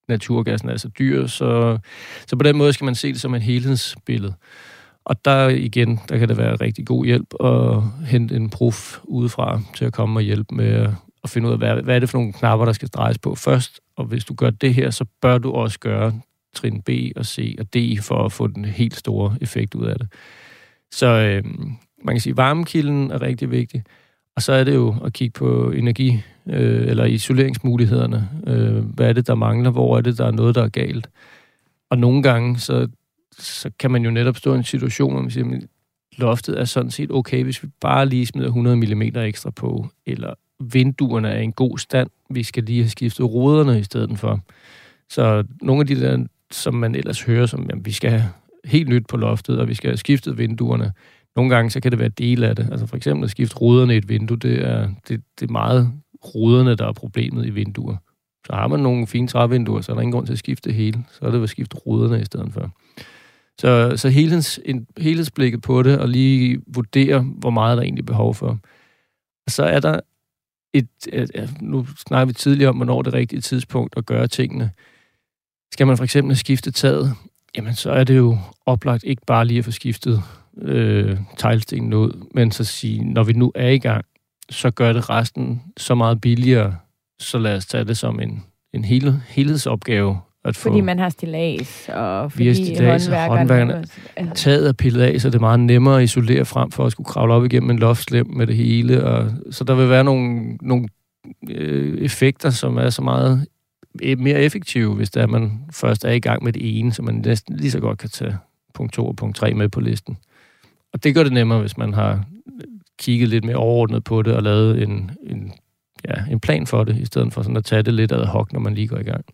naturgassen 0.09 0.69
er 0.69 0.77
så 0.77 0.89
dyr, 0.89 1.27
så, 1.27 1.79
så 2.27 2.37
på 2.37 2.43
den 2.43 2.57
måde 2.57 2.73
skal 2.73 2.85
man 2.85 2.95
se 2.95 3.13
det 3.13 3.21
som 3.21 3.35
et 3.35 3.43
helhedsbillede. 3.43 4.35
Og 5.05 5.25
der 5.25 5.49
igen, 5.49 6.01
der 6.09 6.19
kan 6.19 6.29
det 6.29 6.37
være 6.37 6.57
rigtig 6.57 6.87
god 6.87 7.05
hjælp 7.05 7.35
at 7.45 7.83
hente 8.07 8.37
en 8.37 8.51
prof 8.51 8.99
udefra 9.05 9.61
til 9.75 9.85
at 9.85 9.93
komme 9.93 10.19
og 10.19 10.23
hjælpe 10.23 10.55
med 10.55 10.89
at 11.25 11.31
finde 11.31 11.49
ud 11.49 11.53
af, 11.53 11.59
hvad, 11.59 11.83
hvad 11.83 11.95
er 11.95 11.99
det 11.99 12.11
for 12.11 12.19
nogle 12.19 12.33
knapper, 12.33 12.67
der 12.67 12.73
skal 12.73 12.89
drejes 12.89 13.19
på 13.19 13.35
først. 13.35 13.81
Og 13.97 14.05
hvis 14.05 14.25
du 14.25 14.35
gør 14.35 14.51
det 14.51 14.75
her, 14.75 14.91
så 14.91 15.05
bør 15.23 15.39
du 15.39 15.53
også 15.53 15.79
gøre 15.79 16.13
trin 16.55 16.83
B 16.83 16.91
og 17.17 17.27
C 17.27 17.57
og 17.59 17.75
D 17.75 17.99
for 18.03 18.25
at 18.25 18.33
få 18.33 18.47
den 18.47 18.65
helt 18.65 18.97
store 18.97 19.37
effekt 19.41 19.75
ud 19.75 19.87
af 19.87 19.99
det. 19.99 20.09
Så 20.93 21.07
øh, 21.07 21.45
man 22.05 22.15
kan 22.15 22.21
sige, 22.21 22.31
at 22.31 22.37
varmekilden 22.37 23.11
er 23.11 23.23
rigtig 23.23 23.51
vigtig. 23.51 23.83
Og 24.37 24.43
så 24.43 24.53
er 24.53 24.65
det 24.65 24.75
jo 24.75 24.97
at 25.05 25.13
kigge 25.13 25.39
på 25.39 25.71
energi- 25.71 26.23
øh, 26.47 26.89
eller 26.89 27.05
isoleringsmulighederne. 27.05 28.29
Øh, 28.47 28.85
hvad 28.85 29.09
er 29.09 29.13
det, 29.13 29.27
der 29.27 29.35
mangler? 29.35 29.71
Hvor 29.71 29.97
er 29.97 30.01
det, 30.01 30.19
der 30.19 30.27
er 30.27 30.31
noget, 30.31 30.55
der 30.55 30.63
er 30.63 30.69
galt? 30.69 31.09
Og 31.91 31.99
nogle 31.99 32.23
gange, 32.23 32.59
så, 32.59 32.89
så 33.43 33.71
kan 33.79 33.91
man 33.91 34.05
jo 34.05 34.11
netop 34.11 34.37
stå 34.37 34.55
i 34.55 34.57
en 34.57 34.65
situation, 34.65 35.13
hvor 35.13 35.21
man 35.21 35.31
siger, 35.31 35.47
at 35.47 35.63
loftet 36.17 36.61
er 36.61 36.65
sådan 36.65 36.91
set 36.91 37.11
okay, 37.11 37.45
hvis 37.45 37.63
vi 37.63 37.69
bare 37.81 38.07
lige 38.07 38.27
smider 38.27 38.49
100 38.49 38.77
mm 38.77 39.03
ekstra 39.03 39.51
på, 39.51 39.89
eller 40.07 40.35
vinduerne 40.73 41.29
er 41.29 41.41
i 41.41 41.45
en 41.45 41.53
god 41.53 41.79
stand, 41.79 42.11
vi 42.31 42.43
skal 42.43 42.63
lige 42.63 42.83
have 42.83 42.91
skiftet 42.91 43.27
ruderne 43.27 43.81
i 43.81 43.83
stedet 43.83 44.19
for. 44.19 44.41
Så 45.11 45.45
nogle 45.63 45.81
af 45.81 45.87
de 45.87 46.01
der, 46.01 46.27
som 46.51 46.75
man 46.75 46.95
ellers 46.95 47.23
hører, 47.23 47.47
som 47.47 47.67
jamen, 47.71 47.87
vi 47.87 47.93
skal 47.93 48.11
have 48.11 48.25
helt 48.65 48.89
nyt 48.89 49.07
på 49.07 49.17
loftet, 49.17 49.59
og 49.59 49.69
vi 49.69 49.75
skal 49.75 49.91
have 49.91 49.97
skiftet 49.97 50.39
vinduerne, 50.39 50.93
nogle 51.37 51.55
gange 51.55 51.71
så 51.71 51.81
kan 51.81 51.91
det 51.93 51.99
være 51.99 52.09
del 52.09 52.45
af 52.45 52.57
det. 52.57 52.69
Altså 52.71 52.87
for 52.87 52.97
eksempel 52.97 53.25
at 53.25 53.31
skifte 53.31 53.57
ruderne 53.57 53.95
i 53.95 53.97
et 53.97 54.09
vindue, 54.09 54.37
det 54.37 54.69
er, 54.69 54.89
det, 55.09 55.23
det 55.41 55.49
er 55.49 55.53
meget 55.53 55.93
ruderne, 56.35 56.75
der 56.75 56.87
er 56.87 56.93
problemet 56.93 57.47
i 57.47 57.51
vinduer. 57.51 57.97
Så 58.47 58.53
har 58.53 58.69
man 58.69 58.81
nogle 58.81 59.07
fine 59.07 59.29
trævinduer, 59.29 59.81
så 59.81 59.93
er 59.93 59.95
der 59.95 60.01
ingen 60.03 60.13
grund 60.13 60.27
til 60.27 60.33
at 60.33 60.39
skifte 60.39 60.69
det 60.69 60.77
hele. 60.77 61.05
Så 61.11 61.25
er 61.25 61.31
det 61.31 61.43
at 61.43 61.49
skifte 61.49 61.77
ruderne 61.77 62.21
i 62.21 62.25
stedet 62.25 62.53
for. 62.53 62.71
Så, 63.61 63.97
så 63.97 64.09
helheds, 64.09 64.61
en, 64.65 64.87
helhedsblikket 64.99 65.63
på 65.63 65.83
det, 65.83 65.99
og 65.99 66.09
lige 66.09 66.61
vurdere, 66.67 67.21
hvor 67.21 67.51
meget 67.51 67.77
der 67.77 67.83
er 67.83 67.85
egentlig 67.85 68.07
behov 68.07 68.35
for. 68.35 68.59
Og 69.47 69.51
så 69.53 69.63
er 69.63 69.81
der 69.81 70.01
et, 70.73 70.89
ja, 71.35 71.49
nu 71.61 71.87
snakker 72.07 72.25
vi 72.25 72.33
tidligere 72.33 72.69
om, 72.69 72.77
hvornår 72.77 73.03
det 73.03 73.13
rigtige 73.13 73.41
tidspunkt 73.41 73.95
at 73.97 74.07
gøre 74.07 74.27
tingene. 74.27 74.71
Skal 75.73 75.87
man 75.87 75.97
for 75.97 76.05
eksempel 76.05 76.37
skifte 76.37 76.71
taget, 76.71 77.15
jamen 77.57 77.75
så 77.75 77.91
er 77.91 78.05
det 78.05 78.17
jo 78.17 78.39
oplagt 78.67 79.05
ikke 79.05 79.23
bare 79.27 79.45
lige 79.45 79.59
at 79.59 79.65
få 79.65 79.71
skiftet 79.71 80.23
øh, 80.59 81.19
teglstenen 81.37 81.93
ud, 81.93 82.27
men 82.35 82.53
så 82.53 82.65
sige, 82.65 83.05
når 83.05 83.25
vi 83.25 83.33
nu 83.33 83.53
er 83.55 83.69
i 83.69 83.79
gang, 83.79 84.05
så 84.51 84.71
gør 84.71 84.93
det 84.93 85.11
resten 85.11 85.63
så 85.77 85.95
meget 85.95 86.21
billigere, 86.21 86.77
så 87.19 87.39
lad 87.39 87.57
os 87.57 87.67
tage 87.67 87.85
det 87.85 87.97
som 87.97 88.21
en, 88.21 88.45
en 88.73 88.85
hel, 88.85 89.23
helhedsopgave. 89.27 90.21
At 90.45 90.57
få, 90.57 90.69
fordi 90.69 90.81
man 90.81 90.99
har 90.99 91.09
stillads, 91.09 91.89
og 91.89 92.33
fordi 92.33 92.55
stillads, 92.55 93.07
håndværkerne... 93.07 93.85
Altså. 94.17 94.35
Taget 94.35 94.69
er 94.69 94.73
pillet 94.73 95.03
af, 95.03 95.21
så 95.21 95.29
det 95.29 95.35
er 95.35 95.41
meget 95.41 95.61
nemmere 95.61 95.99
at 95.99 96.05
isolere 96.05 96.45
frem 96.45 96.71
for 96.71 96.87
at 96.87 96.93
skulle 96.93 97.07
kravle 97.07 97.35
op 97.35 97.45
igennem 97.45 97.71
en 97.71 97.79
loftslem 97.79 98.27
med 98.27 98.47
det 98.47 98.57
hele. 98.57 99.05
Og, 99.05 99.31
så 99.51 99.65
der 99.65 99.75
vil 99.75 99.89
være 99.89 100.05
nogle, 100.05 100.57
nogle 100.63 100.89
øh, 101.51 101.99
effekter, 101.99 102.51
som 102.51 102.77
er 102.77 102.91
så 102.91 103.03
meget 103.03 103.47
mere 104.19 104.41
effektive, 104.41 104.95
hvis 104.95 105.11
der 105.11 105.27
man 105.27 105.61
først 105.73 106.05
er 106.05 106.11
i 106.11 106.21
gang 106.21 106.45
med 106.45 106.53
det 106.53 106.79
ene, 106.79 106.93
så 106.93 107.03
man 107.03 107.15
næsten 107.15 107.57
lige 107.57 107.71
så 107.71 107.81
godt 107.81 107.99
kan 107.99 108.11
tage 108.11 108.37
punkt 108.75 108.93
2 108.93 109.07
og 109.07 109.17
punkt 109.17 109.37
3 109.37 109.55
med 109.55 109.69
på 109.69 109.81
listen. 109.81 110.17
Og 110.93 111.05
det 111.05 111.15
gør 111.15 111.23
det 111.23 111.33
nemmere, 111.33 111.61
hvis 111.61 111.77
man 111.77 111.95
har 111.95 112.25
kigget 112.99 113.29
lidt 113.29 113.45
mere 113.45 113.57
overordnet 113.57 114.05
på 114.05 114.23
det 114.23 114.35
og 114.35 114.43
lavet 114.43 114.83
en, 114.83 115.11
en, 115.27 115.53
ja, 116.09 116.15
en 116.31 116.41
plan 116.41 116.67
for 116.67 116.85
det, 116.85 116.97
i 116.97 117.05
stedet 117.05 117.33
for 117.33 117.43
sådan 117.43 117.57
at 117.57 117.65
tage 117.65 117.83
det 117.83 117.95
lidt 117.95 118.13
ad 118.13 118.25
hoc, 118.25 118.53
når 118.53 118.61
man 118.61 118.75
lige 118.75 118.89
går 118.89 118.99
i 118.99 119.03
gang. 119.03 119.25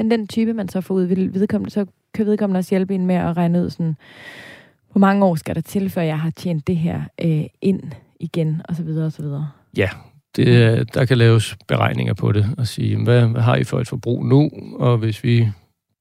Men 0.00 0.10
den 0.10 0.28
type, 0.28 0.52
man 0.52 0.68
så 0.68 0.80
får 0.80 0.94
ud, 0.94 1.04
vil 1.04 1.34
vedkommende, 1.34 1.70
så 1.70 1.86
kan 2.14 2.26
vedkommende 2.26 2.58
også 2.58 2.70
hjælpe 2.70 2.94
en 2.94 3.06
med 3.06 3.14
at 3.14 3.36
regne 3.36 3.62
ud, 3.62 3.70
sådan, 3.70 3.96
hvor 4.92 4.98
mange 4.98 5.24
år 5.24 5.34
skal 5.34 5.54
der 5.54 5.60
til, 5.60 5.90
før 5.90 6.02
jeg 6.02 6.20
har 6.20 6.30
tjent 6.30 6.66
det 6.66 6.76
her 6.76 7.02
øh, 7.24 7.44
ind 7.62 7.82
igen, 8.20 8.62
og 8.68 8.76
så 8.76 8.82
videre, 8.82 9.06
og 9.06 9.12
så 9.12 9.22
videre. 9.22 9.48
Ja, 9.76 9.88
det, 10.36 10.94
der 10.94 11.04
kan 11.04 11.18
laves 11.18 11.56
beregninger 11.68 12.14
på 12.14 12.32
det, 12.32 12.46
og 12.58 12.66
sige, 12.66 13.04
hvad, 13.04 13.26
hvad 13.26 13.42
har 13.42 13.56
I 13.56 13.64
for 13.64 13.80
et 13.80 13.88
forbrug 13.88 14.26
nu, 14.26 14.50
og 14.74 14.98
hvis 14.98 15.24
vi 15.24 15.48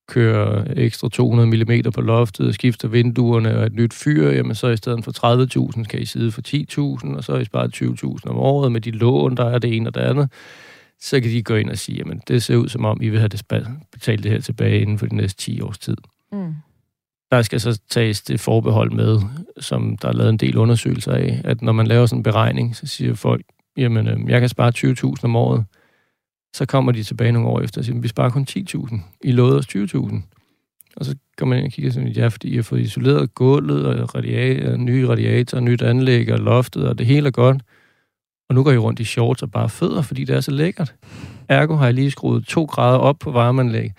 kører 0.08 0.64
ekstra 0.76 1.10
200 1.10 1.50
mm 1.50 1.92
på 1.92 2.02
loftet, 2.02 2.56
skifter 2.56 2.88
vinduerne 2.88 3.58
og 3.58 3.66
et 3.66 3.74
nyt 3.74 3.94
fyr, 3.94 4.32
jamen 4.32 4.56
så 4.56 4.68
i 4.68 4.78
stedet 4.78 5.04
for 5.04 5.72
30.000 5.78 5.84
kan 5.84 6.00
I 6.00 6.06
sidde 6.06 6.32
for 6.32 6.42
10.000, 6.48 7.16
og 7.16 7.24
så 7.24 7.34
er 7.34 7.40
I 7.40 7.46
sparet 7.46 7.82
20.000 7.82 8.30
om 8.30 8.38
året 8.38 8.72
med 8.72 8.82
de 8.82 8.92
lån, 8.92 9.38
der 9.38 9.46
er 9.46 9.60
det 9.60 9.76
ene 9.76 9.90
og 9.90 9.96
det 9.96 10.02
andet. 10.02 10.30
Så 11.02 11.22
kan 11.22 11.30
de 11.30 11.44
gå 11.44 11.56
ind 11.56 11.70
og 11.70 11.78
sige, 11.78 11.98
jamen 11.98 12.22
det 12.28 12.44
ser 12.44 12.56
ud 12.56 12.70
som 12.70 12.86
om, 12.86 13.02
I 13.02 13.10
vil 13.10 13.20
have 13.20 13.28
det 13.30 13.46
betalt 13.92 14.24
det 14.24 14.32
her 14.32 14.40
tilbage 14.40 14.82
inden 14.82 14.98
for 14.98 15.06
de 15.06 15.16
næste 15.16 15.42
10 15.42 15.62
års 15.62 15.78
tid. 15.78 15.98
Mm. 16.32 16.54
Der 17.32 17.42
skal 17.42 17.60
så 17.60 17.82
tages 17.90 18.22
det 18.22 18.40
forbehold 18.40 18.92
med, 18.92 19.20
som 19.60 19.98
der 19.98 20.08
er 20.08 20.14
lavet 20.14 20.30
en 20.30 20.38
del 20.38 20.58
undersøgelser 20.58 21.12
af, 21.12 21.42
at 21.44 21.62
når 21.62 21.72
man 21.72 21.88
laver 21.88 22.06
sådan 22.06 22.20
en 22.20 22.24
beregning, 22.24 22.76
så 22.76 22.88
siger 22.88 23.14
folk, 23.14 23.46
jamen 23.78 24.08
øh, 24.08 24.30
jeg 24.30 24.40
kan 24.40 24.50
spare 24.50 24.72
20.000 24.78 25.24
om 25.24 25.36
året, 25.36 25.66
så 26.54 26.66
kommer 26.66 26.92
de 26.92 27.04
tilbage 27.04 27.32
nogle 27.32 27.48
år 27.48 27.62
efter 27.62 27.82
og 27.82 27.86
siger, 27.86 28.00
vi 28.00 28.08
sparer 28.08 28.30
kun 28.30 28.48
10.000. 28.50 29.00
I 29.24 29.32
lovede 29.32 29.58
os 29.58 29.76
20.000. 29.76 30.22
Og 30.96 31.06
så 31.06 31.16
kommer 31.38 31.56
man 31.56 31.64
ind 31.64 31.68
og 31.68 31.74
kigger 31.74 31.92
sådan, 31.92 32.10
ja, 32.10 32.28
fordi 32.28 32.50
I 32.50 32.56
har 32.56 32.64
fået 32.64 32.82
isoleret 32.82 33.36
gulvet 33.36 33.86
og 33.86 34.16
radiator, 34.16 34.76
nye 34.76 35.08
radiator, 35.08 35.60
nyt 35.60 35.82
anlæg 35.82 36.32
og 36.32 36.40
loftet, 36.40 36.88
og 36.88 36.98
det 36.98 37.06
hele 37.06 37.28
er 37.28 37.32
godt. 37.32 37.62
Og 38.50 38.56
nu 38.56 38.64
går 38.64 38.72
I 38.72 38.78
rundt 38.78 39.00
i 39.00 39.04
shorts 39.04 39.44
og 39.44 39.52
bare 39.52 39.70
fødder, 39.70 40.02
fordi 40.02 40.24
det 40.24 40.36
er 40.36 40.42
så 40.42 40.52
lækkert. 40.52 40.96
Ergo 41.50 41.76
har 41.76 41.86
jeg 41.86 41.94
lige 41.94 42.12
skruet 42.12 42.46
to 42.46 42.64
grader 42.64 42.98
op 42.98 43.20
på 43.20 43.32
varmeanlæg. 43.32 43.92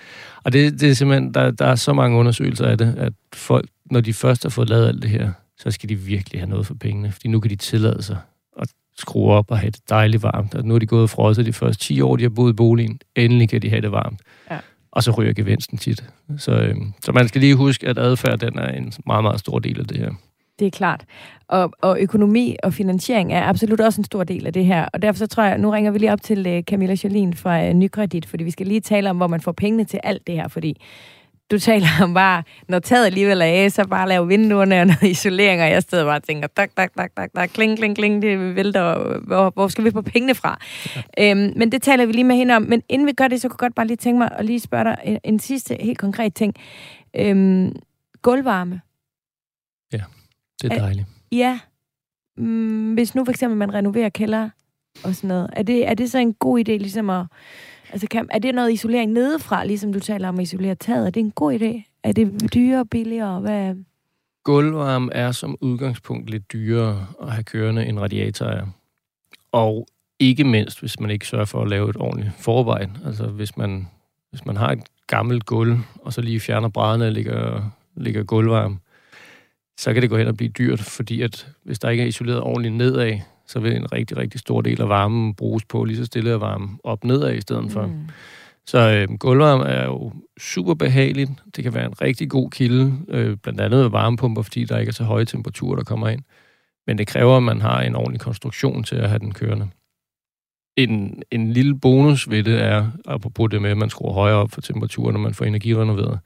Og 0.44 0.53
det, 0.53 0.80
det 0.80 0.90
er 0.90 0.94
simpelthen, 0.94 1.34
der, 1.34 1.51
der 1.51 1.66
er 1.66 1.74
så 1.74 1.92
mange 1.92 2.18
undersøgelser 2.18 2.66
af 2.66 2.78
det, 2.78 2.94
at 2.98 3.12
folk, 3.34 3.68
når 3.90 4.01
de 4.01 4.12
først 4.12 4.42
har 4.42 4.51
fået 4.51 4.68
lavet 4.68 4.88
alt 4.88 5.03
det 5.03 5.11
her, 5.11 5.32
så 5.59 5.70
skal 5.70 5.88
de 5.88 5.94
virkelig 5.94 6.40
have 6.40 6.51
noget 6.51 6.66
for 6.66 6.74
pengene, 6.74 7.12
fordi 7.12 7.28
nu 7.28 7.40
kan 7.40 7.51
de 7.51 7.57
tillade 7.57 8.03
sig. 8.03 8.18
Og 8.57 8.66
skrue 8.98 9.32
op 9.32 9.51
og 9.51 9.59
have 9.59 9.70
det 9.70 9.80
dejligt 9.88 10.22
varmt. 10.22 10.55
Og 10.55 10.64
nu 10.64 10.74
er 10.74 10.78
de 10.78 10.86
gået 10.86 11.03
og 11.03 11.11
frosset 11.11 11.46
de 11.46 11.53
første 11.53 11.84
10 11.84 12.01
år, 12.01 12.16
de 12.16 12.22
har 12.22 12.30
boet 12.30 12.53
i 12.53 12.55
boligen. 12.55 13.01
Endelig 13.16 13.48
kan 13.48 13.62
de 13.62 13.70
have 13.70 13.82
det 13.82 13.92
varmt. 13.92 14.20
Ja. 14.51 14.59
Og 14.92 15.03
så 15.03 15.11
ryger 15.11 15.32
gevinsten 15.32 15.78
tit. 15.78 16.05
Så, 16.38 16.53
øh, 16.53 16.76
så 17.01 17.12
man 17.12 17.28
skal 17.28 17.40
lige 17.40 17.55
huske, 17.55 17.88
at 17.88 17.98
adfærd 17.98 18.38
den 18.38 18.59
er 18.59 18.68
en 18.68 18.92
meget, 19.07 19.24
meget 19.24 19.40
stor 19.40 19.59
del 19.59 19.80
af 19.80 19.86
det 19.86 19.98
her. 19.98 20.11
Det 20.61 20.67
er 20.67 20.71
klart. 20.71 21.05
Og, 21.49 21.73
og 21.83 22.01
økonomi 22.01 22.57
og 22.63 22.75
finansiering 22.75 23.33
er 23.33 23.43
absolut 23.43 23.81
også 23.81 24.01
en 24.01 24.05
stor 24.05 24.25
del 24.25 24.47
af 24.47 24.53
det 24.53 24.65
her. 24.65 24.87
Og 24.93 25.03
derfor 25.03 25.19
så 25.19 25.27
tror 25.27 25.43
jeg, 25.43 25.59
nu 25.59 25.71
ringer 25.71 25.91
vi 25.91 25.99
lige 25.99 26.13
op 26.13 26.23
til 26.23 26.57
uh, 26.57 26.63
Camilla 26.63 26.97
Jolin 27.05 27.35
fra 27.35 27.69
uh, 27.69 27.75
Nykredit, 27.75 28.27
fordi 28.27 28.45
vi 28.45 28.51
skal 28.51 28.67
lige 28.67 28.81
tale 28.81 29.11
om, 29.11 29.17
hvor 29.17 29.27
man 29.27 29.41
får 29.41 29.53
pengene 29.53 29.85
til 29.85 30.01
alt 30.03 30.27
det 30.27 30.35
her, 30.35 30.49
fordi 30.49 30.81
du 31.51 31.59
taler 31.59 31.87
om 32.03 32.15
bare, 32.15 32.43
når 32.69 32.79
taget 32.79 33.07
alligevel 33.07 33.41
er 33.41 33.45
af, 33.45 33.73
så 33.73 33.85
bare 33.85 34.09
lave 34.09 34.29
vinduerne 34.29 34.81
og 34.81 34.87
noget 34.93 35.03
isolering, 35.03 35.63
og 35.63 35.71
jeg 35.71 35.83
stedet 35.83 36.07
bare 36.07 36.21
tænker, 36.21 36.49
tak, 36.57 36.71
tak, 36.77 36.91
tak, 36.97 37.11
tak, 37.17 37.31
tak, 37.35 37.49
kling, 37.49 37.79
kling, 37.79 37.97
kling, 37.97 38.23
det 38.23 38.57
vælter, 38.57 39.19
hvor, 39.27 39.51
hvor 39.51 39.69
skal 39.69 39.85
vi 39.85 39.91
få 39.91 40.03
pengene 40.03 40.35
fra? 40.35 40.61
Ja. 41.19 41.31
Øhm, 41.31 41.53
men 41.57 41.73
det 41.73 41.83
taler 41.83 42.07
vi 42.07 42.13
lige 42.13 42.25
med 42.25 42.37
hende 42.37 42.57
om. 42.57 42.63
Men 42.63 42.83
inden 42.89 43.07
vi 43.07 43.13
gør 43.13 43.29
det, 43.29 43.41
så 43.41 43.49
kunne 43.49 43.55
jeg 43.55 43.59
godt 43.59 43.75
bare 43.75 43.87
lige 43.87 43.97
tænke 43.97 44.19
mig 44.19 44.29
at 44.33 44.45
lige 44.45 44.61
spørge 44.61 44.85
dig 44.85 44.97
en, 45.05 45.19
en 45.25 45.39
sidste 45.39 45.77
helt 45.81 45.99
konkret 45.99 46.35
ting. 46.35 46.55
Øhm, 47.17 47.73
gulvvarme. 48.23 48.81
Ja, 49.93 50.01
det 50.63 50.73
er 50.73 50.79
dejligt. 50.79 51.07
Er, 51.33 51.37
ja. 51.37 51.61
Mm, 52.37 52.95
hvis 52.95 53.15
nu 53.15 53.25
for 53.25 53.31
eksempel 53.31 53.57
man 53.57 53.75
renoverer 53.75 54.09
kælder 54.09 54.51
og 55.05 55.15
sådan 55.15 55.29
noget, 55.29 55.51
er 55.53 55.63
det, 55.63 55.89
er 55.89 55.95
det 55.95 56.11
så 56.11 56.19
en 56.19 56.35
god 56.35 56.59
idé 56.59 56.73
ligesom 56.73 57.11
at 57.11 57.27
Altså, 57.93 58.07
kan, 58.11 58.29
er 58.31 58.39
det 58.39 58.55
noget 58.55 58.73
isolering 58.73 59.13
nedefra, 59.13 59.65
ligesom 59.65 59.93
du 59.93 60.01
taler 60.01 60.29
om 60.29 60.39
at 60.39 60.43
isolere 60.43 60.75
taget? 60.75 61.07
Er 61.07 61.11
det 61.11 61.21
en 61.21 61.31
god 61.31 61.61
idé? 61.61 62.01
Er 62.03 62.13
det 62.13 62.55
dyrere, 62.55 62.87
billigere? 62.87 63.41
Hvad? 63.41 63.75
Gulvvarme 64.45 65.13
er 65.13 65.33
som 65.33 65.57
udgangspunkt 65.61 66.31
lidt 66.31 66.53
dyrere 66.53 67.07
at 67.23 67.33
have 67.33 67.45
kørende 67.45 67.87
end 67.87 67.99
radiator 67.99 68.47
er. 68.47 68.67
Og 69.53 69.87
ikke 70.19 70.45
mindst, 70.45 70.81
hvis 70.81 71.01
man 71.01 71.11
ikke 71.11 71.27
sørger 71.27 71.45
for 71.45 71.63
at 71.63 71.69
lave 71.69 71.91
et 71.91 71.97
ordentligt 71.97 72.35
forarbejde. 72.39 72.91
Altså, 73.07 73.27
hvis 73.27 73.57
man, 73.57 73.89
hvis 74.31 74.47
man 74.47 74.57
har 74.57 74.73
et 74.73 74.83
gammelt 75.07 75.47
gulv, 75.47 75.79
og 76.03 76.13
så 76.13 76.21
lige 76.21 76.41
fjerner 76.41 76.69
brædderne 76.69 77.07
og 77.07 77.13
ligger, 77.13 77.71
ligger 77.97 78.23
gulvvarme, 78.23 78.79
så 79.81 79.93
kan 79.93 80.03
det 80.03 80.11
gå 80.11 80.16
hen 80.16 80.26
og 80.26 80.37
blive 80.37 80.51
dyrt, 80.51 80.81
fordi 80.81 81.22
at 81.22 81.49
hvis 81.64 81.78
der 81.78 81.89
ikke 81.89 82.03
er 82.03 82.07
isoleret 82.07 82.41
ordentligt 82.41 82.74
nedad, 82.74 83.18
så 83.47 83.61
vil 83.61 83.76
en 83.76 83.93
rigtig, 83.93 84.16
rigtig 84.16 84.41
stor 84.41 84.61
del 84.61 84.81
af 84.81 84.89
varmen 84.89 85.35
bruges 85.35 85.64
på 85.64 85.85
lige 85.85 85.97
så 85.97 86.05
stille 86.05 86.33
at 86.33 86.41
varme 86.41 86.68
op 86.85 87.05
nedad 87.05 87.35
i 87.35 87.41
stedet 87.41 87.72
for. 87.72 87.87
Mm. 87.87 88.09
Så 88.66 88.78
øh, 88.78 89.18
gulvvarme 89.18 89.64
er 89.64 89.85
jo 89.85 90.12
super 90.41 90.74
behageligt. 90.74 91.31
Det 91.57 91.64
kan 91.64 91.74
være 91.74 91.87
en 91.87 92.01
rigtig 92.03 92.31
god 92.31 92.51
kilde, 92.51 92.93
øh, 93.09 93.37
blandt 93.37 93.61
andet 93.61 93.93
varmepumper, 93.93 94.43
fordi 94.43 94.64
der 94.64 94.78
ikke 94.78 94.91
er 94.91 94.95
så 94.95 95.05
høje 95.05 95.24
temperaturer, 95.24 95.76
der 95.76 95.85
kommer 95.85 96.09
ind. 96.09 96.22
Men 96.87 96.99
det 96.99 97.07
kræver, 97.07 97.37
at 97.37 97.43
man 97.43 97.61
har 97.61 97.83
en 97.83 97.97
ordentlig 97.97 98.20
konstruktion 98.20 98.85
til 98.85 98.97
at 98.97 99.09
have 99.09 99.18
den 99.18 99.35
kørende. 99.35 99.68
En, 100.76 101.22
en 101.31 101.53
lille 101.53 101.78
bonus 101.78 102.31
ved 102.31 102.43
det 102.43 102.62
er, 102.62 102.91
apropos 103.07 103.51
det 103.51 103.62
med, 103.62 103.70
at 103.70 103.78
man 103.78 103.91
skruer 103.91 104.12
højere 104.12 104.37
op 104.37 104.51
for 104.51 104.61
temperaturen, 104.61 105.14
når 105.14 105.20
man 105.20 105.35
får 105.35 105.45
energirenoveret, 105.45 106.18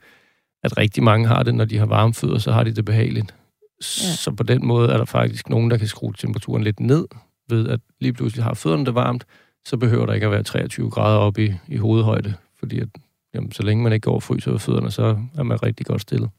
at 0.63 0.77
rigtig 0.77 1.03
mange 1.03 1.27
har 1.27 1.43
det, 1.43 1.55
når 1.55 1.65
de 1.65 1.77
har 1.77 1.85
varmefødder, 1.85 2.37
så 2.37 2.51
har 2.51 2.63
de 2.63 2.75
det 2.75 2.85
behageligt. 2.85 3.35
Så 3.81 4.31
på 4.37 4.43
den 4.43 4.67
måde 4.67 4.89
er 4.89 4.97
der 4.97 5.05
faktisk 5.05 5.49
nogen, 5.49 5.71
der 5.71 5.77
kan 5.77 5.87
skrue 5.87 6.13
temperaturen 6.13 6.63
lidt 6.63 6.79
ned, 6.79 7.07
ved 7.49 7.69
at 7.69 7.79
lige 7.99 8.13
pludselig 8.13 8.43
har 8.43 8.53
fødderne 8.53 8.85
det 8.85 8.95
varmt, 8.95 9.25
så 9.65 9.77
behøver 9.77 10.05
der 10.05 10.13
ikke 10.13 10.25
at 10.25 10.31
være 10.31 10.43
23 10.43 10.89
grader 10.89 11.17
oppe 11.17 11.45
i, 11.45 11.53
i 11.67 11.77
hovedhøjde, 11.77 12.33
fordi 12.59 12.79
at, 12.79 12.87
jamen, 13.33 13.51
så 13.51 13.63
længe 13.63 13.83
man 13.83 13.93
ikke 13.93 14.05
går 14.05 14.15
og 14.15 14.23
fryser 14.23 14.51
ved 14.51 14.59
fødderne, 14.59 14.91
så 14.91 15.17
er 15.37 15.43
man 15.43 15.63
rigtig 15.63 15.85
godt 15.85 16.01
stillet. 16.01 16.29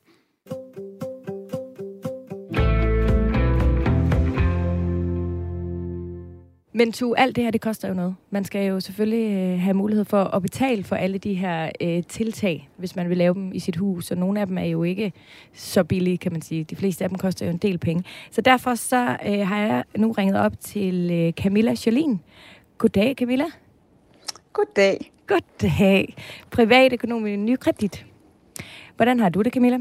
Men 6.79 6.93
tu, 6.93 7.15
alt 7.15 7.37
det 7.37 7.45
her, 7.45 7.51
det 7.51 7.61
koster 7.61 7.89
jo 7.89 7.95
noget. 7.95 8.15
Man 8.31 8.45
skal 8.45 8.67
jo 8.67 8.81
selvfølgelig 8.81 9.33
øh, 9.33 9.61
have 9.61 9.75
mulighed 9.75 10.05
for 10.05 10.25
at 10.25 10.43
betale 10.43 10.85
for 10.85 10.97
alle 10.97 11.19
de 11.19 11.35
her 11.35 11.71
øh, 11.81 12.03
tiltag, 12.09 12.69
hvis 12.77 12.97
man 12.97 13.09
vil 13.09 13.17
lave 13.17 13.35
dem 13.35 13.53
i 13.53 13.59
sit 13.59 13.77
hus. 13.77 14.11
Og 14.11 14.17
nogle 14.19 14.41
af 14.41 14.47
dem 14.47 14.59
er 14.59 14.65
jo 14.65 14.83
ikke 14.83 15.13
så 15.55 15.85
billige, 15.85 16.19
kan 16.19 16.33
man 16.33 16.43
sige. 16.43 16.65
De 16.65 16.77
fleste 16.77 17.05
af 17.05 17.11
dem 17.11 17.19
koster 17.19 17.47
jo 17.47 17.53
en 17.53 17.59
del 17.59 17.79
penge. 17.79 18.05
Så 18.31 18.41
derfor 18.41 18.75
så 18.75 19.17
øh, 19.27 19.49
har 19.49 19.59
jeg 19.59 19.85
nu 19.97 20.13
ringet 20.13 20.37
op 20.37 20.61
til 20.61 21.11
øh, 21.13 21.33
Camilla 21.33 21.75
Jolin. 21.87 22.21
Goddag, 22.79 23.15
Camilla. 23.19 23.47
Goddag. 24.53 25.13
Goddag. 25.27 26.17
Privatøkonom 26.51 27.27
i 27.27 27.37
Nykredit. 27.37 28.07
Hvordan 28.97 29.21
har 29.21 29.29
du 29.29 29.43
det, 29.43 29.53
Camilla? 29.53 29.79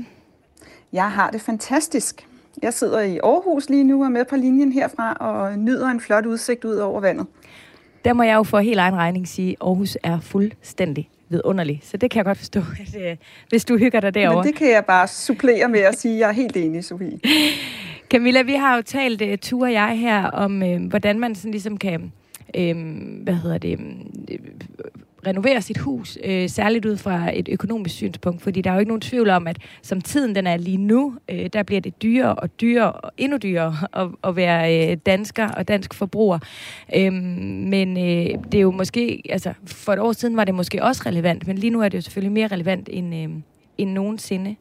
Jeg 0.94 1.12
har 1.12 1.32
det 1.32 1.42
fantastisk. 1.42 2.28
Jeg 2.62 2.74
sidder 2.74 3.02
i 3.02 3.18
Aarhus 3.24 3.70
lige 3.70 3.84
nu 3.84 4.00
og 4.00 4.06
er 4.06 4.10
med 4.10 4.26
på 4.26 4.36
linjen 4.36 4.72
herfra 4.72 5.14
og 5.14 5.60
nyder 5.60 5.88
en 5.88 6.00
flot 6.00 6.26
udsigt 6.26 6.66
ud 6.66 6.76
over 6.76 7.02
vandet. 7.02 7.28
Der 8.06 8.14
må 8.14 8.24
jeg 8.24 8.36
jo 8.36 8.44
for 8.44 8.60
helt 8.60 8.80
egen 8.80 8.96
regning 8.96 9.28
sige, 9.28 9.52
at 9.52 9.58
Aarhus 9.62 9.98
er 10.04 10.20
fuldstændig 10.20 11.10
vidunderlig. 11.30 11.80
Så 11.84 11.98
det 11.98 12.12
kan 12.12 12.18
jeg 12.18 12.26
godt 12.26 12.38
forstå, 12.38 12.60
at, 12.88 13.12
øh, 13.12 13.18
hvis 13.50 13.66
du 13.66 13.78
hygger 13.78 14.00
dig 14.00 14.14
derovre. 14.14 14.44
Men 14.44 14.48
det 14.48 14.56
kan 14.56 14.70
jeg 14.72 14.86
bare 14.86 15.08
supplere 15.08 15.70
med 15.70 15.80
at 15.80 16.00
sige, 16.00 16.14
at 16.14 16.20
jeg 16.20 16.30
er 16.30 16.34
helt 16.34 16.58
enig, 16.58 16.84
Sofie. 16.84 17.20
Camilla, 18.12 18.42
vi 18.42 18.54
har 18.54 18.76
jo 18.76 18.82
talt, 18.82 19.22
uh, 19.22 19.36
Ture 19.42 19.68
og 19.68 19.74
jeg 19.74 20.00
her, 20.00 20.24
om 20.24 20.62
uh, 20.62 20.86
hvordan 20.88 21.20
man 21.20 21.36
sådan 21.36 21.52
ligesom 21.52 21.78
kan, 21.78 22.12
uh, 22.58 22.78
hvad 23.24 23.34
hedder 23.34 23.58
det, 23.58 23.80
uh, 23.80 24.36
renovere 25.28 25.62
sit 25.62 25.78
hus, 25.78 26.18
øh, 26.24 26.50
særligt 26.50 26.86
ud 26.86 26.98
fra 26.98 27.38
et 27.38 27.50
økonomisk 27.52 27.96
synspunkt, 27.96 28.42
fordi 28.42 28.62
der 28.62 28.70
er 28.70 28.74
jo 28.74 28.80
ikke 28.80 28.90
nogen 28.90 29.02
tvivl 29.02 29.30
om, 29.30 29.48
at 29.48 29.58
som 29.82 30.02
tiden 30.02 30.36
den 30.36 30.48
er 30.48 30.58
lige 30.58 30.78
nu, 30.78 31.16
øh, 31.30 31.50
der 31.54 31.64
bliver 31.64 31.82
det 31.82 32.02
dyrere 32.02 32.36
og 32.36 32.62
dyrere 32.62 32.92
og 32.92 33.12
endnu 33.18 33.38
dyrere 33.38 33.78
at, 33.94 34.08
at 34.24 34.36
være 34.36 34.92
øh, 34.92 34.98
dansker 35.06 35.50
og 35.50 35.68
dansk 35.68 35.94
forbruger. 35.94 36.40
Øh, 36.96 37.14
men 37.14 37.98
øh, 37.98 38.44
det 38.52 38.56
er 38.56 38.62
jo 38.62 38.72
måske, 38.72 39.22
altså 39.30 39.54
for 39.66 39.94
et 39.94 40.00
år 40.00 40.12
siden 40.12 40.38
var 40.38 40.46
det 40.46 40.56
måske 40.56 40.84
også 40.84 41.04
relevant, 41.06 41.48
men 41.48 41.58
lige 41.58 41.72
nu 41.72 41.82
er 41.82 41.90
det 41.90 41.98
jo 41.98 42.02
selvfølgelig 42.02 42.32
mere 42.32 42.48
relevant 42.48 42.90
end, 42.92 43.16
øh, 43.16 43.30
end 43.78 43.92
nogensinde. 43.92 44.56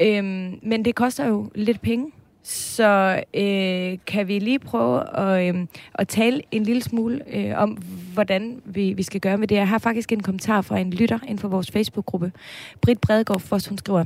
Øh, 0.00 0.24
men 0.62 0.84
det 0.84 0.94
koster 0.94 1.26
jo 1.26 1.50
lidt 1.54 1.80
penge, 1.80 2.12
så 2.48 3.22
øh, 3.34 3.98
kan 4.06 4.28
vi 4.28 4.38
lige 4.38 4.58
prøve 4.58 5.18
at, 5.18 5.54
øh, 5.54 5.66
at 5.94 6.08
tale 6.08 6.42
en 6.50 6.62
lille 6.62 6.82
smule 6.82 7.36
øh, 7.36 7.52
om, 7.56 7.70
hvordan 8.12 8.62
vi, 8.64 8.92
vi 8.92 9.02
skal 9.02 9.20
gøre 9.20 9.38
med 9.38 9.48
det. 9.48 9.54
Jeg 9.54 9.68
har 9.68 9.78
faktisk 9.78 10.12
en 10.12 10.22
kommentar 10.22 10.60
fra 10.60 10.78
en 10.78 10.90
lytter 10.90 11.18
inden 11.22 11.38
for 11.38 11.48
vores 11.48 11.70
Facebook-gruppe. 11.70 12.32
Britt 12.80 13.00
Bredegaard 13.00 13.40
for 13.40 13.68
hun 13.68 13.78
skriver, 13.78 14.04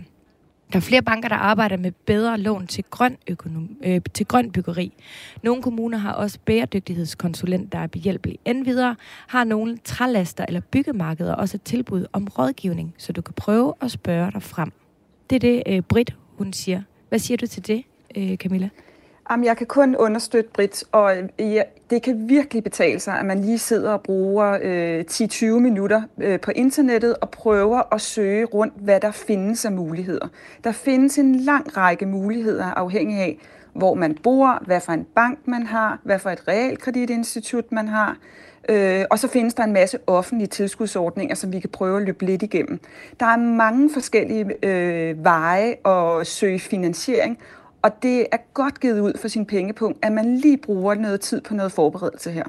der 0.73 0.77
er 0.77 0.81
flere 0.81 1.03
banker, 1.03 1.29
der 1.29 1.37
arbejder 1.37 1.77
med 1.77 1.93
bedre 1.93 2.39
lån 2.39 2.67
til 2.67 2.85
grøn, 2.91 3.17
økonom, 3.27 3.69
øh, 3.85 4.01
til 4.15 4.27
grøn 4.27 4.51
byggeri. 4.51 4.93
Nogle 5.43 5.63
kommuner 5.63 5.99
har 5.99 6.13
også 6.13 6.39
bæredygtighedskonsulent, 6.45 7.73
der 7.73 7.79
er 7.79 7.87
behjælpelig. 7.87 8.39
Endvidere 8.45 8.97
har 9.27 9.45
nogle 9.45 9.79
trælaster 9.85 10.45
eller 10.49 10.61
byggemarkeder 10.61 11.35
også 11.35 11.57
et 11.57 11.63
tilbud 11.63 12.07
om 12.13 12.29
rådgivning, 12.39 12.95
så 12.99 13.13
du 13.13 13.23
kan 13.23 13.35
prøve 13.35 13.75
at 13.81 13.91
spørge 13.91 14.31
dig 14.31 14.43
frem. 14.43 14.73
Det 15.31 15.37
er 15.37 15.41
det, 15.41 15.63
øh, 15.67 15.83
Britt, 15.83 16.17
hun 16.39 16.53
siger. 16.53 16.83
Hvad 17.09 17.19
siger 17.19 17.37
du 17.37 17.47
til 17.47 17.67
det? 17.67 17.85
Øh, 18.17 18.37
Camilla? 18.37 18.69
Jamen, 19.31 19.45
jeg 19.45 19.57
kan 19.57 19.67
kun 19.67 19.97
understøtte 19.97 20.51
Britt, 20.55 20.85
og 20.93 21.17
øh, 21.17 21.53
ja, 21.53 21.63
det 21.91 22.03
kan 22.03 22.29
virkelig 22.29 22.65
betale 22.65 23.01
sig, 23.01 23.19
at 23.19 23.27
man 23.27 23.41
lige 23.41 23.59
sidder 23.59 23.93
og 23.93 24.03
bruger 24.03 24.59
øh, 24.63 25.05
10-20 25.11 25.45
minutter 25.47 26.03
øh, 26.19 26.41
på 26.41 26.51
internettet 26.51 27.17
og 27.21 27.31
prøver 27.31 27.95
at 27.95 28.01
søge 28.01 28.45
rundt, 28.45 28.75
hvad 28.77 29.01
der 29.01 29.11
findes 29.11 29.65
af 29.65 29.73
muligheder. 29.73 30.29
Der 30.65 30.73
findes 30.73 31.19
en 31.19 31.35
lang 31.35 31.77
række 31.77 32.07
muligheder 32.07 32.65
afhængig 32.65 33.19
af, 33.19 33.39
hvor 33.73 33.95
man 33.95 34.15
bor, 34.23 34.63
hvad 34.67 34.81
for 34.81 34.93
en 34.93 35.07
bank 35.15 35.39
man 35.45 35.67
har, 35.67 35.99
hvad 36.03 36.19
for 36.19 36.31
et 36.31 36.49
realkreditinstitut 36.49 37.73
man 37.73 37.89
har, 37.89 38.17
Øh, 38.69 39.05
og 39.11 39.19
så 39.19 39.29
findes 39.29 39.55
der 39.55 39.65
en 39.65 39.73
masse 39.73 39.99
offentlige 40.07 40.49
tilskudsordninger, 40.49 41.35
som 41.35 41.53
vi 41.53 41.61
kan 41.61 41.71
prøve 41.71 41.97
at 41.97 42.07
løbe 42.07 42.25
lidt 42.25 42.43
igennem. 42.43 42.81
Der 43.21 43.27
er 43.27 43.37
mange 43.37 43.91
forskellige 43.93 44.67
øh, 44.67 45.25
veje 45.25 45.75
at 45.87 46.27
søge 46.27 46.59
finansiering, 46.59 47.39
og 47.83 48.03
det 48.03 48.27
er 48.33 48.37
godt 48.55 48.81
givet 48.81 49.01
ud 49.01 49.13
for 49.21 49.29
sin 49.29 49.47
pengepunkt, 49.47 49.99
at 50.05 50.13
man 50.13 50.37
lige 50.37 50.57
bruger 50.57 50.95
noget 50.95 51.21
tid 51.21 51.41
på 51.41 51.55
noget 51.55 51.73
forberedelse 51.73 52.31
her. 52.31 52.45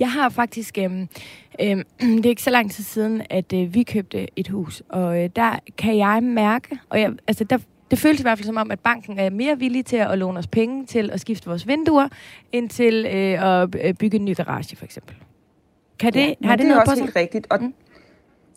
Jeg 0.00 0.12
har 0.12 0.28
faktisk, 0.28 0.78
øh, 0.78 1.00
øh, 1.60 1.84
det 2.16 2.26
er 2.26 2.30
ikke 2.30 2.42
så 2.42 2.50
lang 2.50 2.70
tid 2.70 2.84
siden, 2.84 3.22
at 3.30 3.52
øh, 3.52 3.74
vi 3.74 3.82
købte 3.82 4.38
et 4.38 4.48
hus, 4.48 4.82
og 4.88 5.24
øh, 5.24 5.30
der 5.36 5.58
kan 5.78 5.98
jeg 5.98 6.22
mærke, 6.22 6.78
og 6.88 7.00
jeg, 7.00 7.12
altså 7.28 7.44
der, 7.44 7.58
det 7.90 7.98
føles 7.98 8.20
i 8.20 8.22
hvert 8.22 8.38
fald 8.38 8.46
som 8.46 8.56
om, 8.56 8.70
at 8.70 8.80
banken 8.80 9.18
er 9.18 9.30
mere 9.30 9.58
villig 9.58 9.86
til 9.86 9.96
at 9.96 10.18
låne 10.18 10.38
os 10.38 10.46
penge 10.46 10.86
til 10.86 11.10
at 11.10 11.20
skifte 11.20 11.46
vores 11.46 11.66
vinduer, 11.66 12.08
end 12.52 12.68
til 12.68 13.06
øh, 13.06 13.62
at 13.62 13.68
øh, 13.84 13.94
bygge 13.94 14.16
en 14.16 14.24
ny 14.24 14.36
garage, 14.36 14.76
for 14.76 14.84
eksempel. 14.84 15.16
Kan 15.98 16.12
det, 16.12 16.20
ja, 16.20 16.34
har 16.44 16.56
det, 16.56 16.58
det 16.58 16.68
noget 16.68 16.86
er 16.86 16.90
også 16.90 17.02
på 17.02 17.04
helt 17.04 17.16
rigtigt. 17.16 17.46
Og 17.50 17.62
mm. 17.62 17.74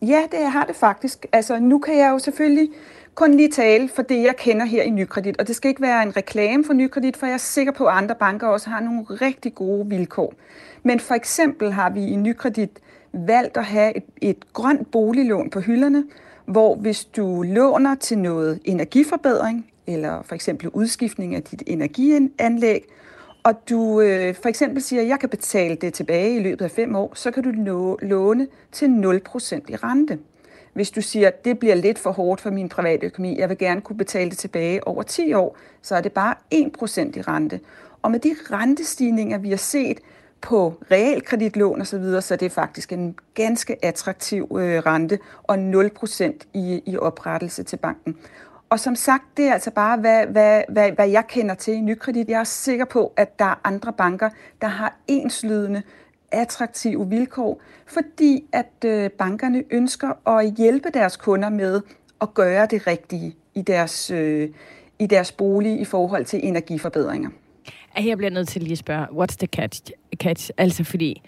Ja, 0.07 0.21
det 0.31 0.51
har 0.51 0.65
det 0.65 0.75
faktisk. 0.75 1.25
Altså, 1.31 1.59
nu 1.59 1.79
kan 1.79 1.97
jeg 1.97 2.09
jo 2.09 2.19
selvfølgelig 2.19 2.69
kun 3.15 3.33
lige 3.33 3.49
tale 3.51 3.89
for 3.89 4.01
det, 4.01 4.23
jeg 4.23 4.35
kender 4.37 4.65
her 4.65 4.83
i 4.83 4.89
Nykredit. 4.89 5.39
Og 5.39 5.47
det 5.47 5.55
skal 5.55 5.69
ikke 5.69 5.81
være 5.81 6.03
en 6.03 6.17
reklame 6.17 6.65
for 6.65 6.73
Nykredit, 6.73 7.17
for 7.17 7.25
jeg 7.25 7.33
er 7.33 7.37
sikker 7.37 7.71
på, 7.71 7.85
at 7.85 7.97
andre 7.97 8.15
banker 8.15 8.47
også 8.47 8.69
har 8.69 8.79
nogle 8.79 9.03
rigtig 9.03 9.55
gode 9.55 9.89
vilkår. 9.89 10.33
Men 10.83 10.99
for 10.99 11.15
eksempel 11.15 11.71
har 11.71 11.89
vi 11.89 12.05
i 12.05 12.15
Nykredit 12.15 12.69
valgt 13.13 13.57
at 13.57 13.65
have 13.65 13.97
et, 13.97 14.03
et 14.21 14.53
grønt 14.53 14.91
boliglån 14.91 15.49
på 15.49 15.59
hylderne, 15.59 16.03
hvor 16.45 16.75
hvis 16.75 17.05
du 17.05 17.41
låner 17.41 17.95
til 17.95 18.17
noget 18.17 18.59
energiforbedring, 18.65 19.65
eller 19.87 20.21
for 20.21 20.35
eksempel 20.35 20.69
udskiftning 20.69 21.35
af 21.35 21.43
dit 21.43 21.63
energianlæg, 21.67 22.85
og 23.43 23.69
du 23.69 24.01
øh, 24.01 24.35
for 24.35 24.49
eksempel 24.49 24.81
siger, 24.81 25.01
at 25.01 25.07
jeg 25.07 25.19
kan 25.19 25.29
betale 25.29 25.75
det 25.75 25.93
tilbage 25.93 26.35
i 26.35 26.43
løbet 26.43 26.65
af 26.65 26.71
fem 26.71 26.95
år, 26.95 27.11
så 27.15 27.31
kan 27.31 27.43
du 27.43 27.49
nå, 27.49 27.99
låne 28.01 28.47
til 28.71 28.85
0% 28.85 28.89
i 29.67 29.75
rente. 29.75 30.19
Hvis 30.73 30.91
du 30.91 31.01
siger, 31.01 31.27
at 31.27 31.45
det 31.45 31.59
bliver 31.59 31.75
lidt 31.75 31.99
for 31.99 32.11
hårdt 32.11 32.41
for 32.41 32.49
min 32.49 32.69
private 32.69 33.05
økonomi, 33.05 33.39
jeg 33.39 33.49
vil 33.49 33.57
gerne 33.57 33.81
kunne 33.81 33.97
betale 33.97 34.29
det 34.29 34.37
tilbage 34.37 34.87
over 34.87 35.03
10 35.03 35.33
år, 35.33 35.57
så 35.81 35.95
er 35.95 36.01
det 36.01 36.11
bare 36.11 36.35
1% 36.53 36.57
i 37.17 37.21
rente. 37.21 37.59
Og 38.01 38.11
med 38.11 38.19
de 38.19 38.35
rentestigninger, 38.51 39.37
vi 39.37 39.49
har 39.49 39.57
set 39.57 39.99
på 40.41 40.73
realkreditlån 40.91 41.81
osv., 41.81 41.85
så, 41.85 41.97
videre, 41.97 42.21
så 42.21 42.35
det 42.35 42.45
er 42.45 42.49
faktisk 42.49 42.91
en 42.91 43.15
ganske 43.33 43.85
attraktiv 43.85 44.47
øh, 44.51 44.79
rente 44.85 45.19
og 45.43 45.55
0% 45.55 46.31
i, 46.53 46.81
i 46.85 46.97
oprettelse 46.97 47.63
til 47.63 47.77
banken. 47.77 48.17
Og 48.69 48.79
som 48.79 48.95
sagt, 48.95 49.23
det 49.37 49.47
er 49.47 49.53
altså 49.53 49.71
bare, 49.71 49.97
hvad, 49.97 50.25
hvad, 50.25 50.61
hvad, 50.69 50.91
hvad 50.91 51.09
jeg 51.09 51.27
kender 51.27 51.55
til 51.55 51.73
i 51.73 51.81
nykredit. 51.81 52.29
Jeg 52.29 52.39
er 52.39 52.43
sikker 52.43 52.85
på, 52.85 53.13
at 53.17 53.39
der 53.39 53.45
er 53.45 53.59
andre 53.63 53.93
banker, 53.93 54.29
der 54.61 54.67
har 54.67 54.95
enslydende 55.07 55.81
attraktive 56.33 57.09
vilkår, 57.09 57.61
fordi 57.87 58.43
at 58.51 58.85
øh, 58.85 59.09
bankerne 59.09 59.63
ønsker 59.71 60.29
at 60.29 60.53
hjælpe 60.57 60.89
deres 60.93 61.17
kunder 61.17 61.49
med 61.49 61.81
at 62.21 62.33
gøre 62.33 62.67
det 62.71 62.87
rigtige 62.87 63.35
i 63.55 63.61
deres, 63.61 64.11
øh, 64.11 64.49
i 64.99 65.05
deres 65.05 65.31
bolig 65.31 65.79
i 65.79 65.85
forhold 65.85 66.25
til 66.25 66.39
energiforbedringer. 66.43 67.29
Jeg 68.03 68.17
bliver 68.17 68.31
nødt 68.31 68.47
til 68.47 68.61
lige 68.61 68.71
at 68.71 68.77
spørge, 68.77 69.05
what's 69.05 69.37
the 69.37 69.47
catch? 69.47 69.81
catch? 70.15 70.49
Altså 70.57 70.83
fordi, 70.83 71.21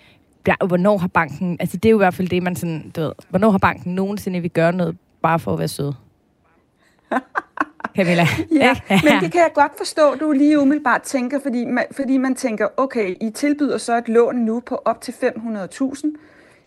hvornår 0.68 0.98
har 0.98 1.08
banken, 1.08 1.58
altså 1.60 1.78
det 1.78 1.90
er 1.90 1.92
jo 1.92 1.98
i 1.98 2.04
hvert 2.04 2.14
fald 2.14 2.30
det, 2.30 2.44
man 2.44 2.56
sådan, 2.56 2.92
du 2.96 3.02
ved, 3.02 3.12
hvornår 3.30 3.52
har 3.52 3.58
banken 3.58 3.96
nogensinde 3.96 4.42
vil 4.42 4.52
gøre 4.52 4.74
noget 4.74 4.98
bare 5.22 5.40
for 5.40 5.54
at 5.54 5.60
være 5.60 5.68
sød? 5.68 5.94
Camilla. 7.96 8.26
ja, 8.62 8.76
men 8.90 9.24
det 9.24 9.32
kan 9.32 9.42
jeg 9.42 9.52
godt 9.54 9.78
forstå, 9.78 10.16
du 10.16 10.32
lige 10.32 10.60
umiddelbart 10.60 11.02
tænker, 11.02 11.40
fordi 11.40 11.66
man, 11.66 11.86
fordi 11.92 12.18
man 12.18 12.36
tænker, 12.36 12.68
okay, 12.78 13.16
I 13.22 13.30
tilbyder 13.30 13.78
så 13.78 13.98
et 13.98 14.10
lån 14.10 14.36
nu 14.36 14.60
på 14.60 14.82
op 14.86 15.02
til 15.02 15.12
500.000. 15.12 16.16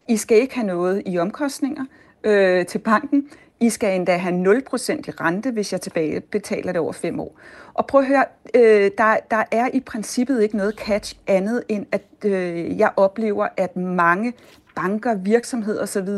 I 0.09 0.17
skal 0.17 0.39
ikke 0.39 0.55
have 0.55 0.67
noget 0.67 1.03
i 1.07 1.19
omkostninger 1.19 1.85
øh, 2.25 2.67
til 2.67 2.79
banken. 2.79 3.25
I 3.61 3.71
skal 3.71 3.97
endda 3.97 4.17
have 4.17 4.59
0% 4.59 4.93
i 4.93 5.11
rente, 5.11 5.51
hvis 5.51 5.73
jeg 5.73 5.81
tilbage 5.81 6.21
betaler 6.21 6.73
det 6.73 6.81
over 6.81 6.93
fem 6.93 7.21
år. 7.21 7.39
Og 7.75 7.87
prøv 7.87 8.01
at 8.01 8.07
høre, 8.07 8.25
øh, 8.55 8.91
der, 8.99 9.17
der 9.31 9.45
er 9.53 9.69
i 9.75 9.81
princippet 9.81 10.43
ikke 10.43 10.57
noget 10.57 10.75
catch 10.75 11.15
andet, 11.27 11.65
end 11.69 11.87
at 11.93 12.03
øh, 12.25 12.79
jeg 12.79 12.91
oplever, 12.97 13.49
at 13.57 13.77
mange 13.77 14.33
banker, 14.75 15.15
virksomheder 15.15 15.83
osv., 15.83 16.09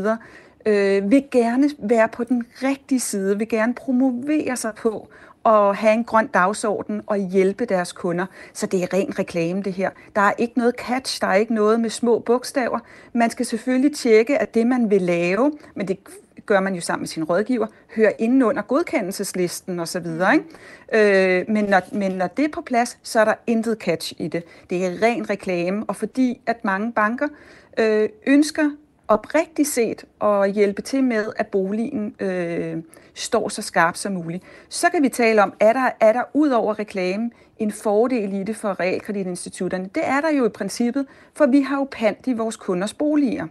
øh, 0.67 1.11
vil 1.11 1.25
gerne 1.31 1.71
være 1.79 2.09
på 2.09 2.25
den 2.25 2.45
rigtige 2.63 3.01
side, 3.01 3.39
vil 3.39 3.49
gerne 3.49 3.75
promovere 3.75 4.57
sig 4.57 4.75
på 4.75 5.09
og 5.45 5.77
have 5.77 5.93
en 5.95 6.05
grøn 6.05 6.27
dagsorden 6.27 7.03
og 7.07 7.17
hjælpe 7.17 7.65
deres 7.65 7.93
kunder. 7.93 8.27
Så 8.53 8.67
det 8.67 8.83
er 8.83 8.95
ren 8.95 9.19
reklame, 9.19 9.63
det 9.63 9.73
her. 9.73 9.91
Der 10.17 10.21
er 10.21 10.33
ikke 10.39 10.59
noget 10.59 10.75
catch, 10.75 11.21
der 11.21 11.27
er 11.27 11.35
ikke 11.35 11.55
noget 11.55 11.81
med 11.81 11.91
små 11.91 12.19
bogstaver. 12.19 12.79
Man 13.13 13.31
skal 13.31 13.47
selvfølgelig 13.47 13.97
tjekke, 13.97 14.39
at 14.39 14.55
det, 14.55 14.67
man 14.67 14.91
vil 14.91 15.03
lave, 15.03 15.53
men 15.75 15.89
det 15.89 15.99
gør 16.47 16.61
man 16.61 16.75
jo 16.75 16.81
sammen 16.81 17.03
med 17.03 17.09
sin 17.09 17.25
rådgiver, 17.25 17.67
hører 17.97 18.13
inden 18.19 18.43
under 18.43 18.63
godkendelseslisten 18.63 19.81
osv. 19.81 20.07
Ikke? 20.07 21.41
Øh, 21.41 21.45
men, 21.49 21.65
når, 21.65 21.81
men 21.93 22.13
når 22.13 22.27
det 22.27 22.45
er 22.45 22.49
på 22.49 22.61
plads, 22.61 22.99
så 23.03 23.21
er 23.21 23.25
der 23.25 23.35
intet 23.47 23.79
catch 23.79 24.13
i 24.19 24.29
det. 24.29 24.45
Det 24.71 24.87
er 24.87 25.03
ren 25.03 25.31
reklame, 25.31 25.85
og 25.89 25.97
fordi 25.97 26.41
at 26.47 26.65
mange 26.65 26.93
banker 26.93 27.29
øh, 27.79 28.09
ønsker 28.27 28.71
oprigtigt 29.11 29.69
set 29.69 30.05
at 30.23 30.53
hjælpe 30.53 30.83
til 30.83 31.05
med, 31.05 31.33
at 31.37 31.47
boligen 31.47 32.15
øh, 32.21 32.77
står 33.15 33.49
så 33.49 33.63
skarpt 33.63 33.99
som 33.99 34.13
muligt. 34.13 34.45
Så 34.69 34.87
kan 34.91 35.03
vi 35.03 35.09
tale 35.09 35.43
om, 35.43 35.53
er 35.61 35.73
der, 35.73 35.91
er 36.01 36.13
der 36.13 36.23
ud 36.35 36.51
over 36.51 36.79
reklame 36.79 37.31
en 37.59 37.73
fordel 37.73 38.33
i 38.33 38.45
det 38.45 38.57
for 38.57 38.81
realkreditinstitutterne? 38.81 39.91
Det 39.95 40.03
er 40.07 40.21
der 40.21 40.31
jo 40.31 40.47
i 40.47 40.49
princippet, 40.49 41.07
for 41.35 41.47
vi 41.47 41.61
har 41.61 41.77
jo 41.77 41.89
pant 41.91 42.27
i 42.27 42.33
vores 42.33 42.57
kunders 42.57 42.95
boliger. 42.95 43.47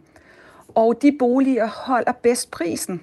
Og 0.76 1.02
de 1.02 1.16
boliger 1.20 1.68
holder 1.68 2.12
bedst 2.12 2.52
prisen 2.52 3.02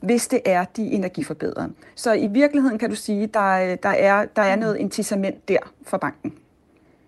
hvis 0.00 0.28
det 0.28 0.40
er 0.44 0.64
de 0.64 0.82
energiforbedrede. 0.82 1.72
Så 1.94 2.12
i 2.12 2.26
virkeligheden 2.26 2.78
kan 2.78 2.90
du 2.90 2.96
sige, 2.96 3.26
der, 3.26 3.76
der, 3.76 3.88
er, 3.88 4.24
der 4.24 4.42
er 4.42 4.56
noget 4.56 4.76
incitament 4.76 5.48
der 5.48 5.58
for 5.82 5.98
banken. 5.98 6.34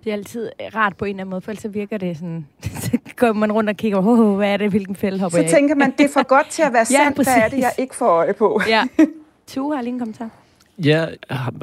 Det 0.05 0.11
er 0.11 0.15
altid 0.15 0.51
rart 0.75 0.97
på 0.97 1.05
en 1.05 1.09
eller 1.09 1.21
anden 1.21 1.31
måde, 1.31 1.41
for 1.41 1.51
ellers 1.51 1.63
så 1.63 1.69
virker 1.69 1.99
det 1.99 2.17
sådan, 2.17 2.47
så 2.83 2.99
går 3.21 3.33
man 3.33 3.53
rundt 3.53 3.71
og 3.71 3.77
kigger, 3.77 3.99
oh, 3.99 4.37
hvad 4.37 4.53
er 4.53 4.57
det, 4.57 4.71
hvilken 4.71 4.97
fælde 4.97 5.19
hopper 5.19 5.39
Så 5.39 5.43
jeg 5.43 5.51
tænker 5.51 5.75
man, 5.75 5.93
det 5.99 6.05
er 6.05 6.13
for 6.13 6.27
godt 6.27 6.47
til 6.51 6.63
at 6.63 6.73
være 6.73 6.85
sandt, 7.05 7.19
ja, 7.19 7.23
hvad 7.23 7.37
er 7.37 7.49
det, 7.49 7.59
jeg 7.59 7.73
ikke 7.79 7.97
får 7.97 8.07
øje 8.07 8.35
på? 8.35 8.63
ja. 8.69 8.85
Tue 9.47 9.77
har 9.77 9.83
lige 9.83 9.93
en 9.93 9.99
kommentar. 9.99 10.31
Ja, 10.85 11.07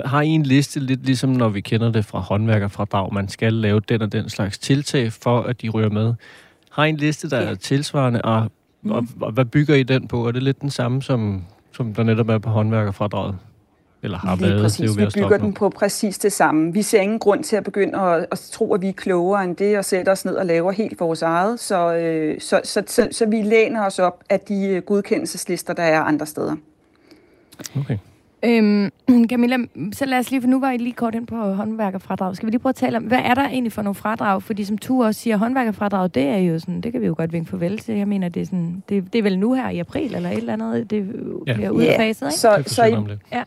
har 0.05 0.21
I 0.21 0.27
en 0.27 0.43
liste, 0.43 0.79
lidt 0.79 1.05
ligesom 1.05 1.29
når 1.29 1.49
vi 1.49 1.61
kender 1.61 1.91
det 1.91 2.05
fra 2.05 2.19
håndværkerfradrag, 2.19 3.13
man 3.13 3.29
skal 3.29 3.53
lave 3.53 3.79
den 3.79 4.01
og 4.01 4.11
den 4.11 4.29
slags 4.29 4.57
tiltag, 4.57 5.13
for 5.13 5.41
at 5.41 5.61
de 5.61 5.69
ryger 5.69 5.89
med. 5.89 6.13
Har 6.71 6.85
I 6.85 6.89
en 6.89 6.97
liste, 6.97 7.29
der 7.29 7.41
ja. 7.41 7.49
er 7.49 7.55
tilsvarende, 7.55 8.21
og, 8.21 8.51
mm. 8.81 8.91
og, 8.91 9.07
og 9.21 9.31
hvad 9.31 9.45
bygger 9.45 9.75
I 9.75 9.83
den 9.83 10.07
på? 10.07 10.27
Er 10.27 10.31
det 10.31 10.43
lidt 10.43 10.61
den 10.61 10.69
samme, 10.69 11.01
som, 11.01 11.43
som 11.71 11.93
der 11.93 12.03
netop 12.03 12.29
er 12.29 12.37
på 12.37 12.49
håndværkerfradraget? 12.49 13.37
Eller 14.03 14.17
har 14.17 14.35
Lige 14.35 14.49
været, 14.49 14.61
præcis. 14.61 14.91
Det 14.91 15.15
vi 15.15 15.21
bygger 15.21 15.37
den 15.37 15.53
på 15.53 15.69
præcis 15.69 16.17
det 16.17 16.31
samme. 16.31 16.73
Vi 16.73 16.81
ser 16.81 17.01
ingen 17.01 17.19
grund 17.19 17.43
til 17.43 17.55
at 17.55 17.63
begynde 17.63 17.99
at, 17.99 18.25
at 18.31 18.39
tro, 18.39 18.73
at 18.73 18.81
vi 18.81 18.89
er 18.89 18.93
klogere 18.93 19.43
end 19.43 19.55
det, 19.55 19.77
og 19.77 19.85
sætter 19.85 20.11
os 20.11 20.25
ned 20.25 20.35
og 20.35 20.45
laver 20.45 20.71
helt 20.71 20.99
vores 20.99 21.21
eget. 21.21 21.59
Så, 21.59 21.93
øh, 21.93 22.41
så, 22.41 22.61
så, 22.63 22.83
så, 22.87 23.07
så 23.11 23.25
vi 23.25 23.41
læner 23.41 23.85
os 23.85 23.99
op 23.99 24.23
af 24.29 24.39
de 24.39 24.67
øh, 24.67 24.81
godkendelseslister, 24.81 25.73
der 25.73 25.83
er 25.83 26.01
andre 26.01 26.25
steder. 26.25 26.55
Okay. 27.79 27.97
Øhm, 28.43 28.91
Camilla, 29.29 29.57
så 29.93 30.05
lad 30.05 30.19
os 30.19 30.31
lige, 30.31 30.41
for 30.41 30.47
nu 30.47 30.59
var 30.59 30.71
I 30.71 30.77
lige 30.77 30.93
kort 30.93 31.15
ind 31.15 31.27
på 31.27 31.35
håndværkerfradrag. 31.35 32.35
Skal 32.35 32.45
vi 32.45 32.51
lige 32.51 32.59
prøve 32.59 32.69
at 32.69 32.75
tale 32.75 32.97
om, 32.97 33.03
hvad 33.03 33.19
er 33.23 33.33
der 33.33 33.47
egentlig 33.47 33.73
for 33.73 33.81
nogle 33.81 33.95
fradrag? 33.95 34.43
Fordi 34.43 34.63
som 34.63 34.77
du 34.77 35.03
også 35.03 35.21
siger, 35.21 35.37
håndværkerfradrag, 35.37 36.09
det 36.13 36.23
er 36.23 36.37
jo 36.37 36.59
sådan, 36.59 36.81
det 36.81 36.91
kan 36.91 37.01
vi 37.01 37.05
jo 37.05 37.13
godt 37.17 37.33
vinke 37.33 37.49
farvel 37.49 37.77
til. 37.77 37.95
Jeg 37.95 38.07
mener, 38.07 38.29
det 38.29 38.41
er, 38.41 38.45
sådan, 38.45 38.83
det, 38.89 39.13
det 39.13 39.19
er 39.19 39.23
vel 39.23 39.39
nu 39.39 39.53
her 39.53 39.69
i 39.69 39.79
april 39.79 40.15
eller 40.15 40.29
et 40.29 40.37
eller 40.37 40.53
andet, 40.53 40.89
det 40.89 41.07
ja. 41.47 41.53
bliver 41.53 41.69
udfaset, 41.69 42.27
ikke? 42.27 42.37
Så, 42.37 42.63
så 42.65 42.85
I, 42.85 42.95
ja. 43.31 43.43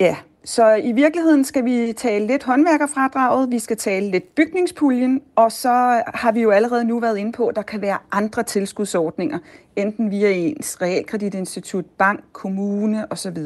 Ja, 0.00 0.16
så 0.44 0.74
i 0.74 0.92
virkeligheden 0.92 1.44
skal 1.44 1.64
vi 1.64 1.92
tale 1.92 2.26
lidt 2.26 2.44
håndværkerfradraget, 2.44 3.50
vi 3.50 3.58
skal 3.58 3.76
tale 3.76 4.10
lidt 4.10 4.34
bygningspuljen, 4.34 5.22
og 5.36 5.52
så 5.52 6.02
har 6.14 6.32
vi 6.32 6.42
jo 6.42 6.50
allerede 6.50 6.84
nu 6.84 7.00
været 7.00 7.18
inde 7.18 7.32
på, 7.32 7.46
at 7.46 7.56
der 7.56 7.62
kan 7.62 7.80
være 7.80 7.98
andre 8.12 8.42
tilskudsordninger, 8.42 9.38
enten 9.76 10.10
via 10.10 10.30
ens 10.30 10.82
realkreditinstitut, 10.82 11.84
bank, 11.98 12.20
kommune 12.32 13.12
osv. 13.12 13.38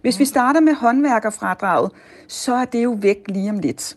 Hvis 0.00 0.18
vi 0.18 0.24
starter 0.24 0.60
med 0.60 0.74
håndværkerfradraget, 0.74 1.90
så 2.28 2.54
er 2.54 2.64
det 2.64 2.84
jo 2.84 2.98
væk 3.00 3.18
lige 3.28 3.50
om 3.50 3.58
lidt. 3.58 3.96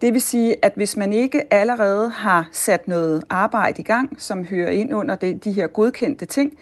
Det 0.00 0.12
vil 0.12 0.22
sige, 0.22 0.64
at 0.64 0.72
hvis 0.76 0.96
man 0.96 1.12
ikke 1.12 1.54
allerede 1.54 2.10
har 2.10 2.48
sat 2.52 2.88
noget 2.88 3.24
arbejde 3.30 3.80
i 3.80 3.84
gang, 3.84 4.22
som 4.22 4.44
hører 4.44 4.70
ind 4.70 4.94
under 4.94 5.16
det, 5.16 5.44
de 5.44 5.52
her 5.52 5.66
godkendte 5.66 6.26
ting, 6.26 6.52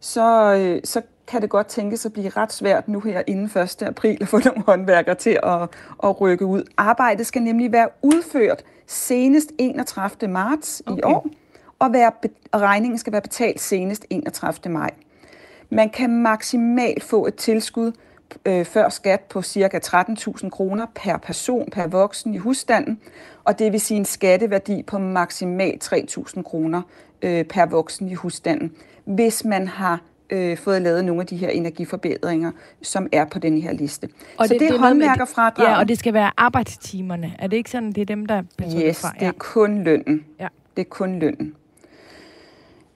så, 0.00 0.54
øh, 0.54 0.80
så 0.84 1.02
kan 1.32 1.42
det 1.42 1.50
godt 1.50 1.66
tænkes 1.66 2.06
at 2.06 2.12
blive 2.12 2.28
ret 2.28 2.52
svært 2.52 2.88
nu 2.88 3.00
her 3.00 3.22
inden 3.26 3.44
1. 3.62 3.82
april 3.82 4.18
at 4.20 4.28
få 4.28 4.38
nogle 4.44 4.62
håndværkere 4.66 5.14
til 5.14 5.38
at, 5.42 5.68
at 6.02 6.20
rykke 6.20 6.46
ud. 6.46 6.62
Arbejdet 6.76 7.26
skal 7.26 7.42
nemlig 7.42 7.72
være 7.72 7.88
udført 8.02 8.64
senest 8.86 9.52
31. 9.58 10.30
marts 10.30 10.82
okay. 10.86 10.98
i 10.98 11.02
år, 11.04 11.26
og, 11.78 11.92
være, 11.92 12.12
og 12.52 12.60
regningen 12.60 12.98
skal 12.98 13.12
være 13.12 13.22
betalt 13.22 13.60
senest 13.60 14.06
31. 14.10 14.72
maj. 14.72 14.90
Man 15.70 15.90
kan 15.90 16.22
maksimalt 16.22 17.02
få 17.02 17.26
et 17.26 17.34
tilskud 17.34 17.92
øh, 18.44 18.64
før 18.64 18.88
skat 18.88 19.20
på 19.20 19.42
ca. 19.42 19.80
13.000 19.84 20.48
kroner 20.48 20.86
per 20.94 21.16
person, 21.16 21.68
per 21.72 21.86
voksen 21.86 22.34
i 22.34 22.38
husstanden, 22.38 23.00
og 23.44 23.58
det 23.58 23.72
vil 23.72 23.80
sige 23.80 23.98
en 23.98 24.04
skatteværdi 24.04 24.82
på 24.82 24.98
maksimalt 24.98 25.92
3.000 25.92 26.42
kroner 26.42 26.82
øh, 27.22 27.44
per 27.44 27.66
voksen 27.66 28.08
i 28.08 28.14
husstanden, 28.14 28.72
hvis 29.04 29.44
man 29.44 29.68
har 29.68 30.00
øh, 30.32 30.56
fået 30.56 30.82
lavet 30.82 31.04
nogle 31.04 31.20
af 31.20 31.26
de 31.26 31.36
her 31.36 31.48
energiforbedringer, 31.48 32.52
som 32.82 33.08
er 33.12 33.24
på 33.24 33.38
den 33.38 33.62
her 33.62 33.72
liste. 33.72 34.08
Og 34.38 34.46
så 34.46 34.52
det, 34.52 34.60
det 34.60 34.70
er 34.70 34.78
håndværkerfradrag. 34.78 35.66
Ja, 35.66 35.78
og 35.78 35.88
det 35.88 35.98
skal 35.98 36.14
være 36.14 36.30
arbejdstimerne. 36.36 37.32
Er 37.38 37.46
det 37.46 37.56
ikke 37.56 37.70
sådan, 37.70 37.92
det 37.92 38.00
er 38.00 38.04
dem, 38.04 38.26
der 38.26 38.42
betaler 38.56 38.88
yes, 38.88 39.00
fra? 39.00 39.12
Ja. 39.14 39.20
det 39.20 39.26
er 39.26 39.38
kun 39.38 39.84
lønnen. 39.84 40.24
Ja. 40.40 40.48
Det 40.76 40.82
er 40.82 40.88
kun 40.90 41.18
lønnen. 41.18 41.54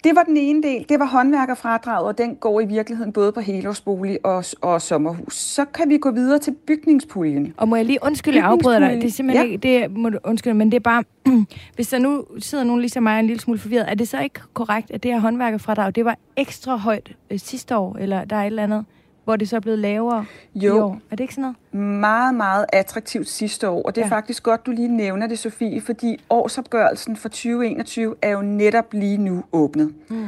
Det 0.05 0.17
var 0.17 0.23
den 0.23 0.37
ene 0.37 0.63
del, 0.63 0.87
det 0.89 0.99
var 0.99 1.07
håndværkerfradraget, 1.07 2.07
og 2.07 2.19
den 2.19 2.37
går 2.37 2.61
i 2.61 2.65
virkeligheden 2.65 3.13
både 3.13 3.33
på 3.33 3.41
helårsbolig 3.41 4.19
og, 4.25 4.45
og 4.61 4.83
sommerhus. 4.83 5.37
Så 5.37 5.65
kan 5.65 5.89
vi 5.89 5.99
gå 5.99 6.11
videre 6.11 6.39
til 6.39 6.55
bygningspuljen. 6.67 7.55
Og 7.57 7.69
må 7.69 7.77
jeg 7.77 7.85
lige 7.85 7.99
undskylde, 8.03 8.37
jeg 8.37 8.47
afbryder 8.47 8.79
dig. 8.79 8.91
Det 8.91 9.05
er 9.05 9.11
simpelthen 9.11 9.47
ja. 9.47 9.53
ikke, 9.53 9.69
det 9.69 9.97
må 9.97 10.09
du 10.09 10.19
undskylde, 10.25 10.55
men 10.55 10.71
det 10.71 10.77
er 10.77 10.81
bare, 10.81 11.05
hvis 11.75 11.89
der 11.89 11.99
nu 11.99 12.25
sidder 12.39 12.65
nogen 12.65 12.81
ligesom 12.81 13.03
mig 13.03 13.21
en 13.21 13.27
lille 13.27 13.41
smule 13.41 13.59
forvirret, 13.59 13.91
er 13.91 13.95
det 13.95 14.09
så 14.09 14.21
ikke 14.21 14.41
korrekt, 14.55 14.91
at 14.91 15.03
det 15.03 15.13
her 15.13 15.21
håndværkerfradrag, 15.21 15.95
det 15.95 16.05
var 16.05 16.19
ekstra 16.37 16.77
højt 16.77 17.13
øh, 17.31 17.39
sidste 17.39 17.77
år, 17.77 17.97
eller 18.01 18.25
der 18.25 18.37
er 18.37 18.43
et 18.43 18.47
eller 18.47 18.63
andet? 18.63 18.85
Hvor 19.27 19.37
det 19.37 19.49
så 19.49 19.57
er 19.57 19.61
blevet 19.61 19.79
lavere 19.79 20.25
jo, 20.55 20.77
i 20.77 20.81
år. 20.81 21.01
Er 21.11 21.17
det 21.17 21.21
ikke 21.21 21.35
sådan 21.35 21.55
noget? 21.73 21.91
meget, 22.01 22.35
meget 22.35 22.67
attraktivt 22.73 23.29
sidste 23.29 23.69
år. 23.69 23.83
Og 23.83 23.95
det 23.95 24.01
er 24.01 24.07
ja. 24.07 24.17
faktisk 24.17 24.43
godt, 24.43 24.67
du 24.67 24.71
lige 24.71 24.89
nævner 24.89 25.27
det, 25.27 25.39
Sofie, 25.39 25.81
fordi 25.81 26.25
årsopgørelsen 26.31 27.17
for 27.17 27.29
2021 27.29 28.15
er 28.23 28.31
jo 28.31 28.43
netop 28.43 28.93
lige 28.93 29.17
nu 29.17 29.45
åbnet. 29.53 29.95
Mm. 30.09 30.27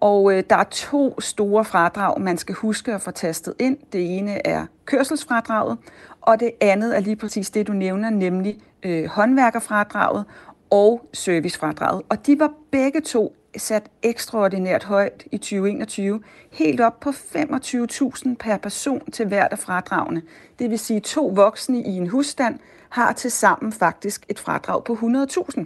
Og 0.00 0.32
øh, 0.32 0.42
der 0.50 0.56
er 0.56 0.64
to 0.64 1.20
store 1.20 1.64
fradrag, 1.64 2.20
man 2.20 2.38
skal 2.38 2.54
huske 2.54 2.94
at 2.94 3.00
få 3.00 3.10
tastet 3.10 3.54
ind. 3.58 3.76
Det 3.92 4.18
ene 4.18 4.46
er 4.46 4.66
kørselsfradraget, 4.84 5.78
og 6.20 6.40
det 6.40 6.50
andet 6.60 6.96
er 6.96 7.00
lige 7.00 7.16
præcis 7.16 7.50
det, 7.50 7.66
du 7.66 7.72
nævner, 7.72 8.10
nemlig 8.10 8.58
øh, 8.82 9.04
håndværkerfradraget 9.06 10.24
og 10.70 11.08
servicefradraget. 11.12 12.02
Og 12.08 12.26
de 12.26 12.38
var 12.38 12.50
begge 12.70 13.00
to 13.00 13.36
sat 13.56 13.82
ekstraordinært 14.02 14.84
højt 14.84 15.24
i 15.32 15.38
2021, 15.38 16.22
helt 16.52 16.80
op 16.80 17.00
på 17.00 17.10
25.000 17.10 18.34
per 18.38 18.56
person 18.56 19.10
til 19.10 19.26
hvert 19.26 19.52
af 19.52 19.58
fradragene. 19.58 20.22
Det 20.58 20.70
vil 20.70 20.78
sige, 20.78 21.00
to 21.00 21.26
voksne 21.26 21.82
i 21.82 21.90
en 21.96 22.06
husstand 22.06 22.58
har 22.88 23.12
til 23.12 23.30
sammen 23.30 23.72
faktisk 23.72 24.24
et 24.28 24.38
fradrag 24.38 24.84
på 24.84 24.94
100.000 24.94 25.64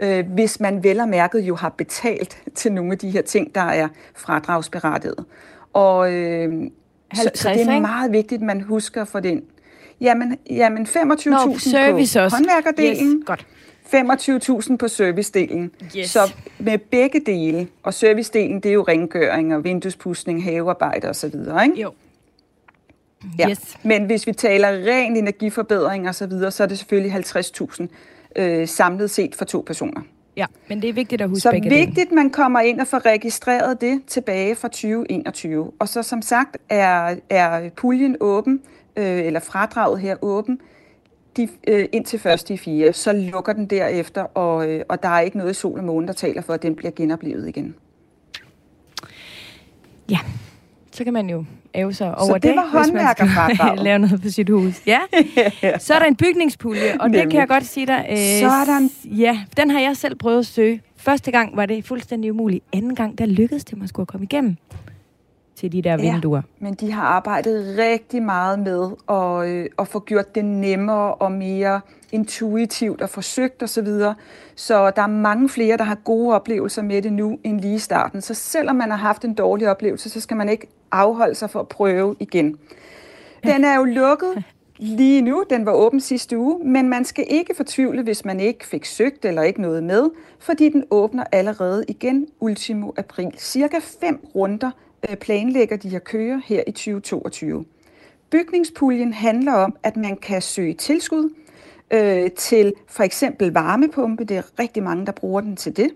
øh, 0.00 0.26
hvis 0.30 0.60
man 0.60 0.82
vel 0.82 1.00
og 1.00 1.08
mærket 1.08 1.40
jo 1.40 1.54
har 1.54 1.68
betalt 1.68 2.38
til 2.54 2.72
nogle 2.72 2.92
af 2.92 2.98
de 2.98 3.10
her 3.10 3.22
ting, 3.22 3.54
der 3.54 3.60
er 3.60 3.88
fradragsberettiget. 4.14 5.24
Og 5.72 6.12
øh, 6.12 6.70
så, 7.14 7.30
så 7.34 7.48
det 7.48 7.68
er 7.68 7.80
meget 7.80 8.12
vigtigt, 8.12 8.40
at 8.40 8.46
man 8.46 8.60
husker 8.60 9.04
for 9.04 9.20
den. 9.20 9.42
Jamen, 10.00 10.38
jamen 10.50 10.86
25.000 10.86 10.96
på 10.96 11.06
håndværkerdelen. 12.30 13.16
Yes, 13.16 13.26
godt. 13.26 13.46
25.000 13.94 14.76
på 14.76 14.88
servicedelen. 14.88 15.70
Yes. 15.96 16.10
Så 16.10 16.34
med 16.58 16.78
begge 16.78 17.20
dele, 17.26 17.68
og 17.82 17.94
servicedelen, 17.94 18.60
det 18.60 18.68
er 18.68 18.72
jo 18.72 18.82
rengøring 18.82 19.54
og 19.54 19.64
vinduespudsning, 19.64 20.44
havearbejde 20.44 21.08
osv., 21.08 21.34
ikke? 21.34 21.82
Jo. 21.82 21.92
Ja. 23.38 23.50
Yes. 23.50 23.76
Men 23.82 24.04
hvis 24.04 24.26
vi 24.26 24.32
taler 24.32 24.68
ren 24.68 25.16
energiforbedring 25.16 26.08
og 26.08 26.14
så 26.14 26.26
videre, 26.26 26.50
så 26.50 26.62
er 26.62 26.66
det 26.66 26.78
selvfølgelig 26.78 27.12
50.000 27.12 27.86
øh, 28.36 28.68
samlet 28.68 29.10
set 29.10 29.34
for 29.34 29.44
to 29.44 29.64
personer. 29.66 30.00
Ja, 30.36 30.46
men 30.68 30.82
det 30.82 30.88
er 30.88 30.92
vigtigt 30.92 31.22
at 31.22 31.28
huske 31.28 31.40
Så 31.40 31.50
begge 31.50 31.70
vigtigt, 31.70 32.12
man 32.12 32.30
kommer 32.30 32.60
ind 32.60 32.80
og 32.80 32.86
får 32.86 33.06
registreret 33.06 33.80
det 33.80 34.02
tilbage 34.06 34.56
fra 34.56 34.68
2021. 34.68 35.72
Og 35.78 35.88
så 35.88 36.02
som 36.02 36.22
sagt 36.22 36.56
er, 36.68 37.16
er 37.30 37.70
puljen 37.70 38.16
åben, 38.20 38.60
øh, 38.96 39.18
eller 39.18 39.40
fradraget 39.40 40.00
her 40.00 40.16
åben, 40.22 40.60
de, 41.36 41.48
øh, 41.68 41.88
indtil 41.92 42.18
første 42.18 42.54
i 42.54 42.56
fire. 42.56 42.92
Så 42.92 43.12
lukker 43.12 43.52
den 43.52 43.66
derefter, 43.66 44.22
og, 44.22 44.68
øh, 44.68 44.84
og 44.88 45.02
der 45.02 45.08
er 45.08 45.20
ikke 45.20 45.38
noget 45.38 45.50
i 45.50 45.54
sol 45.54 45.78
og 45.78 45.84
måne, 45.84 46.06
der 46.06 46.12
taler 46.12 46.42
for, 46.42 46.52
at 46.52 46.62
den 46.62 46.74
bliver 46.76 46.90
genoplevet 46.90 47.48
igen. 47.48 47.74
Ja, 50.10 50.18
så 50.92 51.04
kan 51.04 51.12
man 51.12 51.30
jo 51.30 51.44
æve 51.74 51.92
sig 51.94 52.18
over 52.18 52.26
så 52.26 52.34
det, 52.34 52.42
det 52.42 52.56
var 52.56 52.82
hvis 52.82 52.92
man 52.92 53.14
skal 53.14 53.78
lave 53.84 53.98
noget 53.98 54.22
på 54.22 54.28
sit 54.28 54.48
hus. 54.48 54.82
Ja. 54.86 54.98
Så 55.78 55.94
er 55.94 55.98
der 55.98 56.06
en 56.06 56.16
bygningspulje, 56.16 56.92
og 57.00 57.10
Nemlig. 57.10 57.22
det 57.22 57.30
kan 57.30 57.40
jeg 57.40 57.48
godt 57.48 57.64
sige 57.66 57.86
dig. 57.86 58.06
Øh, 58.10 58.50
Sådan. 58.50 58.90
Ja, 59.04 59.38
den 59.56 59.70
har 59.70 59.80
jeg 59.80 59.96
selv 59.96 60.14
prøvet 60.14 60.38
at 60.38 60.46
søge. 60.46 60.82
Første 60.96 61.30
gang 61.30 61.56
var 61.56 61.66
det 61.66 61.84
fuldstændig 61.84 62.32
umuligt. 62.32 62.64
Anden 62.72 62.94
gang, 62.94 63.18
der 63.18 63.26
lykkedes 63.26 63.64
det 63.64 63.78
mig 63.78 63.88
at 63.98 64.06
komme 64.06 64.24
igennem 64.24 64.56
til 65.56 65.72
de 65.72 65.82
der 65.82 65.96
vinduer. 65.96 66.42
Ja, 66.60 66.64
men 66.64 66.74
de 66.74 66.92
har 66.92 67.02
arbejdet 67.02 67.78
rigtig 67.78 68.22
meget 68.22 68.58
med 68.58 68.90
at, 69.08 69.48
øh, 69.48 69.66
at 69.78 69.88
få 69.88 70.00
gjort 70.00 70.34
det 70.34 70.44
nemmere 70.44 71.14
og 71.14 71.32
mere 71.32 71.80
intuitivt 72.12 73.02
og 73.02 73.10
forsøgt 73.10 73.62
osv. 73.62 73.66
Så, 73.66 73.82
videre. 73.82 74.14
så 74.54 74.90
der 74.90 75.02
er 75.02 75.06
mange 75.06 75.48
flere, 75.48 75.76
der 75.76 75.84
har 75.84 75.94
gode 75.94 76.34
oplevelser 76.34 76.82
med 76.82 77.02
det 77.02 77.12
nu 77.12 77.38
end 77.44 77.60
lige 77.60 77.74
i 77.74 77.78
starten. 77.78 78.20
Så 78.20 78.34
selvom 78.34 78.76
man 78.76 78.90
har 78.90 78.96
haft 78.96 79.24
en 79.24 79.34
dårlig 79.34 79.70
oplevelse, 79.70 80.10
så 80.10 80.20
skal 80.20 80.36
man 80.36 80.48
ikke 80.48 80.66
afholde 80.92 81.34
sig 81.34 81.50
for 81.50 81.60
at 81.60 81.68
prøve 81.68 82.16
igen. 82.20 82.56
Den 83.44 83.64
er 83.64 83.76
jo 83.76 83.84
lukket 83.84 84.44
lige 84.78 85.22
nu. 85.22 85.44
Den 85.50 85.66
var 85.66 85.72
åben 85.72 86.00
sidste 86.00 86.38
uge, 86.38 86.64
men 86.64 86.88
man 86.88 87.04
skal 87.04 87.24
ikke 87.28 87.54
fortvivle, 87.56 88.02
hvis 88.02 88.24
man 88.24 88.40
ikke 88.40 88.66
fik 88.66 88.84
søgt 88.84 89.24
eller 89.24 89.42
ikke 89.42 89.62
noget 89.62 89.82
med, 89.82 90.10
fordi 90.38 90.68
den 90.68 90.84
åbner 90.90 91.24
allerede 91.32 91.84
igen 91.88 92.26
ultimo 92.40 92.90
april. 92.96 93.34
Cirka 93.38 93.76
fem 94.00 94.26
runder 94.34 94.70
Øh, 95.10 95.16
planlægger 95.16 95.76
de 95.76 95.96
at 95.96 96.04
køre 96.04 96.42
her 96.46 96.62
i 96.66 96.70
2022. 96.70 97.64
Bygningspuljen 98.30 99.12
handler 99.12 99.52
om, 99.52 99.76
at 99.82 99.96
man 99.96 100.16
kan 100.16 100.42
søge 100.42 100.74
tilskud 100.74 101.30
øh, 101.90 102.30
til 102.30 102.72
for 102.86 103.02
eksempel 103.02 103.52
varmepumpe, 103.52 104.24
det 104.24 104.36
er 104.36 104.42
rigtig 104.58 104.82
mange, 104.82 105.06
der 105.06 105.12
bruger 105.12 105.40
den 105.40 105.56
til 105.56 105.76
det, 105.76 105.90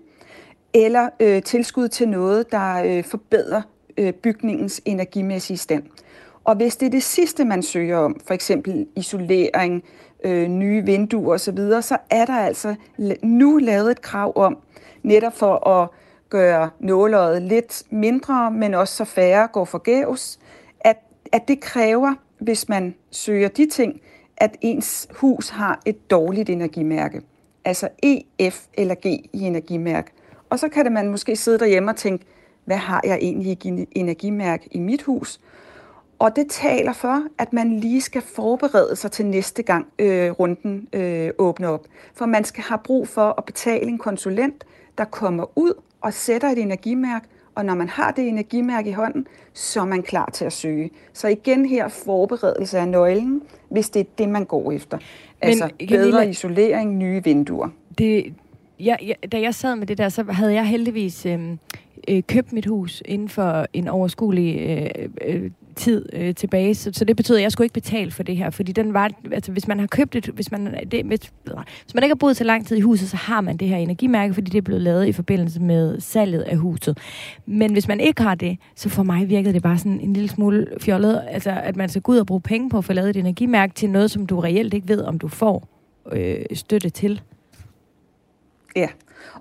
eller 0.74 1.08
øh, 1.20 1.42
tilskud 1.42 1.88
til 1.88 2.08
noget, 2.08 2.52
der 2.52 2.82
øh, 2.84 3.04
forbedrer 3.04 3.62
øh, 3.96 4.12
bygningens 4.12 4.80
energimæssige 4.84 5.56
stand. 5.56 5.82
Og 6.44 6.56
hvis 6.56 6.76
det 6.76 6.86
er 6.86 6.90
det 6.90 7.02
sidste, 7.02 7.44
man 7.44 7.62
søger 7.62 7.96
om, 7.96 8.20
for 8.26 8.34
eksempel 8.34 8.86
isolering, 8.96 9.84
øh, 10.24 10.48
nye 10.48 10.84
vinduer 10.84 11.34
osv., 11.34 11.58
så 11.82 11.98
er 12.10 12.24
der 12.24 12.38
altså 12.38 12.74
nu 13.22 13.56
lavet 13.56 13.90
et 13.90 14.02
krav 14.02 14.32
om, 14.36 14.58
netop 15.02 15.36
for 15.36 15.68
at 15.68 15.88
gøre 16.30 16.70
nåløjet 16.80 17.42
lidt 17.42 17.82
mindre, 17.90 18.50
men 18.50 18.74
også 18.74 18.94
så 18.96 19.04
færre 19.04 19.48
går 19.52 19.64
forgæves, 19.64 20.38
at, 20.80 20.96
at 21.32 21.48
det 21.48 21.60
kræver, 21.60 22.14
hvis 22.38 22.68
man 22.68 22.94
søger 23.10 23.48
de 23.48 23.66
ting, 23.66 24.00
at 24.36 24.56
ens 24.60 25.08
hus 25.14 25.48
har 25.48 25.80
et 25.84 26.10
dårligt 26.10 26.50
energimærke. 26.50 27.22
Altså 27.64 27.88
E, 28.02 28.20
F 28.50 28.66
eller 28.74 28.94
G 28.94 29.06
i 29.06 29.28
energimærke. 29.32 30.10
Og 30.50 30.58
så 30.58 30.68
kan 30.68 30.84
det 30.84 30.92
man 30.92 31.08
måske 31.08 31.36
sidde 31.36 31.58
derhjemme 31.58 31.90
og 31.90 31.96
tænke, 31.96 32.24
hvad 32.64 32.76
har 32.76 33.00
jeg 33.04 33.18
egentlig 33.20 33.66
i 33.66 33.86
energimærke 33.92 34.68
i 34.70 34.78
mit 34.78 35.02
hus? 35.02 35.40
Og 36.18 36.36
det 36.36 36.46
taler 36.50 36.92
for, 36.92 37.22
at 37.38 37.52
man 37.52 37.80
lige 37.80 38.00
skal 38.00 38.22
forberede 38.22 38.96
sig 38.96 39.10
til 39.10 39.26
næste 39.26 39.62
gang 39.62 39.86
øh, 39.98 40.30
runden 40.30 40.88
øh, 40.92 41.30
åbner 41.38 41.68
op. 41.68 41.86
For 42.14 42.26
man 42.26 42.44
skal 42.44 42.64
have 42.64 42.78
brug 42.84 43.08
for 43.08 43.34
at 43.38 43.44
betale 43.44 43.86
en 43.86 43.98
konsulent, 43.98 44.64
der 44.98 45.04
kommer 45.04 45.58
ud 45.58 45.72
og 46.00 46.12
sætter 46.12 46.48
et 46.48 46.58
energimærke, 46.58 47.26
og 47.54 47.64
når 47.64 47.74
man 47.74 47.88
har 47.88 48.10
det 48.10 48.28
energimærke 48.28 48.90
i 48.90 48.92
hånden, 48.92 49.26
så 49.52 49.80
er 49.80 49.84
man 49.84 50.02
klar 50.02 50.30
til 50.32 50.44
at 50.44 50.52
søge. 50.52 50.90
Så 51.12 51.28
igen 51.28 51.66
her 51.66 51.88
forberedelse 51.88 52.78
af 52.78 52.88
nøglen, 52.88 53.42
hvis 53.68 53.90
det 53.90 54.00
er 54.00 54.04
det, 54.18 54.28
man 54.28 54.44
går 54.44 54.72
efter. 54.72 54.96
Men, 54.96 55.48
altså 55.48 55.70
bedre 55.78 55.88
Camilla, 55.88 56.22
isolering, 56.22 56.96
nye 56.96 57.24
vinduer. 57.24 57.68
Det, 57.98 58.34
ja, 58.80 58.96
ja, 59.02 59.14
da 59.32 59.40
jeg 59.40 59.54
sad 59.54 59.76
med 59.76 59.86
det 59.86 59.98
der, 59.98 60.08
så 60.08 60.22
havde 60.22 60.54
jeg 60.54 60.66
heldigvis 60.66 61.26
øh, 61.26 61.56
øh, 62.08 62.22
købt 62.22 62.52
mit 62.52 62.66
hus 62.66 63.02
inden 63.04 63.28
for 63.28 63.66
en 63.72 63.88
overskuelig 63.88 64.60
øh, 64.60 65.08
øh, 65.24 65.50
tid 65.78 66.06
øh, 66.12 66.34
tilbage, 66.34 66.74
så, 66.74 66.90
så 66.92 67.04
det 67.04 67.16
betyder, 67.16 67.38
at 67.38 67.42
jeg 67.42 67.52
skulle 67.52 67.64
ikke 67.64 67.74
betale 67.74 68.10
for 68.10 68.22
det 68.22 68.36
her, 68.36 68.50
fordi 68.50 68.72
den 68.72 68.94
var, 68.94 69.10
altså 69.32 69.52
hvis 69.52 69.68
man 69.68 69.80
har 69.80 69.86
købt 69.86 70.12
det, 70.12 70.26
hvis 70.26 70.50
man, 70.50 70.66
øh, 70.66 70.90
det, 70.90 71.04
hvis, 71.04 71.20
hvis 71.84 71.94
man 71.94 72.04
ikke 72.04 72.12
har 72.12 72.18
boet 72.18 72.36
så 72.36 72.44
lang 72.44 72.66
tid 72.66 72.76
i 72.76 72.80
huset, 72.80 73.08
så 73.08 73.16
har 73.16 73.40
man 73.40 73.56
det 73.56 73.68
her 73.68 73.76
energimærke, 73.76 74.34
fordi 74.34 74.50
det 74.50 74.58
er 74.58 74.62
blevet 74.62 74.82
lavet 74.82 75.06
i 75.06 75.12
forbindelse 75.12 75.60
med 75.60 76.00
salget 76.00 76.40
af 76.40 76.56
huset. 76.56 76.98
Men 77.46 77.72
hvis 77.72 77.88
man 77.88 78.00
ikke 78.00 78.22
har 78.22 78.34
det, 78.34 78.58
så 78.74 78.88
for 78.88 79.02
mig 79.02 79.28
virkede 79.28 79.54
det 79.54 79.62
bare 79.62 79.78
sådan 79.78 80.00
en 80.00 80.12
lille 80.12 80.28
smule 80.28 80.66
fjollet, 80.80 81.22
altså 81.28 81.50
at 81.50 81.76
man 81.76 81.88
skal 81.88 82.02
gå 82.02 82.12
ud 82.12 82.18
og 82.18 82.26
bruge 82.26 82.40
penge 82.40 82.70
på 82.70 82.78
at 82.78 82.84
få 82.84 82.92
lavet 82.92 83.10
et 83.10 83.16
energimærke 83.16 83.74
til 83.74 83.90
noget, 83.90 84.10
som 84.10 84.26
du 84.26 84.40
reelt 84.40 84.74
ikke 84.74 84.88
ved, 84.88 85.02
om 85.02 85.18
du 85.18 85.28
får 85.28 85.68
øh, 86.12 86.44
støtte 86.54 86.90
til. 86.90 87.20
Ja, 88.76 88.88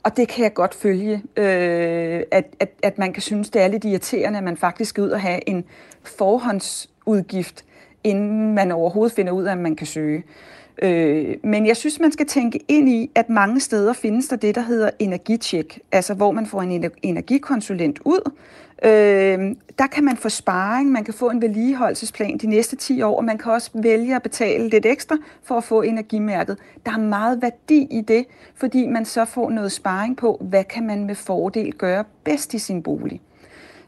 og 0.04 0.18
det 0.18 0.28
kan 0.28 0.44
jeg 0.44 0.54
godt 0.54 0.74
følge, 0.74 1.24
øh, 1.38 2.24
at, 2.32 2.46
at, 2.60 2.70
at 2.84 2.98
man 2.98 3.14
kan 3.14 3.22
synes, 3.22 3.50
det 3.50 3.62
er 3.62 3.68
lidt 3.68 3.86
irriterende, 3.86 4.38
at 4.38 4.44
man 4.44 4.58
faktisk 4.58 4.90
skal 4.90 5.04
ud 5.04 5.10
og 5.10 5.22
have 5.22 5.50
en 5.50 5.66
forhåndsudgift, 6.04 7.66
inden 8.04 8.56
man 8.56 8.72
overhovedet 8.72 9.16
finder 9.16 9.32
ud 9.34 9.44
af, 9.44 9.52
at 9.52 9.58
man 9.58 9.76
kan 9.76 9.88
søge. 9.88 10.24
Øh, 10.82 11.36
men 11.44 11.66
jeg 11.66 11.78
synes, 11.78 12.00
man 12.00 12.12
skal 12.12 12.26
tænke 12.26 12.60
ind 12.68 12.90
i, 12.90 13.12
at 13.16 13.30
mange 13.30 13.60
steder 13.60 13.94
findes 13.94 14.28
der 14.28 14.36
det, 14.36 14.56
der 14.56 14.62
hedder 14.62 14.90
energitjek, 15.00 15.80
altså 15.92 16.14
hvor 16.14 16.32
man 16.32 16.46
får 16.46 16.62
en 16.62 16.92
energikonsulent 17.04 18.00
ud, 18.06 18.32
Øh, 18.84 19.56
der 19.80 19.88
kan 19.88 20.04
man 20.04 20.18
få 20.18 20.30
sparring, 20.30 20.92
man 20.92 21.04
kan 21.04 21.14
få 21.14 21.30
en 21.30 21.42
vedligeholdelsesplan 21.42 22.38
de 22.38 22.48
næste 22.48 22.76
10 22.76 23.02
år, 23.02 23.18
og 23.18 23.24
man 23.24 23.38
kan 23.38 23.52
også 23.52 23.72
vælge 23.74 24.16
at 24.16 24.24
betale 24.24 24.70
lidt 24.70 24.86
ekstra 24.86 25.18
for 25.44 25.56
at 25.56 25.64
få 25.64 25.82
energimærket. 25.82 26.58
Der 26.86 26.92
er 26.92 26.98
meget 26.98 27.42
værdi 27.42 27.88
i 27.92 28.02
det, 28.02 28.26
fordi 28.56 28.88
man 28.88 29.06
så 29.06 29.26
får 29.26 29.50
noget 29.50 29.72
sparring 29.72 30.18
på, 30.18 30.38
hvad 30.42 30.64
kan 30.64 30.88
man 30.88 31.06
med 31.06 31.16
fordel 31.16 31.74
gøre 31.74 32.04
bedst 32.24 32.54
i 32.54 32.60
sin 32.60 32.84
bolig. 32.84 33.22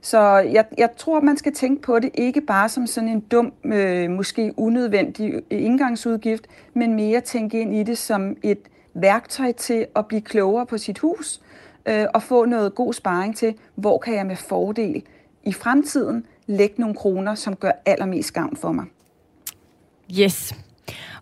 Så 0.01 0.19
jeg, 0.37 0.65
jeg 0.77 0.89
tror, 0.97 1.21
man 1.21 1.37
skal 1.37 1.53
tænke 1.53 1.81
på 1.81 1.99
det 1.99 2.09
ikke 2.13 2.41
bare 2.41 2.69
som 2.69 2.87
sådan 2.87 3.09
en 3.09 3.19
dum, 3.19 3.53
øh, 3.65 4.09
måske 4.09 4.53
unødvendig 4.57 5.43
indgangsudgift, 5.49 6.47
men 6.73 6.93
mere 6.93 7.21
tænke 7.21 7.61
ind 7.61 7.75
i 7.75 7.83
det 7.83 7.97
som 7.97 8.37
et 8.43 8.59
værktøj 8.93 9.51
til 9.51 9.85
at 9.95 10.05
blive 10.05 10.21
klogere 10.21 10.65
på 10.65 10.77
sit 10.77 10.99
hus, 10.99 11.41
øh, 11.85 12.05
og 12.13 12.23
få 12.23 12.45
noget 12.45 12.75
god 12.75 12.93
sparring 12.93 13.37
til, 13.37 13.55
hvor 13.75 13.97
kan 13.97 14.15
jeg 14.15 14.25
med 14.25 14.35
fordel 14.35 15.03
i 15.43 15.53
fremtiden 15.53 16.25
lægge 16.47 16.75
nogle 16.77 16.95
kroner, 16.95 17.35
som 17.35 17.55
gør 17.55 17.71
allermest 17.85 18.33
gavn 18.33 18.55
for 18.55 18.71
mig. 18.71 18.85
Yes. 20.19 20.53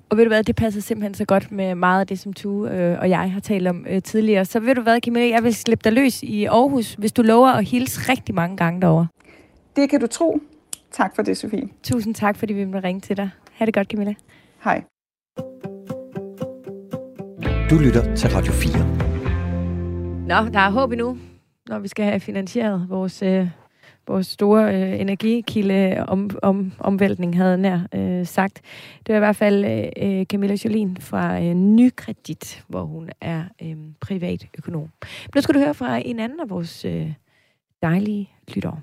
Og 0.09 0.17
ved 0.17 0.23
du 0.23 0.29
hvad, 0.29 0.43
det 0.43 0.55
passer 0.55 0.81
simpelthen 0.81 1.13
så 1.13 1.25
godt 1.25 1.51
med 1.51 1.75
meget 1.75 1.99
af 1.99 2.07
det, 2.07 2.19
som 2.19 2.33
Tue 2.33 2.71
øh, 2.71 2.99
og 2.99 3.09
jeg 3.09 3.31
har 3.31 3.39
talt 3.39 3.67
om 3.67 3.85
øh, 3.89 4.01
tidligere. 4.01 4.45
Så 4.45 4.59
ved 4.59 4.75
du 4.75 4.81
hvad, 4.81 4.99
Camilla, 5.01 5.29
jeg 5.29 5.43
vil 5.43 5.55
slippe 5.55 5.83
dig 5.83 5.93
løs 5.93 6.23
i 6.23 6.45
Aarhus, 6.45 6.93
hvis 6.93 7.11
du 7.11 7.21
lover 7.21 7.49
at 7.49 7.65
hilse 7.65 8.11
rigtig 8.11 8.35
mange 8.35 8.57
gange 8.57 8.81
derovre. 8.81 9.07
Det 9.75 9.89
kan 9.89 9.99
du 9.99 10.07
tro. 10.07 10.39
Tak 10.91 11.15
for 11.15 11.21
det, 11.21 11.37
Sofie. 11.37 11.67
Tusind 11.83 12.15
tak, 12.15 12.37
fordi 12.37 12.53
vi 12.53 12.65
må 12.65 12.77
ringe 12.83 13.01
til 13.01 13.17
dig. 13.17 13.29
Ha' 13.51 13.65
det 13.65 13.73
godt, 13.73 13.87
Camilla. 13.87 14.13
Hej. 14.63 14.83
Du 17.69 17.77
lytter 17.77 18.15
til 18.15 18.29
Radio 18.29 18.51
4. 18.53 20.27
Nå, 20.27 20.49
der 20.53 20.59
er 20.59 20.69
håb 20.69 20.91
endnu. 20.91 21.17
når 21.69 21.79
vi 21.79 21.87
skal 21.87 22.05
have 22.05 22.19
finansieret 22.19 22.85
vores, 22.89 23.23
øh, 23.23 23.47
vores 24.07 24.27
store 24.27 24.75
øh, 24.75 25.01
energikilde 25.01 26.05
om, 26.07 26.29
om, 26.41 26.71
omvæltning, 26.79 27.37
havde 27.37 27.57
nær 27.57 27.79
øh, 27.93 28.25
sagt. 28.25 28.61
Det 29.07 29.13
var 29.13 29.15
i 29.15 29.19
hvert 29.19 29.35
fald 29.35 29.65
øh, 29.65 30.19
øh, 30.19 30.25
Camilla 30.25 30.55
Jolin 30.65 30.97
fra 30.99 31.41
øh, 31.43 31.53
Nykredit, 31.53 32.63
hvor 32.67 32.83
hun 32.83 33.09
er 33.21 33.43
øh, 33.61 33.75
privatøkonom. 33.99 34.89
Nu 35.35 35.41
skal 35.41 35.55
du 35.55 35.59
høre 35.59 35.73
fra 35.73 35.97
en 36.05 36.19
anden 36.19 36.39
af 36.39 36.49
vores 36.49 36.85
øh, 36.85 37.13
dejlige 37.81 38.29
lyttere. 38.47 38.79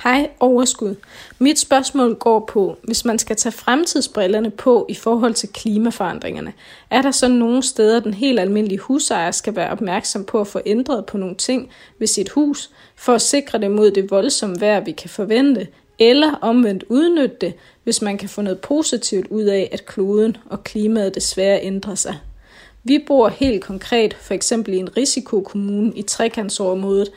Hej 0.00 0.30
overskud. 0.40 0.94
Mit 1.38 1.58
spørgsmål 1.58 2.14
går 2.14 2.40
på, 2.40 2.76
hvis 2.82 3.04
man 3.04 3.18
skal 3.18 3.36
tage 3.36 3.52
fremtidsbrillerne 3.52 4.50
på 4.50 4.86
i 4.88 4.94
forhold 4.94 5.34
til 5.34 5.48
klimaforandringerne, 5.48 6.52
er 6.90 7.02
der 7.02 7.10
så 7.10 7.28
nogle 7.28 7.62
steder, 7.62 8.00
den 8.00 8.14
helt 8.14 8.40
almindelige 8.40 8.78
husejer 8.78 9.30
skal 9.30 9.56
være 9.56 9.70
opmærksom 9.70 10.24
på 10.24 10.40
at 10.40 10.46
få 10.46 10.60
ændret 10.66 11.06
på 11.06 11.18
nogle 11.18 11.34
ting 11.34 11.70
ved 11.98 12.06
sit 12.06 12.28
hus, 12.28 12.70
for 12.96 13.14
at 13.14 13.22
sikre 13.22 13.58
det 13.58 13.70
mod 13.70 13.90
det 13.90 14.10
voldsomme 14.10 14.60
vejr, 14.60 14.80
vi 14.80 14.92
kan 14.92 15.10
forvente, 15.10 15.68
eller 15.98 16.34
omvendt 16.40 16.84
udnytte 16.88 17.36
det, 17.40 17.54
hvis 17.84 18.02
man 18.02 18.18
kan 18.18 18.28
få 18.28 18.42
noget 18.42 18.60
positivt 18.60 19.26
ud 19.30 19.44
af, 19.44 19.68
at 19.72 19.86
kloden 19.86 20.36
og 20.50 20.64
klimaet 20.64 21.14
desværre 21.14 21.62
ændrer 21.62 21.94
sig. 21.94 22.18
Vi 22.84 23.04
bor 23.06 23.28
helt 23.28 23.64
konkret 23.64 24.14
for 24.20 24.34
eksempel 24.34 24.74
i 24.74 24.76
en 24.76 24.96
risikokommune 24.96 25.92
i 25.96 26.02
trekantsområdet, 26.02 27.08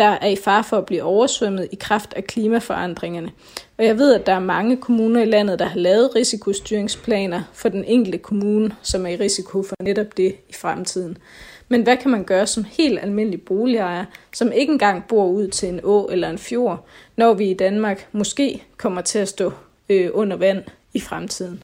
der 0.00 0.06
er 0.20 0.26
i 0.26 0.36
far 0.36 0.62
for 0.62 0.78
at 0.78 0.86
blive 0.86 1.02
oversvømmet 1.02 1.68
i 1.72 1.76
kraft 1.80 2.14
af 2.16 2.24
klimaforandringerne. 2.24 3.30
Og 3.78 3.84
jeg 3.84 3.98
ved, 3.98 4.14
at 4.14 4.26
der 4.26 4.32
er 4.32 4.40
mange 4.40 4.76
kommuner 4.76 5.22
i 5.22 5.24
landet, 5.24 5.58
der 5.58 5.64
har 5.64 5.78
lavet 5.78 6.14
risikostyringsplaner 6.14 7.42
for 7.52 7.68
den 7.68 7.84
enkelte 7.84 8.18
kommune, 8.18 8.76
som 8.82 9.06
er 9.06 9.10
i 9.10 9.16
risiko 9.16 9.62
for 9.62 9.74
netop 9.82 10.16
det 10.16 10.36
i 10.48 10.52
fremtiden. 10.52 11.18
Men 11.68 11.82
hvad 11.82 11.96
kan 11.96 12.10
man 12.10 12.24
gøre 12.24 12.46
som 12.46 12.64
helt 12.64 12.98
almindelig 13.02 13.42
boligejer, 13.42 14.04
som 14.32 14.52
ikke 14.52 14.72
engang 14.72 15.04
bor 15.08 15.26
ud 15.26 15.48
til 15.48 15.68
en 15.68 15.80
å 15.84 16.08
eller 16.12 16.30
en 16.30 16.38
fjord, 16.38 16.86
når 17.16 17.34
vi 17.34 17.50
i 17.50 17.54
Danmark 17.54 18.08
måske 18.12 18.62
kommer 18.76 19.00
til 19.00 19.18
at 19.18 19.28
stå 19.28 19.52
øh, 19.88 20.10
under 20.12 20.36
vand 20.36 20.64
i 20.94 21.00
fremtiden? 21.00 21.62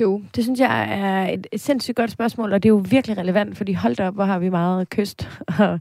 Jo, 0.00 0.22
det 0.36 0.44
synes 0.44 0.60
jeg 0.60 1.00
er 1.00 1.32
et, 1.32 1.46
et 1.52 1.60
sindssygt 1.60 1.96
godt 1.96 2.10
spørgsmål, 2.10 2.52
og 2.52 2.62
det 2.62 2.68
er 2.68 2.72
jo 2.72 2.84
virkelig 2.90 3.18
relevant, 3.18 3.56
fordi 3.56 3.72
hold 3.72 4.00
op, 4.00 4.14
hvor 4.14 4.24
har 4.24 4.38
vi 4.38 4.48
meget 4.48 4.90
kyst 4.90 5.28
og 5.58 5.80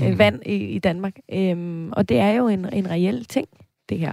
mm. 0.00 0.18
vand 0.18 0.40
i, 0.46 0.54
i 0.54 0.78
Danmark. 0.78 1.16
Øhm, 1.32 1.92
og 1.92 2.08
det 2.08 2.18
er 2.18 2.30
jo 2.30 2.48
en, 2.48 2.72
en 2.72 2.90
reel 2.90 3.24
ting, 3.24 3.48
det 3.88 3.98
her. 3.98 4.12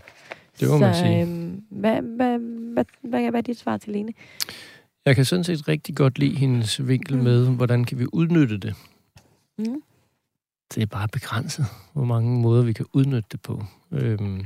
Det 0.59 0.67
må 0.69 0.73
Så, 0.73 0.77
man 0.77 0.95
sige. 0.95 1.21
Øhm, 1.21 1.63
hvad, 1.69 2.01
hvad, 2.01 2.37
hvad, 2.73 2.85
hvad, 3.01 3.29
hvad 3.29 3.39
er 3.39 3.41
dit 3.41 3.59
svar 3.59 3.77
til 3.77 3.93
Lene? 3.93 4.13
Jeg 5.05 5.15
kan 5.15 5.25
sådan 5.25 5.43
set 5.43 5.67
rigtig 5.67 5.95
godt 5.95 6.19
lide 6.19 6.35
hendes 6.35 6.87
vinkel 6.87 7.17
mm. 7.17 7.23
med, 7.23 7.47
hvordan 7.47 7.83
kan 7.83 7.99
vi 7.99 8.05
udnytte 8.13 8.57
det. 8.57 8.75
Mm. 9.57 9.81
Det 10.75 10.83
er 10.83 10.87
bare 10.87 11.07
begrænset, 11.07 11.65
hvor 11.93 12.05
mange 12.05 12.41
måder 12.41 12.63
vi 12.63 12.73
kan 12.73 12.85
udnytte 12.93 13.29
det 13.31 13.41
på. 13.41 13.63
Øhm, 13.91 14.45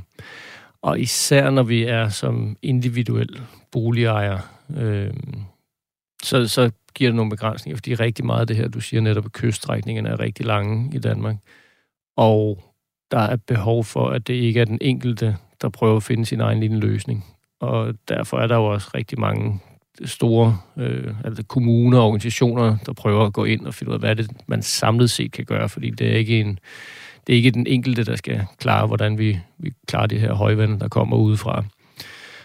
og 0.86 1.00
især 1.00 1.50
når 1.50 1.62
vi 1.62 1.84
er 1.84 2.08
som 2.08 2.56
individuel 2.62 3.40
boligejer, 3.72 4.38
øh, 4.76 5.14
så, 6.22 6.48
så 6.48 6.70
giver 6.94 7.10
det 7.10 7.16
nogle 7.16 7.30
begrænsninger, 7.30 7.76
fordi 7.76 7.94
rigtig 7.94 8.26
meget 8.26 8.40
af 8.40 8.46
det 8.46 8.56
her, 8.56 8.68
du 8.68 8.80
siger 8.80 9.00
netop, 9.00 9.24
at 9.24 9.32
kyststrækningerne 9.32 10.08
er 10.08 10.20
rigtig 10.20 10.46
lange 10.46 10.90
i 10.96 10.98
Danmark. 10.98 11.36
Og 12.16 12.62
der 13.10 13.18
er 13.18 13.36
behov 13.36 13.84
for, 13.84 14.08
at 14.08 14.26
det 14.26 14.34
ikke 14.34 14.60
er 14.60 14.64
den 14.64 14.78
enkelte, 14.80 15.36
der 15.62 15.68
prøver 15.68 15.96
at 15.96 16.02
finde 16.02 16.26
sin 16.26 16.40
egen 16.40 16.60
lille 16.60 16.78
løsning. 16.78 17.24
Og 17.60 17.94
derfor 18.08 18.38
er 18.38 18.46
der 18.46 18.56
jo 18.56 18.64
også 18.64 18.90
rigtig 18.94 19.20
mange 19.20 19.60
store 20.04 20.58
øh, 20.76 21.14
altså 21.24 21.42
kommuner 21.42 21.98
og 21.98 22.04
organisationer, 22.04 22.76
der 22.86 22.92
prøver 22.92 23.26
at 23.26 23.32
gå 23.32 23.44
ind 23.44 23.66
og 23.66 23.74
finde 23.74 23.90
ud 23.90 23.94
af, 23.94 24.00
hvad 24.00 24.16
det 24.16 24.30
man 24.46 24.62
samlet 24.62 25.10
set 25.10 25.32
kan 25.32 25.44
gøre, 25.44 25.68
fordi 25.68 25.90
det 25.90 26.06
er 26.12 26.16
ikke 26.16 26.40
en 26.40 26.58
det 27.26 27.32
er 27.32 27.36
ikke 27.36 27.50
den 27.50 27.66
enkelte, 27.66 28.04
der 28.04 28.16
skal 28.16 28.46
klare, 28.58 28.86
hvordan 28.86 29.18
vi, 29.18 29.38
vi 29.58 29.72
klarer 29.88 30.06
det 30.06 30.20
her 30.20 30.32
højvand, 30.32 30.80
der 30.80 30.88
kommer 30.88 31.16
udefra. 31.16 31.64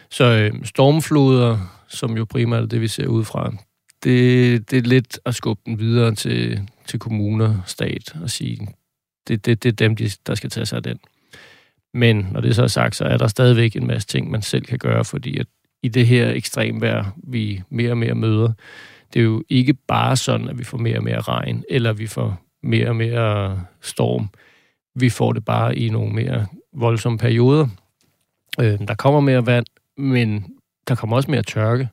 Så 0.10 0.24
øh, 0.24 0.66
stormfloder, 0.66 1.58
som 1.88 2.18
jo 2.18 2.26
primært 2.26 2.64
er 2.64 2.68
det, 2.68 2.82
vi 2.82 2.88
ser 2.88 3.08
udefra, 3.08 3.54
det, 4.04 4.72
det 4.72 4.78
er 4.78 4.82
lidt 4.82 5.20
at 5.26 5.36
skubbe 5.36 5.62
den 5.66 5.80
videre 5.80 6.16
til, 6.16 6.70
til 6.88 7.00
kommuner, 7.00 7.62
stat, 7.66 8.16
og 8.22 8.30
sige, 8.30 8.68
det, 9.28 9.46
det, 9.46 9.64
det 9.64 9.70
er 9.70 9.88
dem, 9.88 9.96
der 10.28 10.36
skal 10.36 10.50
tage 10.50 10.66
sig 10.66 10.78
af 10.78 10.84
den. 10.84 11.00
Men 11.94 12.28
når 12.32 12.42
det 12.42 12.56
så 12.56 12.64
er 12.64 12.68
sagt, 12.68 12.96
så 12.96 13.06
er 13.06 13.18
der 13.18 13.28
stadigvæk 13.28 13.76
en 13.76 13.88
masse 13.88 14.08
ting, 14.08 14.32
man 14.32 14.42
selv 14.42 14.66
kan 14.66 14.78
gøre, 14.78 15.06
fordi 15.06 15.38
at 15.38 15.48
i 15.84 15.88
det 15.88 16.08
her 16.08 16.32
ekstremvejr, 16.32 17.06
vi 17.24 17.62
mere 17.70 17.92
og 17.92 17.98
mere 17.98 18.16
møder, 18.16 18.54
det 19.14 19.20
er 19.20 19.24
jo 19.24 19.44
ikke 19.50 19.74
bare 19.74 20.18
sådan, 20.18 20.50
at 20.50 20.60
vi 20.60 20.64
får 20.64 20.78
mere 20.78 20.98
og 20.98 21.04
mere 21.04 21.22
regn, 21.22 21.64
eller 21.70 21.94
vi 21.94 22.08
får 22.08 22.42
mere 22.64 22.88
og 22.88 22.96
mere 22.96 23.62
storm. 23.82 24.30
Vi 24.96 25.10
får 25.10 25.34
det 25.34 25.46
bare 25.46 25.76
i 25.76 25.90
nogle 25.90 26.14
mere 26.14 26.46
voldsomme 26.74 27.18
perioder. 27.18 27.68
Øh, 28.60 28.80
der 28.88 28.96
kommer 28.96 29.20
mere 29.20 29.46
vand, 29.46 29.66
men 29.98 30.46
der 30.88 30.96
kommer 30.96 31.16
også 31.16 31.32
mere 31.32 31.44
tørke. 31.44 31.90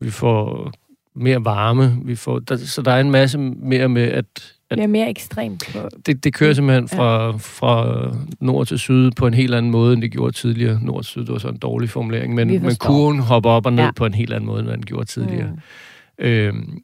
Vi 0.00 0.10
får 0.10 0.72
mere 1.14 1.44
varme. 1.44 1.98
Vi 2.04 2.14
får, 2.14 2.38
der, 2.38 2.56
så 2.56 2.82
der 2.82 2.92
er 2.92 3.00
en 3.00 3.10
masse 3.10 3.38
mere 3.38 3.88
med, 3.88 4.02
at... 4.02 4.24
at 4.70 4.78
det 4.78 4.82
er 4.84 4.86
mere 4.86 5.10
ekstremt. 5.10 5.76
Det, 6.06 6.24
det 6.24 6.34
kører 6.34 6.52
simpelthen 6.52 6.88
fra, 6.88 7.24
ja. 7.24 7.30
fra 7.30 8.10
nord 8.40 8.66
til 8.66 8.78
syd 8.78 9.10
på 9.10 9.26
en 9.26 9.34
helt 9.34 9.54
anden 9.54 9.72
måde, 9.72 9.92
end 9.92 10.02
det 10.02 10.12
gjorde 10.12 10.32
tidligere. 10.32 10.80
Nord 10.82 11.02
til 11.02 11.10
syd, 11.10 11.20
det 11.20 11.32
var 11.32 11.38
så 11.38 11.48
en 11.48 11.58
dårlig 11.58 11.90
formulering, 11.90 12.34
men, 12.34 12.48
men 12.48 12.76
kurven 12.76 13.18
hopper 13.18 13.50
op 13.50 13.66
og 13.66 13.72
ned 13.72 13.84
ja. 13.84 13.90
på 13.96 14.06
en 14.06 14.14
helt 14.14 14.32
anden 14.32 14.46
måde, 14.46 14.60
end 14.60 14.68
den 14.68 14.82
gjorde 14.82 15.04
tidligere. 15.04 15.50
Mm. 16.18 16.24
Øhm, 16.24 16.82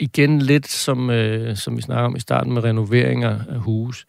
igen 0.00 0.38
lidt 0.42 0.66
som, 0.68 1.10
øh, 1.10 1.56
som 1.56 1.76
vi 1.76 1.82
snakker 1.82 2.04
om 2.04 2.16
i 2.16 2.20
starten 2.20 2.52
med 2.52 2.64
renoveringer 2.64 3.38
af 3.48 3.58
hus, 3.58 4.06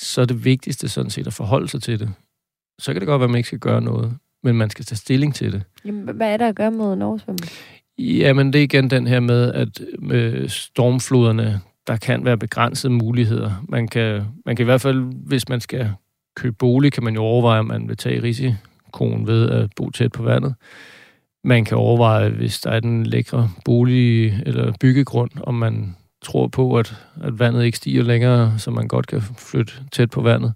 så 0.00 0.20
er 0.20 0.24
det 0.24 0.44
vigtigste 0.44 0.88
sådan 0.88 1.10
set 1.10 1.26
at 1.26 1.32
forholde 1.32 1.68
sig 1.68 1.82
til 1.82 2.00
det. 2.00 2.10
Så 2.78 2.92
kan 2.92 3.00
det 3.00 3.06
godt 3.06 3.20
være, 3.20 3.24
at 3.24 3.30
man 3.30 3.38
ikke 3.38 3.46
skal 3.46 3.58
gøre 3.58 3.80
noget, 3.80 4.16
men 4.42 4.56
man 4.56 4.70
skal 4.70 4.84
tage 4.84 4.96
stilling 4.96 5.34
til 5.34 5.52
det. 5.52 5.62
Jamen, 5.84 6.16
hvad 6.16 6.32
er 6.32 6.36
der 6.36 6.48
at 6.48 6.54
gøre 6.54 6.70
mod 6.70 6.92
en 6.92 7.02
Jamen, 7.98 8.52
det 8.52 8.58
er 8.58 8.62
igen 8.62 8.90
den 8.90 9.06
her 9.06 9.20
med, 9.20 9.52
at 9.52 9.80
med 9.98 10.48
stormfloderne, 10.48 11.60
der 11.86 11.96
kan 11.96 12.24
være 12.24 12.38
begrænsede 12.38 12.92
muligheder. 12.92 13.64
Man 13.68 13.88
kan, 13.88 14.24
man 14.46 14.56
kan 14.56 14.64
i 14.64 14.64
hvert 14.64 14.80
fald, 14.80 15.12
hvis 15.26 15.48
man 15.48 15.60
skal 15.60 15.90
købe 16.36 16.56
bolig, 16.56 16.92
kan 16.92 17.04
man 17.04 17.14
jo 17.14 17.22
overveje, 17.22 17.58
om 17.58 17.66
man 17.66 17.88
vil 17.88 17.96
tage 17.96 18.22
risikoen 18.22 19.26
ved 19.26 19.50
at 19.50 19.70
bo 19.76 19.90
tæt 19.90 20.12
på 20.12 20.22
vandet. 20.22 20.54
Man 21.46 21.64
kan 21.64 21.76
overveje, 21.76 22.28
hvis 22.28 22.60
der 22.60 22.70
er 22.70 22.80
den 22.80 23.06
lækre 23.06 23.50
bolig- 23.64 24.42
eller 24.46 24.72
byggegrund, 24.80 25.30
om 25.42 25.54
man 25.54 25.96
tror 26.24 26.48
på, 26.48 26.78
at, 26.78 26.96
at 27.22 27.38
vandet 27.38 27.64
ikke 27.64 27.76
stiger 27.76 28.02
længere, 28.02 28.58
så 28.58 28.70
man 28.70 28.88
godt 28.88 29.06
kan 29.06 29.22
flytte 29.22 29.72
tæt 29.92 30.10
på 30.10 30.20
vandet. 30.20 30.54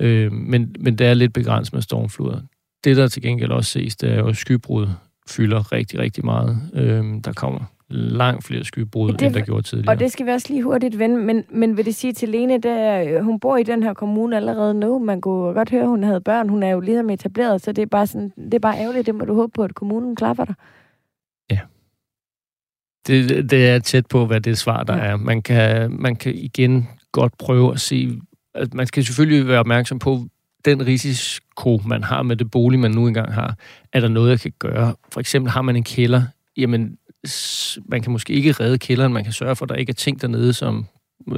Øh, 0.00 0.32
men, 0.32 0.74
men 0.80 0.98
det 0.98 1.06
er 1.06 1.14
lidt 1.14 1.32
begrænset 1.32 1.74
med 1.74 1.82
stormfloder. 1.82 2.40
Det, 2.84 2.96
der 2.96 3.08
til 3.08 3.22
gengæld 3.22 3.50
også 3.50 3.70
ses, 3.70 3.96
det 3.96 4.12
er 4.12 4.18
jo, 4.18 4.28
at 4.28 4.36
skybrud 4.36 4.88
fylder 5.30 5.72
rigtig, 5.72 5.98
rigtig 5.98 6.24
meget. 6.24 6.60
Øh, 6.74 7.04
der 7.24 7.32
kommer 7.32 7.64
langt 7.90 8.44
flere 8.44 8.64
skybrud, 8.64 9.12
det, 9.12 9.22
end 9.22 9.34
der 9.34 9.40
gjorde 9.40 9.62
tidligere. 9.62 9.92
Og 9.92 10.00
det 10.00 10.12
skal 10.12 10.26
vi 10.26 10.30
også 10.30 10.46
lige 10.50 10.62
hurtigt 10.62 10.98
vende, 10.98 11.16
men, 11.16 11.44
men 11.50 11.76
vil 11.76 11.84
det 11.84 11.94
sige 11.94 12.12
til 12.12 12.28
Lene, 12.28 12.58
der, 12.58 13.22
hun 13.22 13.40
bor 13.40 13.56
i 13.56 13.62
den 13.62 13.82
her 13.82 13.94
kommune 13.94 14.36
allerede 14.36 14.74
nu, 14.74 14.98
man 14.98 15.20
kunne 15.20 15.54
godt 15.54 15.70
høre, 15.70 15.88
hun 15.88 16.04
havde 16.04 16.20
børn, 16.20 16.48
hun 16.48 16.62
er 16.62 16.68
jo 16.68 16.80
ligesom 16.80 17.10
etableret, 17.10 17.62
så 17.62 17.72
det 17.72 17.82
er 17.82 17.86
bare, 17.86 18.06
sådan, 18.06 18.32
det 18.36 18.54
er 18.54 18.58
bare 18.58 18.78
ærgerligt, 18.78 19.06
det 19.06 19.14
må 19.14 19.24
du 19.24 19.34
håbe 19.34 19.52
på, 19.54 19.62
at 19.62 19.74
kommunen 19.74 20.16
klapper 20.16 20.44
dig. 20.44 20.54
Ja. 21.50 21.58
Det, 23.06 23.50
det 23.50 23.68
er 23.68 23.78
tæt 23.78 24.06
på, 24.06 24.26
hvad 24.26 24.40
det 24.40 24.58
svar, 24.58 24.82
der 24.82 24.96
ja. 24.96 25.04
er. 25.04 25.16
Man 25.16 25.42
kan, 25.42 25.90
man 26.00 26.16
kan 26.16 26.34
igen 26.34 26.88
godt 27.12 27.38
prøve 27.38 27.72
at 27.72 27.80
se, 27.80 28.20
at 28.54 28.74
man 28.74 28.86
skal 28.86 29.04
selvfølgelig 29.04 29.48
være 29.48 29.60
opmærksom 29.60 29.98
på, 29.98 30.20
den 30.64 30.86
risiko, 30.86 31.80
man 31.86 32.02
har 32.02 32.22
med 32.22 32.36
det 32.36 32.50
bolig, 32.50 32.80
man 32.80 32.90
nu 32.90 33.06
engang 33.06 33.32
har, 33.32 33.56
er 33.92 34.00
der 34.00 34.08
noget, 34.08 34.30
jeg 34.30 34.40
kan 34.40 34.52
gøre? 34.58 34.94
For 35.12 35.20
eksempel 35.20 35.50
har 35.50 35.62
man 35.62 35.76
en 35.76 35.84
kælder, 35.84 36.22
jamen 36.56 36.96
man 37.88 38.02
kan 38.02 38.12
måske 38.12 38.32
ikke 38.32 38.52
redde 38.52 38.78
kælderen, 38.78 39.12
man 39.12 39.24
kan 39.24 39.32
sørge 39.32 39.56
for, 39.56 39.64
at 39.64 39.68
der 39.68 39.74
ikke 39.74 39.90
er 39.90 39.94
ting 39.94 40.22
dernede, 40.22 40.52
som, 40.52 40.86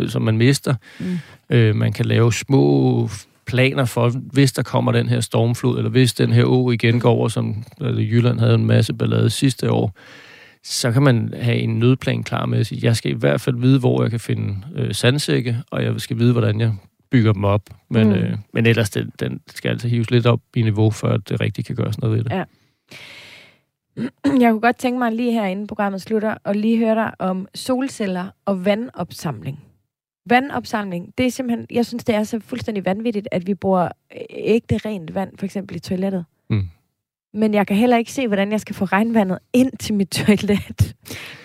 som 0.09 0.23
man 0.23 0.37
mister. 0.37 0.75
Mm. 1.01 1.19
Øh, 1.51 1.77
man 1.77 1.93
kan 1.93 2.07
lave 2.07 2.33
små 2.33 3.09
planer 3.47 3.85
for, 3.85 4.09
hvis 4.33 4.53
der 4.53 4.63
kommer 4.63 4.93
den 4.93 5.09
her 5.09 5.21
stormflod, 5.21 5.79
eller 5.79 5.91
hvis 5.91 6.15
den 6.15 6.33
her 6.33 6.45
å 6.45 6.71
igen 6.71 7.01
går 7.01 7.11
over, 7.11 7.29
som 7.29 7.65
eller 7.81 8.03
Jylland 8.03 8.39
havde 8.39 8.55
en 8.55 8.67
masse 8.67 8.95
ballade 8.95 9.31
sidste 9.31 9.71
år, 9.71 9.97
så 10.65 10.93
kan 10.93 11.03
man 11.03 11.35
have 11.41 11.57
en 11.57 11.79
nødplan 11.79 12.23
klar 12.23 12.47
med 12.47 12.59
at 12.59 12.67
sige, 12.67 12.81
jeg 12.83 12.97
skal 12.97 13.11
i 13.11 13.15
hvert 13.15 13.41
fald 13.41 13.57
vide, 13.57 13.79
hvor 13.79 14.03
jeg 14.03 14.11
kan 14.11 14.21
finde 14.21 14.57
øh, 14.77 14.95
sandsække, 14.95 15.57
og 15.71 15.85
jeg 15.85 16.01
skal 16.01 16.19
vide, 16.19 16.33
hvordan 16.33 16.61
jeg 16.61 16.75
bygger 17.11 17.33
dem 17.33 17.45
op. 17.45 17.63
Men, 17.91 18.09
mm. 18.09 18.15
øh, 18.15 18.37
men 18.53 18.67
ellers, 18.67 18.91
den, 18.91 19.13
den 19.21 19.41
skal 19.55 19.69
altså 19.69 19.89
hives 19.89 20.11
lidt 20.11 20.27
op 20.27 20.41
i 20.57 20.63
niveau, 20.63 20.93
at 21.05 21.29
det 21.29 21.41
rigtigt 21.41 21.67
kan 21.67 21.77
gøres 21.77 21.99
noget 21.99 22.17
ved 22.17 22.25
det. 22.25 22.33
Ja. 22.33 22.45
Jeg 24.41 24.51
kunne 24.51 24.61
godt 24.61 24.77
tænke 24.77 24.99
mig 24.99 25.13
lige 25.13 25.33
her, 25.33 25.47
inden 25.47 25.67
programmet 25.67 26.03
slutter, 26.03 26.35
og 26.45 26.55
lige 26.55 26.79
høre 26.79 26.95
dig 26.95 27.13
om 27.19 27.49
solceller 27.55 28.29
og 28.45 28.65
vandopsamling. 28.65 29.61
Vandopsamling, 30.29 31.15
det 31.19 31.27
er 31.27 31.31
simpelthen, 31.31 31.67
jeg 31.71 31.87
synes, 31.87 32.05
det 32.05 32.15
er 32.15 32.23
så 32.23 32.41
fuldstændig 32.41 32.85
vanvittigt, 32.85 33.29
at 33.33 33.47
vi 33.47 33.55
bruger 33.55 33.89
ægte 34.31 34.79
rent 34.79 35.15
vand, 35.15 35.39
for 35.39 35.45
eksempel 35.45 35.77
i 35.77 35.81
toilettet. 35.81 36.25
Mm. 36.51 36.69
men 37.35 37.55
jeg 37.55 37.67
kan 37.67 37.77
heller 37.77 37.97
ikke 37.97 38.13
se, 38.13 38.27
hvordan 38.27 38.53
jeg 38.53 38.61
skal 38.61 38.75
få 38.75 38.85
regnvandet 38.85 39.39
ind 39.53 39.73
til 39.79 39.95
mit 39.95 40.09
toilet 40.27 40.95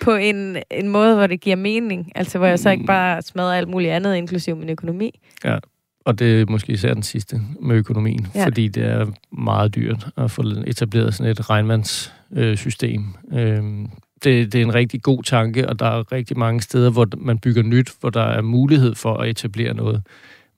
på 0.02 0.14
en, 0.14 0.56
en 0.70 0.88
måde, 0.88 1.14
hvor 1.14 1.26
det 1.26 1.40
giver 1.40 1.56
mening. 1.56 2.12
Altså, 2.14 2.38
hvor 2.38 2.46
jeg 2.46 2.58
så 2.58 2.70
ikke 2.70 2.84
bare 2.84 3.22
smadrer 3.22 3.54
alt 3.54 3.68
muligt 3.68 3.92
andet, 3.92 4.16
inklusiv 4.16 4.56
min 4.56 4.68
økonomi. 4.68 5.20
Ja, 5.44 5.58
og 6.06 6.18
det 6.18 6.40
er 6.40 6.46
måske 6.48 6.72
især 6.72 6.94
den 6.94 7.02
sidste 7.02 7.40
med 7.60 7.76
økonomien, 7.76 8.26
Ja. 8.34 8.40
ja. 8.40 8.46
fordi 8.46 8.68
det 8.68 8.84
er 8.84 9.06
meget 9.32 9.74
dyrt 9.74 10.06
at 10.16 10.30
få 10.30 10.42
etableret 10.66 11.14
sådan 11.14 11.30
et 11.32 11.50
regnvandssystem. 11.50 13.04
Øhm, 13.32 13.88
det, 14.24 14.52
det 14.52 14.54
er 14.54 14.62
en 14.62 14.74
rigtig 14.74 15.02
god 15.02 15.22
tanke, 15.22 15.68
og 15.68 15.78
der 15.78 15.86
er 15.86 16.12
rigtig 16.12 16.38
mange 16.38 16.60
steder, 16.60 16.90
hvor 16.90 17.06
man 17.18 17.38
bygger 17.38 17.62
nyt, 17.62 17.92
hvor 18.00 18.10
der 18.10 18.22
er 18.22 18.42
mulighed 18.42 18.94
for 18.94 19.14
at 19.16 19.28
etablere 19.28 19.74
noget. 19.74 20.02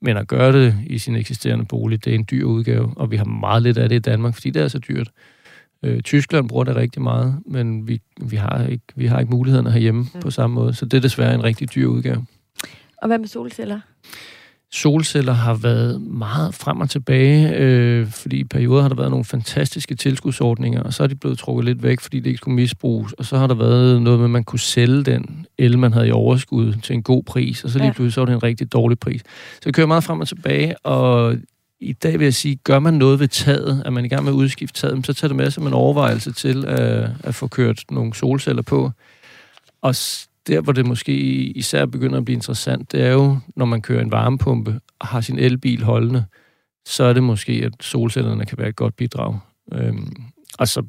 Men 0.02 0.16
at 0.16 0.28
gøre 0.28 0.52
det 0.52 0.74
i 0.86 0.98
sin 0.98 1.16
eksisterende 1.16 1.64
bolig, 1.64 2.04
det 2.04 2.10
er 2.10 2.14
en 2.14 2.26
dyr 2.30 2.44
udgave, 2.44 2.92
og 2.96 3.10
vi 3.10 3.16
har 3.16 3.24
meget 3.24 3.62
lidt 3.62 3.78
af 3.78 3.88
det 3.88 3.96
i 3.96 3.98
Danmark, 3.98 4.34
fordi 4.34 4.50
det 4.50 4.62
er 4.62 4.68
så 4.68 4.78
dyrt. 4.78 5.10
Øh, 5.84 6.00
Tyskland 6.00 6.48
bruger 6.48 6.64
det 6.64 6.76
rigtig 6.76 7.02
meget, 7.02 7.38
men 7.46 7.88
vi, 7.88 8.00
vi, 8.22 8.36
har, 8.36 8.66
ikke, 8.66 8.84
vi 8.96 9.06
har 9.06 9.20
ikke 9.20 9.30
mulighederne 9.30 9.70
herhjemme 9.72 10.00
Mm. 10.00 10.08
mm. 10.14 10.20
på 10.20 10.30
samme 10.30 10.54
måde, 10.54 10.74
så 10.74 10.84
det 10.84 10.96
er 10.96 11.00
desværre 11.00 11.34
en 11.34 11.44
rigtig 11.44 11.74
dyr 11.74 11.86
udgave. 11.86 12.26
Og 13.02 13.06
hvad 13.06 13.18
med 13.18 13.28
solceller? 13.28 13.80
Solceller 14.72 15.32
har 15.32 15.54
været 15.54 16.00
meget 16.00 16.54
frem 16.54 16.80
og 16.80 16.90
tilbage, 16.90 17.56
øh, 17.56 18.06
fordi 18.10 18.36
i 18.36 18.44
perioder 18.44 18.82
har 18.82 18.88
der 18.88 18.96
været 18.96 19.10
nogle 19.10 19.24
fantastiske 19.24 19.94
tilskudsordninger, 19.94 20.82
og 20.82 20.92
så 20.94 21.02
er 21.02 21.06
de 21.06 21.14
blevet 21.14 21.38
trukket 21.38 21.64
lidt 21.64 21.82
væk, 21.82 22.00
fordi 22.00 22.18
det 22.18 22.26
ikke 22.26 22.38
skulle 22.38 22.54
misbruges. 22.54 23.12
Og 23.12 23.24
så 23.24 23.38
har 23.38 23.46
der 23.46 23.54
været 23.54 24.02
noget 24.02 24.18
med, 24.18 24.24
at 24.26 24.30
man 24.30 24.44
kunne 24.44 24.58
sælge 24.60 25.02
den 25.02 25.46
el, 25.58 25.78
man 25.78 25.92
havde 25.92 26.08
i 26.08 26.10
overskud 26.10 26.72
til 26.82 26.94
en 26.94 27.02
god 27.02 27.22
pris, 27.22 27.64
og 27.64 27.70
så 27.70 27.78
lige 27.78 27.86
Ja. 27.86 27.92
pludselig 27.92 28.12
så 28.12 28.20
var 28.20 28.26
det 28.26 28.32
en 28.32 28.42
rigtig 28.42 28.72
dårlig 28.72 28.98
pris. 28.98 29.20
Så 29.54 29.60
det 29.64 29.74
kører 29.74 29.86
meget 29.86 30.04
frem 30.04 30.20
og 30.20 30.28
tilbage, 30.28 30.78
og 30.86 31.36
i 31.80 31.92
dag 31.92 32.18
vil 32.18 32.24
jeg 32.24 32.34
sige, 32.34 32.56
gør 32.56 32.78
man 32.78 32.94
noget 32.94 33.20
ved 33.20 33.28
taget, 33.28 33.82
er 33.86 33.90
man 33.90 34.04
i 34.04 34.08
gang 34.08 34.24
med 34.24 34.32
at 34.32 34.36
udskifte 34.36 34.80
taget, 34.80 35.06
så 35.06 35.12
tager 35.14 35.28
det 35.28 35.36
med 35.36 35.50
som 35.50 35.66
en 35.66 35.72
overvejelse 35.72 36.32
til 36.32 36.64
at, 36.66 37.10
at 37.24 37.34
få 37.34 37.46
kørt 37.48 37.84
nogle 37.90 38.14
solceller 38.14 38.62
på. 38.62 38.90
Og 39.82 39.94
der, 40.50 40.60
hvor 40.60 40.72
det 40.72 40.86
måske 40.86 41.12
især 41.56 41.86
begynder 41.86 42.18
at 42.18 42.24
blive 42.24 42.34
interessant, 42.34 42.92
det 42.92 43.02
er 43.02 43.12
jo, 43.12 43.38
når 43.56 43.64
man 43.64 43.82
kører 43.82 44.02
en 44.02 44.10
varmepumpe 44.12 44.80
og 44.98 45.06
har 45.06 45.20
sin 45.20 45.38
elbil 45.38 45.82
holdende, 45.82 46.24
så 46.88 47.04
er 47.04 47.12
det 47.12 47.22
måske, 47.22 47.52
at 47.52 47.72
solcellerne 47.80 48.46
kan 48.46 48.58
være 48.58 48.68
et 48.68 48.76
godt 48.76 48.96
bidrag. 48.96 49.38
Øhm, 49.72 50.12
og 50.58 50.68
så 50.68 50.82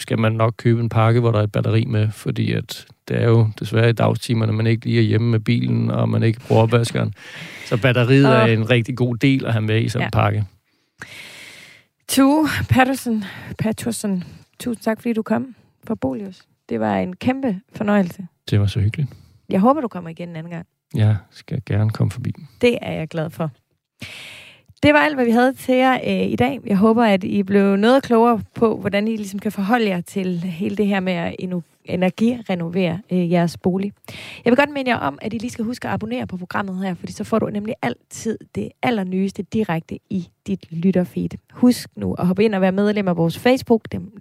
skal 0.00 0.18
man 0.18 0.32
nok 0.32 0.54
købe 0.56 0.80
en 0.80 0.88
pakke, 0.88 1.20
hvor 1.20 1.30
der 1.32 1.38
er 1.38 1.42
et 1.42 1.52
batteri 1.52 1.84
med, 1.84 2.10
fordi 2.10 2.52
at 2.52 2.86
det 3.08 3.22
er 3.22 3.26
jo 3.28 3.48
desværre 3.60 3.90
i 3.90 3.92
dagstimerne, 3.92 4.52
man 4.52 4.66
ikke 4.66 4.86
lige 4.86 4.98
er 4.98 5.02
hjemme 5.02 5.30
med 5.30 5.40
bilen, 5.40 5.90
og 5.90 6.08
man 6.08 6.22
ikke 6.22 6.40
bruger 6.40 6.62
opvaskeren. 6.62 7.14
Så 7.66 7.76
batteriet 7.82 8.26
er 8.26 8.42
Åh. 8.44 8.50
en 8.52 8.70
rigtig 8.70 8.96
god 8.96 9.16
del 9.16 9.46
at 9.46 9.52
have 9.52 9.62
med 9.62 9.82
i 9.82 9.88
sådan 9.88 10.02
en 10.06 10.10
Ja. 10.14 10.20
pakke. 10.22 10.44
Tue 12.08 12.48
Patterson, 12.68 13.24
Patterson, 13.58 14.24
tusind 14.60 14.82
tak, 14.82 15.00
fordi 15.02 15.12
du 15.12 15.22
kom 15.22 15.54
fra 15.86 15.94
Bolius. 15.94 16.42
Det 16.68 16.80
var 16.80 16.96
en 16.96 17.16
kæmpe 17.16 17.60
fornøjelse. 17.72 18.26
Det 18.50 18.60
var 18.60 18.66
så 18.66 18.80
hyggeligt. 18.80 19.10
Jeg 19.48 19.60
håber, 19.60 19.80
du 19.80 19.88
kommer 19.88 20.10
igen 20.10 20.28
en 20.28 20.36
anden 20.36 20.52
gang. 20.52 20.66
Jeg 20.94 21.16
skal 21.30 21.62
gerne 21.66 21.90
komme 21.90 22.10
forbi. 22.10 22.32
Det 22.60 22.78
er 22.82 22.92
jeg 22.92 23.08
glad 23.08 23.30
for. 23.30 23.50
Det 24.82 24.94
var 24.94 25.00
alt, 25.00 25.14
hvad 25.14 25.24
vi 25.24 25.30
havde 25.30 25.52
til 25.52 25.74
jer 25.74 25.94
øh, 25.94 26.30
i 26.30 26.36
dag. 26.36 26.60
Jeg 26.66 26.76
håber, 26.76 27.04
at 27.04 27.24
I 27.24 27.42
blev 27.42 27.76
noget 27.76 28.02
klogere 28.02 28.40
på, 28.54 28.76
hvordan 28.76 29.08
I 29.08 29.16
ligesom 29.16 29.40
kan 29.40 29.52
forholde 29.52 29.88
jer 29.88 30.00
til 30.00 30.40
hele 30.40 30.76
det 30.76 30.86
her 30.86 31.00
med 31.00 31.12
at 31.12 31.36
energirenovere 31.84 33.00
øh, 33.12 33.32
jeres 33.32 33.56
bolig. 33.56 33.92
Jeg 34.44 34.50
vil 34.50 34.56
godt 34.56 34.70
minde 34.70 34.90
jer 34.90 34.96
om, 34.96 35.18
at 35.22 35.34
I 35.34 35.38
lige 35.38 35.50
skal 35.50 35.64
huske 35.64 35.88
at 35.88 35.94
abonnere 35.94 36.26
på 36.26 36.36
programmet 36.36 36.86
her, 36.86 36.94
fordi 36.94 37.12
så 37.12 37.24
får 37.24 37.38
du 37.38 37.46
nemlig 37.46 37.74
altid 37.82 38.38
det 38.54 38.68
allernyeste 38.82 39.42
direkte 39.42 39.98
i 40.10 40.28
dit 40.46 40.72
lytterfeed. 40.72 41.28
Husk 41.52 41.88
nu 41.96 42.14
at 42.14 42.26
hoppe 42.26 42.44
ind 42.44 42.54
og 42.54 42.60
være 42.60 42.72
medlem 42.72 43.08
af 43.08 43.16
vores 43.16 43.38
Facebook, 43.38 43.92
den 43.92 44.12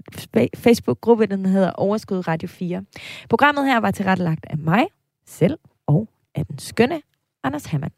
Facebook-gruppe, 0.56 1.26
den 1.26 1.46
hedder 1.46 1.72
Overskud 1.72 2.28
Radio 2.28 2.48
4. 2.48 2.84
Programmet 3.30 3.66
her 3.66 3.78
var 3.78 3.92
tilrettelagt 3.92 4.46
af 4.50 4.58
mig 4.58 4.86
selv 5.26 5.58
og 5.88 6.08
af 6.36 6.46
den 6.46 6.60
skønne 6.60 7.02
Anders 7.44 7.66
Hammann. 7.66 7.94